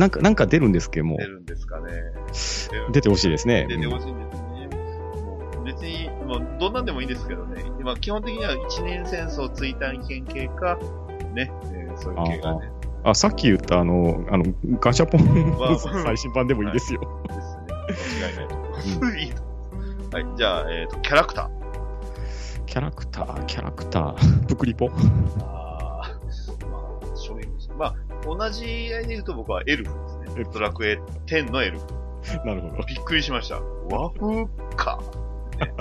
[0.00, 1.92] なんか、なんか出るんですっけ、も出るんですかね。
[2.88, 2.92] う。
[2.92, 3.66] 出てほしいですね。
[3.68, 4.68] 出てほしいんですね。
[5.12, 7.62] もう別に、もうどんなんでもいいですけどね。
[7.82, 10.78] まあ基本的には一年戦争追体験系か、
[11.34, 12.72] ね、えーそういう系がね。
[13.04, 14.44] あ、さっき言ったあの、あの、
[14.80, 15.58] ガシャポン
[16.02, 17.00] 最新版でもいいですよ。
[17.28, 18.24] ですね。
[18.24, 18.88] 間違いないと思います。
[19.18, 20.16] いいと思います。
[20.16, 22.64] はい、じゃあ、えっ、と、キャラクター。
[22.64, 24.88] キャラクター、キャラクター、 プクリポ。
[25.42, 25.59] あ、
[28.24, 29.92] 同じ絵で言うと僕はエルフ
[30.24, 30.44] ですね。
[30.52, 31.86] ドラクエ10のエルフ。
[32.44, 32.84] なるほど。
[32.86, 33.60] びっくりしました。
[33.90, 34.98] 和風か。
[35.58, 35.72] ね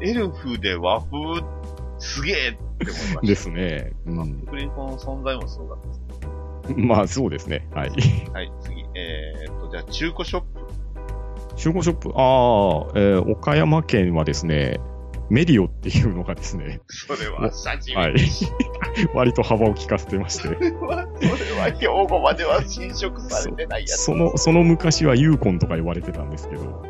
[0.10, 1.44] エルフで和風、
[1.98, 3.20] すげえって思いました。
[3.20, 3.92] ですね。
[4.06, 4.40] うん。
[4.46, 6.00] プリコの存在もすごかったです。
[6.78, 7.68] まあ、そうですね。
[7.74, 7.90] はい。
[8.32, 8.80] はい、次。
[8.94, 10.60] えー、っと、じゃあ、中古ショップ。
[11.56, 14.80] 中古ショップ、ああ、えー岡山県はですね、
[15.30, 17.96] メディオっていうのがですね、それは、写真。
[17.96, 18.14] はい。
[19.14, 24.04] 割と幅を利かせてまして、それは、それは、兵庫までは侵食されてないやつ。
[24.04, 26.82] その、その昔はユーコンとか呼ばれてたんですけど、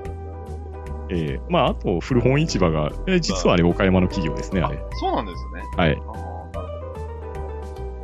[1.11, 4.79] えーまあ、あと、古本市場が、えー実はあれ、岡山の企業ですね、あれ。
[4.93, 5.63] そうなんですね。
[5.77, 5.91] はい。
[5.91, 6.21] ああ、なるほど。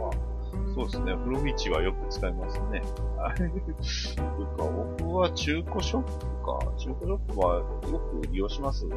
[0.03, 1.15] まあ、そうですね。
[1.25, 2.83] フロフィッチはよく使いますね。
[3.17, 3.37] はい。
[3.83, 4.65] そっか
[4.99, 6.11] 僕は中古ショップ
[6.45, 6.59] か。
[6.79, 7.65] 中古ショップはよ
[8.23, 8.97] く利用しますが、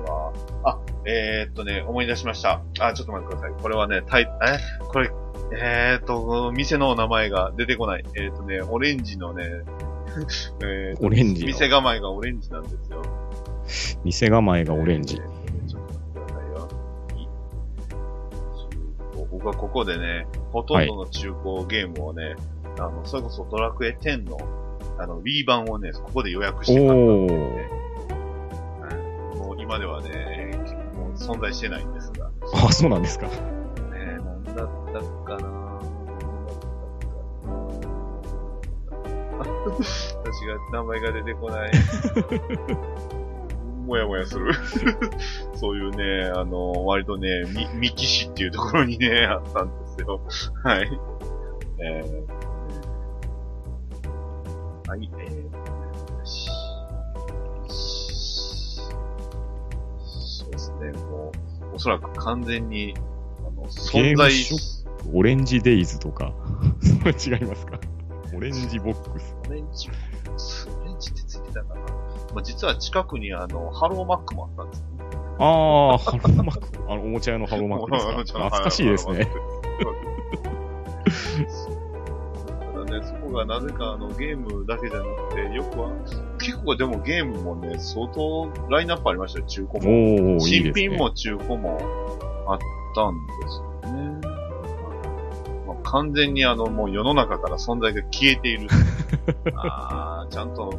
[0.64, 2.62] あ、えー、っとね、思い出しました。
[2.80, 3.62] あ、ちょっと待ってください。
[3.62, 4.60] これはね、タイ、え？
[4.88, 5.12] これ、
[5.58, 8.06] えー、っと、店の名前が出てこない。
[8.16, 9.44] えー、っとね、オレンジのね、
[10.64, 13.02] えオレンジの店構えがオレンジなんですよ。
[14.04, 15.16] 店構えがオレンジ。
[15.16, 16.68] ちょっと待ってくださいよ。
[17.18, 17.28] い
[19.32, 22.36] 僕はここでね、ほとんどの中古ゲームをね、
[22.78, 24.38] あの、それこそドラクエ10の、
[24.98, 27.56] あの、Wii 版をね、ここで予約して買ったんですよね。
[27.56, 27.90] はい
[29.38, 30.52] もう今ではね、
[30.96, 32.30] もう存在してないんですが。
[32.54, 33.28] あ、そうなんですか。
[33.28, 33.34] ね、
[34.26, 35.60] なんだったかな
[39.70, 41.72] 私が名前が出てこない。
[43.86, 44.54] もやもやする。
[45.56, 50.22] そういうね、あの、割とね、み、三木市っていうところにね、あったんですよ。
[50.64, 51.00] はい。
[51.80, 52.49] えー、
[54.90, 56.50] はい、えー、し
[60.40, 61.32] そうですね、も
[61.72, 62.96] う、おそらく完全に、
[63.40, 64.32] あの、存在
[65.14, 66.34] オレンジデイズとか、
[66.82, 67.80] それ違いますか？
[68.36, 69.36] オレンジボックス。
[69.48, 71.82] オレンジ、オレンジってついてたかな。
[72.34, 75.16] まあ、実は近くにあの、ハローマックもあったんですよね。
[75.40, 75.44] あ
[75.94, 76.92] あ、ハローマック。
[76.92, 78.40] あの、おもちゃ屋のハローマックですか？
[78.50, 79.28] 懐かしいですね。。
[83.32, 85.92] ただね、そこがなぜかあのゲームだけじゃなくて、よくは、
[86.40, 90.40] 結構でもゲームもね、相当ラインナップありましたよ、中古も。
[90.40, 90.74] 新。
[90.74, 91.78] 品も中古も
[92.48, 92.60] あっ
[92.96, 94.22] たんですよね。
[95.68, 98.68] まあ、完全にあの、もう世の中から存在が消えている。
[99.56, 100.74] あー、ちゃんと、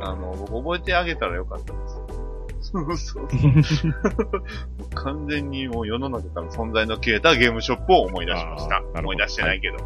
[0.00, 2.21] あの、僕覚えてあげたらよかったです。
[2.62, 3.28] そうそう。
[4.94, 9.76] 完全にもう世の中から存在の消えたゲームショップを思い出しました思い出してないけど。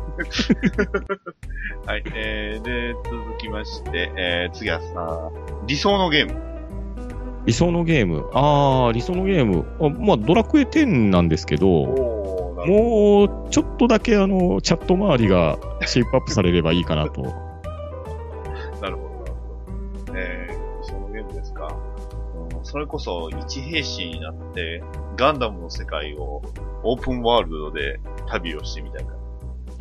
[1.86, 5.30] はい、えー、で、続きまして、えー、次はさ、
[5.66, 6.34] 理想のゲーム。
[7.46, 8.28] 理想のゲーム。
[8.34, 9.64] ああ、理想のゲーム。
[9.80, 11.66] あまあ、ドラクエ10なんですけど。
[11.66, 17.45] もう、ちょっとだけあの、チャット周りがシェイプアップされればいいかなと。
[22.66, 24.82] それこそ、一兵士になって、
[25.16, 26.42] ガンダムの世界を
[26.82, 29.12] オープンワールドで旅をしてみたいな。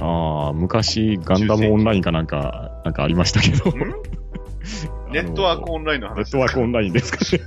[0.02, 3.72] ああ、昔、ガンダムオンラインかなんか、なんかありましたけど。
[5.10, 7.44] ネットワークオンラインのネ話ットワークオンラインですかね。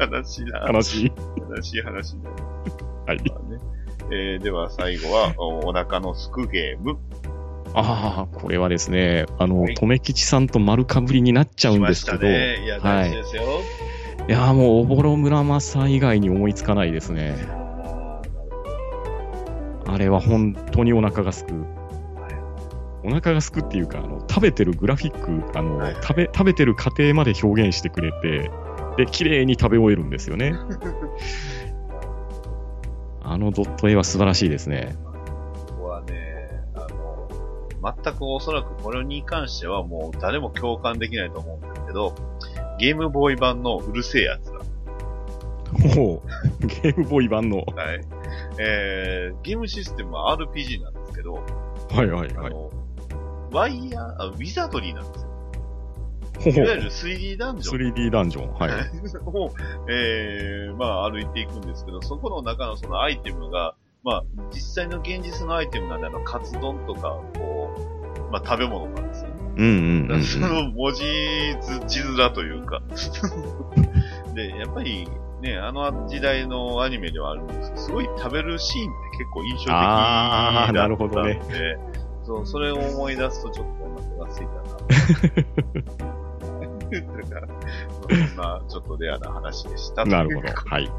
[0.00, 0.70] 悲しいな。
[0.72, 1.12] 悲しい。
[1.56, 2.30] 悲しい話だ。
[3.06, 3.18] はい。
[3.28, 3.58] まあね
[4.10, 6.96] えー、では最後は、おお腹のすくゲーム。
[7.74, 12.64] ああ、これはですね、あの、はいとめきちさんと丸かぶりになっちゃうんですけど、ね。
[12.64, 13.42] いや、ですよ。
[14.28, 17.34] いやーもう、おぼろ村正以外に思いつかないですね。
[19.86, 21.52] あれは本当にお腹がすく。
[23.04, 28.50] お腹がすくっていうか、あの食べてるグラフィック、あの、はい食べ、食べてる過程まで表現してくれて、
[28.96, 30.54] で、綺麗に食べ終えるんですよね。
[33.26, 34.96] あのドット絵は素晴らしいですね。
[37.84, 42.14] 全くおそらくこれに関してはもう誰も共感できないと思うんですけど、
[42.78, 44.60] ゲームボーイ版のうるせえやつら。
[45.94, 46.66] ほう。
[46.66, 47.58] ゲームボーイ版の。
[47.58, 47.66] はい。
[48.58, 51.42] えー、ゲームシステムは RPG なんですけど、は
[52.02, 52.46] いはいはい。
[52.46, 52.70] あの、
[53.52, 55.30] ワイヤー、あウィザードリーなんですよ。
[56.40, 57.60] ほいわゆる 3D ダンう。
[57.60, 58.54] ジョン 3D ダンジョン。
[58.54, 58.70] はい。
[59.26, 59.50] を、
[59.88, 63.74] えー、まあ歩いていくんですけど、そこの中のそのアイテムが、
[64.04, 67.74] まあ実際の現実のアイテムなんで、あの、カツ丼とか、こ
[68.28, 69.34] う、まあ食べ物なんですよね。
[69.56, 70.22] うんうんうんうん。
[70.22, 71.02] その文字
[71.60, 72.82] 図、字面というか。
[74.34, 75.08] で、やっぱり
[75.40, 79.74] ね、あの時代のアニメではあるんですけど、すごい食べるシーンって結構印象的だ
[80.64, 81.40] ったなるほどね
[82.24, 86.04] そう、それを思い出すとちょっとお腹が空いたな。
[86.94, 87.48] だから、
[88.08, 90.04] そんなちょっとレアな話でした。
[90.04, 90.90] なるほどはい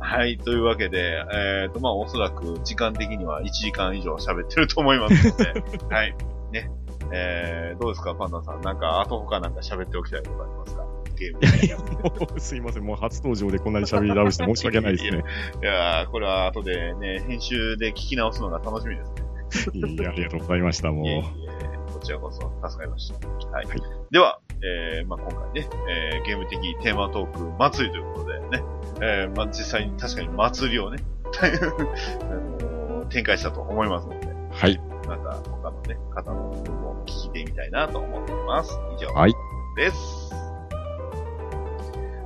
[0.00, 5.62] はい、というわけで、えっ、と、まあ、おそらく時間的には1時間以上喋ってると思いますので、
[5.94, 6.14] はい。
[6.52, 6.70] ね。
[7.12, 8.60] えー、どうですか、パンダさん。
[8.60, 10.84] なんか、後他なんか喋っておきたいことありますか？
[11.18, 12.84] ゲームいやいや、もう、すいません。
[12.84, 15.24] もう初登場でこんなに喋り倒して申し訳ないですね。
[15.62, 19.02] いやー、これは後でね、編集で聞き直すのが楽しみで
[19.50, 19.88] すね。
[19.90, 20.92] いや、ありがとうございました。
[20.92, 21.92] もいえいえう。
[21.92, 23.28] こちらこそ助かりました。
[23.50, 23.66] はい。
[23.66, 28.62] はいでは、えー、まあ今回ね、えー、ゲーム的テーマトーク祭りということでね、
[29.00, 30.98] えー、まあ実際に確かに祭りをね、
[31.40, 34.80] あのー展開したと思いますので、はい。
[35.06, 38.78] なんか他のね、方の分も聞いてみたいなと思っています。
[38.96, 39.34] 以上はい。
[39.76, 39.96] です。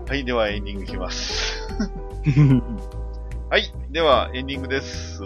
[0.09, 1.69] はい、ではエンディングいきます。
[3.49, 5.23] はい、ではエンディングです。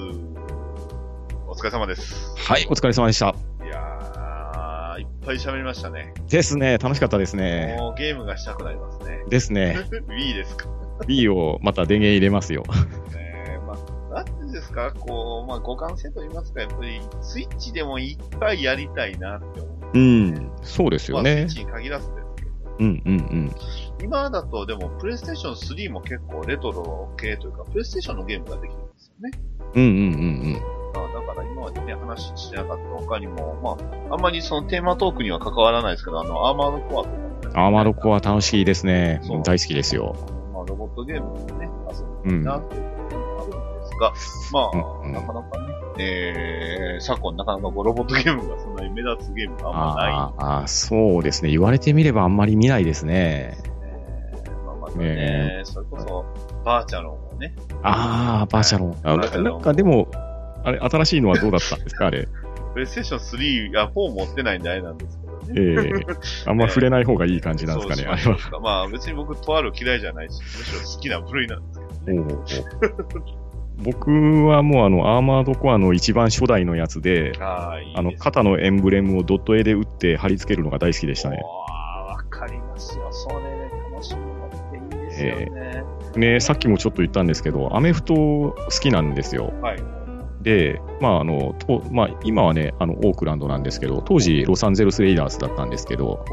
[1.46, 2.34] お疲れ様です。
[2.36, 3.45] はい、お疲れ様でした。
[5.26, 6.14] ぱい喋りましたね。
[6.28, 6.78] ですね。
[6.78, 7.74] 楽しかったですね。
[7.78, 9.24] もうゲームがしたくなりますね。
[9.28, 9.76] ですね。
[10.08, 10.68] Wii ですか
[11.06, 12.62] B をまた電源入れますよ。
[13.12, 13.60] ね。
[13.66, 19.98] まあ、なんていうんですか、こう、まあ、互換性と言いますか、やっぱり、スイッチでもいっぱいやりたいなって思う。
[19.98, 20.50] うん。
[20.62, 21.58] そうですよねまあ、スイッ。
[21.58, 22.50] チに限らずですけど。
[22.78, 23.52] うんうんうん。
[24.02, 29.30] 今だと、でも、プレイステーション3も結構レトロ系というか、プレイステーションのゲームができるんですよね。
[29.74, 30.75] うんうんうんあだから今まで
[31.80, 37.58] ね、話してなかった他にも、まあ、あんまりそのテーマトークには関わらないですけど、あの、アーマードコアとかもね、うん。
[37.58, 39.20] アーマードコア楽しいですね。
[39.44, 40.16] 大好きですよ。
[40.52, 41.70] まあ、ロボットゲームでね、
[42.24, 44.12] 遊んでなっていうところもあるんですが、
[44.52, 51.50] まあ、うんうんなかなかね、えー、昨今なかなかこうロボットゲームがそんなに目立つゲームがあんまないあーあー、そうですね。
[51.50, 53.56] 言われてみればあんまり見ないですね。
[53.64, 56.24] えーまあ、またねねそれこそ、
[56.64, 59.44] バーチャロンをね、ああ、バーチャロン。
[59.44, 60.08] なんかでも、
[60.66, 62.06] あれ、新しいのはどうだったんですか？
[62.06, 62.28] あれ。
[62.74, 65.92] プレイステーション3、あ、4持ってないんであれなんですけどえね。
[66.00, 68.38] えあんま触れない方がいい感じなんですかね、 あれは。
[68.38, 72.34] しまあ別に僕、とある嫌いじゃないし、むしろ好きな部類なんですけどね。
[73.80, 74.10] お僕
[74.46, 81.38] はもうあの、アーマードコアの一番初代のやつで、あの、肩のエンブレムをドット絵で打って貼り付けるのが大好きでしたね。
[81.68, 83.06] ああ、わかりますよ。
[83.10, 85.84] それね、楽しみもっていいですよね。
[86.16, 89.52] ね、さっきもちょっと言ったんですけど、アメフト好きなんですよ。
[89.60, 89.76] はい。
[90.46, 96.24] で、まああの、とまあ、今はね、あの、オークランドなんですけど、当時、ロサンゼルス・レイダースだったんですけど、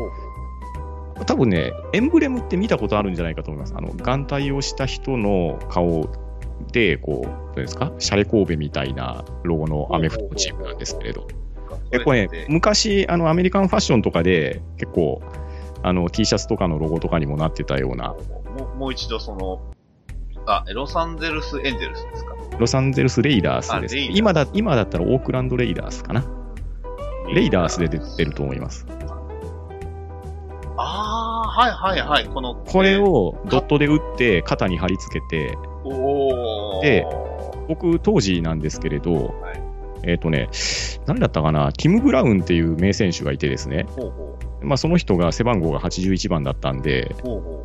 [1.25, 3.73] 多分ね、エンブレムって見たことあるんじゃないかと思います。
[3.75, 6.07] あの、眼帯をした人の顔
[6.71, 11.27] で、こう、どうですか、シャレ神戸みたいなロゴのアメフトチームなんですけれど。
[11.91, 15.23] え、これね、昔、あの、アメリカンファッションとかで、結構、
[15.81, 18.09] あの、T シャツとかのロゴとかにもなってたような、
[18.59, 19.72] もうもう一度その、
[20.45, 22.35] あ、ロサンゼルスエンゼルスですか？
[22.59, 26.23] ロサンゼルス・レイダースです今だ、今だったらオークランド・レイダースかな。
[27.33, 28.85] レイダースで出てると思います。
[30.77, 32.25] ああ、はいはいはい。
[32.25, 35.57] この、これをドットで打って肩に貼り付けて、
[36.81, 37.05] で
[37.67, 39.63] 僕当時なんですけれど、はい
[40.05, 40.49] えっ、とね、
[41.05, 47.15] 誰だったかな、ティム・ブラウンっていう名選手がいてですね、ほうほまあ、その人が背番号が81番だったんで、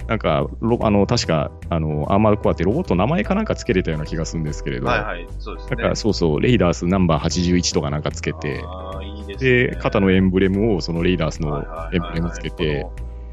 [0.06, 4.80] なんか、ロあの確かあのアーマードコアってロボット名前かなんかつけれたような気がするんですけれう。
[4.80, 5.26] ど、はいはい。
[5.38, 5.76] そうですね。
[5.76, 9.66] だからそうそう、レイダースナンバー81とかなんかつけて、ああ、いいですね。
[9.68, 12.86] で、肩のエンブレムをそのレイダースのエンブレムつけて、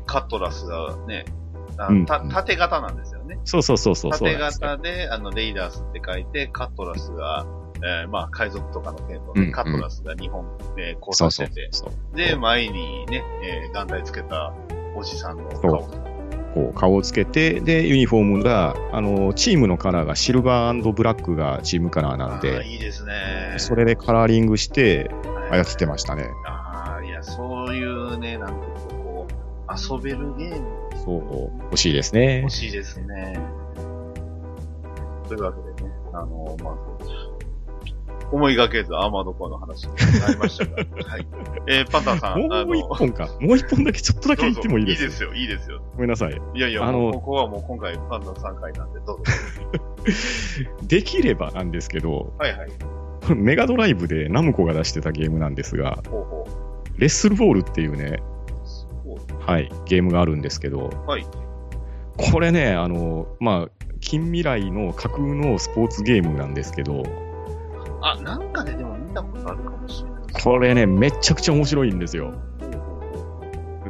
[0.05, 1.25] カットラスがね、
[2.31, 3.39] 縦型なんですよね。
[3.43, 7.45] そうそうそうそうそう縦型で、あの、レイダースって書いて、カットラスが、
[7.83, 10.45] えー、まあ、海賊とかの剣道で、うんうんカットラスが2本、
[10.77, 11.69] えー、交差してて。
[12.15, 14.53] で、前にね、えー、眼帯つけた
[14.95, 16.05] おじさんのそ顔。
[16.55, 23.55] こう顔をつけて、で、ユニフォームが、あの、チームのカラーがシルバーブラックがチームカラーなんで、いいですね。
[23.57, 25.11] それでカラーリングして
[25.49, 26.29] はい操ってましたね。
[26.45, 28.53] ああ、いや、そういうね、なんか
[28.89, 32.49] こう、遊べるゲームそう、欲しいですね欲。
[32.49, 33.37] しいですね。
[35.27, 36.75] というわけでね、あの、まあ、
[38.31, 40.75] 思いがけずアーマードコアの話になりましたが。
[40.75, 41.27] はい。
[41.67, 43.29] えー、パンタンさん、もう一本か。
[43.39, 45.81] もう一本だけちょっとだけ言ってもいいですいいですよ、いいですよ。
[45.93, 46.41] ごめんなさい。
[46.53, 49.23] いやいや、あのここはもう今回パンタンさん回なんで、どうぞ。
[50.83, 52.69] できればなんですけど、はいはい。
[53.35, 56.47] メガドライブでナムコが出してたゲームなんですが、ほうほ
[56.97, 58.21] レッスルボールっていうね。
[59.45, 61.25] はい、ゲームがあるんですけど、はい。
[62.17, 67.03] これね、あの、まあ、近未来の架空のスポーツゲームなんですけど、
[68.07, 70.43] あ、なんかででも見たことあるかもしれない。
[70.43, 72.33] これね、めちゃくちゃ面白いんですよ。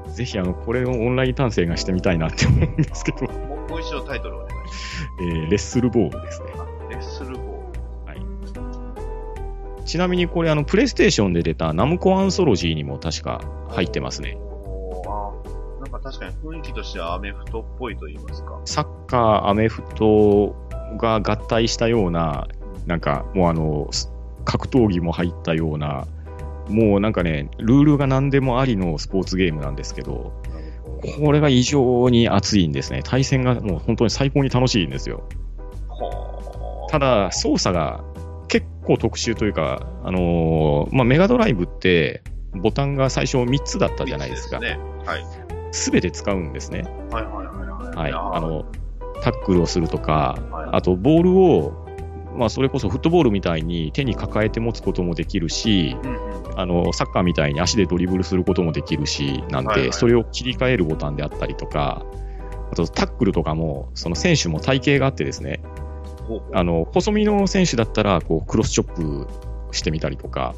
[0.08, 3.26] ぜひ、あの、これをオンライン単性がしてみたいなって思うんですけど、
[3.70, 5.10] もう一度タイトルをお願いします。
[5.22, 6.48] えーレッスルボールですね。
[6.58, 7.46] あ、レッスルボール。
[9.86, 14.36] ちなみにこれ、あの、プレイステーションで出たナムコアンソロジーにも確か入ってますね。
[15.80, 18.60] なんか確かに雰囲気としてはアメフトっぽいと言いますか。
[18.66, 20.56] サッカー、アメフト
[20.98, 22.48] が合体したような、
[22.86, 24.12] なんかもうあの、す
[24.46, 26.08] 格闘技も入ったような、
[26.70, 30.34] もうなんかね、ルールが何でもありのスポーツゲームなんですけど、
[31.20, 33.02] これが異常に熱いんですね。
[33.04, 35.24] 対戦がもう本当に最高に楽しいんですよ。
[35.90, 38.04] はただ、操作が
[38.48, 44.60] 結構特殊というか、あのーまあ、メガドライブって、ボタンが最初3つだったじゃないですか。
[44.60, 44.80] ね。
[45.06, 45.26] はい。
[45.72, 46.84] すべて使うんですね。
[47.12, 47.96] はいはいはいはい。
[47.98, 48.12] はい。
[48.12, 48.66] やーあの、
[49.22, 51.85] タックルをするとか、はいあと、ボールを、
[52.38, 55.96] まあ、それこそフットボールみたいに手に抱えて持つこともできるし。
[56.58, 62.06] あの、サッカーみたいに足でドリブルすることもできるし、なんで、それを切り替えるボタンであったりとか、
[62.72, 65.62] あと、タックルとかも、その選手も体型があってですね、
[66.54, 69.28] あの、細身の選手だったら、こう、クロスチョップ
[69.72, 70.56] してみたりとか、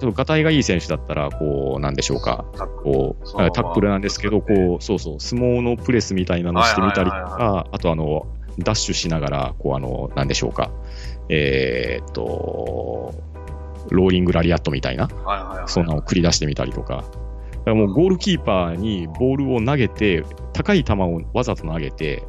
[0.00, 2.92] ちょっと、がたいがいい選手だったら、こう、なんでしょうか、タックル。
[2.94, 8.26] こう、タックルなんですけど、こう、そうそう、相撲のプレスみたいなのしてみたりとか、あとあの、
[8.58, 10.70] ダッシュしながら、こう、あの、なんでしょうか、
[11.28, 13.14] えーっと、
[13.90, 15.68] ローリングラリアットみたいな、はいはいはい。
[15.68, 17.10] そんなのを繰り出してみたりとか、だか
[17.66, 22.24] らもうゴールキーパーにボールを投げて、高い球をわざと投げて、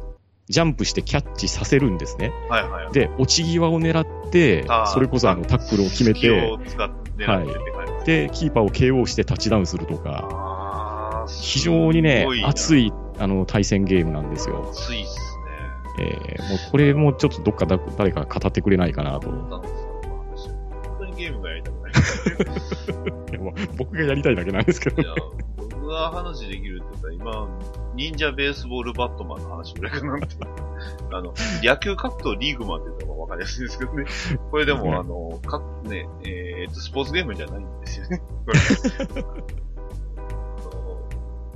[0.48, 2.32] ジャンプしてキャッチさせるんですね。
[2.48, 2.92] はいはいはい。
[2.92, 12.88] で、落ち際を狙ってそれこそあのタックルを決め隙てを、使って狙ってって感じでキーパーを KO してタッチダウンするとか、非常にね、熱い。
[12.88, 14.68] いあの対戦ゲームなんですよ。
[14.72, 15.21] 熱いっす
[15.98, 19.30] えーもうこれもちょっとどっかだ誰か語ってくれないかなと。
[19.30, 19.38] ね。
[19.38, 19.62] 本
[20.98, 21.92] 当にゲームがやりたくない。
[23.30, 25.04] いやもう僕がやりたいだけなんですけどい。
[25.04, 25.14] や、
[25.56, 27.48] 僕が話できるって言ったら、今、
[27.94, 30.36] 忍者ベースボールバットマンの話ぐらいかなって。
[31.12, 34.04] あの、野球格闘リーグマンって言った方がわかりやすいんですけどね。
[34.50, 38.22] これでも、あの、か、ね、えーっと、スポーツゲームじゃないんですよね。
[38.46, 38.58] これ。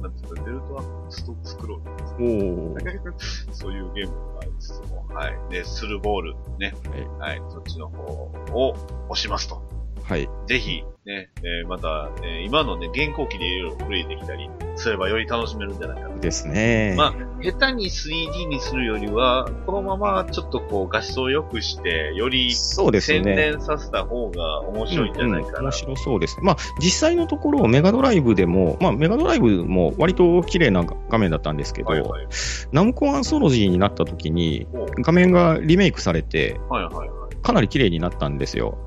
[0.02, 3.12] なんていうか、デルトアストスクロールおー
[3.52, 5.38] そういうゲームがありつつも、はい。
[5.50, 6.74] で、スルーボール、ね。
[7.18, 7.42] はい。
[7.48, 8.74] そっちの方を
[9.08, 9.62] 押しますと。
[10.02, 10.28] はい。
[10.46, 16.05] ぜひ、ね、えーまた、えー今のね、現行機でいろいろプレイできたりすればより楽しめるんじゃないかな。
[16.20, 16.94] ですね。
[16.96, 23.36] まあ、下手に 3D にするよりは、このままちょっとこう画質を良くして、よりそうです洗ね。
[23.36, 25.58] 練させた方が面白いんじゃないかな。
[25.58, 26.38] うんうん面白そうです。
[26.42, 32.26] まあ、実際のところ、メガドライブでも、まあ、メガドライブも割と綺麗な画面だったんですけど、はいはい。
[32.72, 37.36] ナムコアンソロジーになった時に、お画面がリメイクされて、はいはいはい。
[37.42, 38.78] かなり綺麗になったんですよ。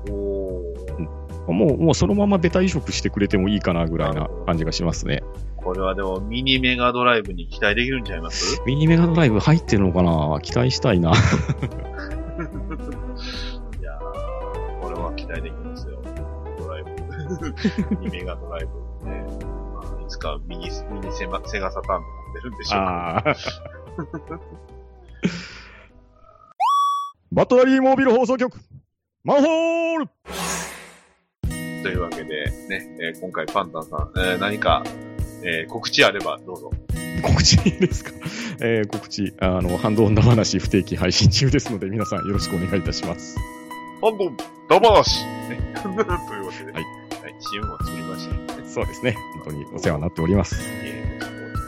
[1.46, 5.22] もう、もうそのままベタ移植してくれてもいいかなぐらいな感じがしますね。
[5.62, 8.62] これはでもミニメガドライブに期待できるんちゃいます？
[8.66, 10.40] ミニメガドライブ入ってるのかな？
[10.40, 11.10] 期待したいな。
[13.80, 16.02] いやー、これは期待できますよ。
[16.58, 16.90] ドライブ。
[18.00, 18.66] ミニメガドライ
[19.02, 19.06] ブ。
[19.08, 19.24] ね。
[19.74, 23.36] まあ、いつかミニ、ミニセマセガサターンとかも出るんでしょうか。
[27.32, 28.58] バトラリーモービル放送局、
[29.22, 30.08] マンホール
[31.82, 34.82] というわけで、ね、えー今回パンタンさん、えー何か、
[35.44, 36.70] えー告知あればどうぞ。
[37.22, 38.12] 告知ですか、
[38.60, 43.36] えー告知、あの、ハンドオンダ話不定期配信中ですので、皆さんよろしくお願いいたします。
[44.00, 44.36] ハンドン、
[44.68, 45.60] ダバーシね。
[45.82, 46.82] というわけで、はい。
[46.82, 49.16] はい、CM も作りましたので、そうですね。
[49.34, 50.56] 本当にお世話になっております。
[50.82, 51.00] えー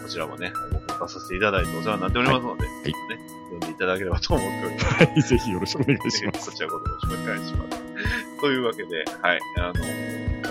[0.03, 0.53] こちらもね、
[1.01, 3.19] 出させていただいてお世話になっておりますので、いね、
[3.51, 4.95] 読んでいただければと思っております。
[4.95, 6.51] はい、ぜひよろしくお願いします。
[6.51, 8.41] こちらこそよろしくお願いします。
[8.41, 9.73] というわけで、はい、あの、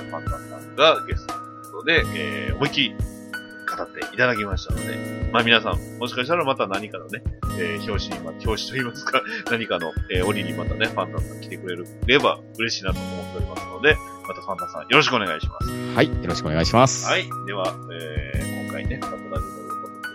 [0.10, 1.41] パンタンさんがゲスト
[1.82, 7.24] ことで、えー、思いっきり語っていただきましたので、まあ皆さん、もしかしたらまた何かのね、
[7.58, 13.98] えー、表紙に、ま、表紙と言いますか、 何かの、えー、折にまたね、パンタンさん来てくれれば嬉しいなと思っておりますので、
[14.28, 15.96] またパンタンさんよろしくお願いします。
[15.96, 17.08] はい、よろしくお願いします。
[17.08, 17.26] はい。
[17.48, 19.40] では、えー、今回ね、パトラジオの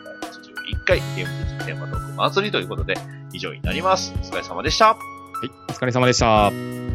[0.04, 2.94] 第81回ゲーム的テーマトーク祭りということで、
[3.32, 4.12] 以上になります。
[4.14, 4.88] お疲れ様でした。
[4.88, 4.96] は
[5.42, 6.85] い、お疲れ様でした。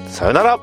[0.08, 0.58] さよなら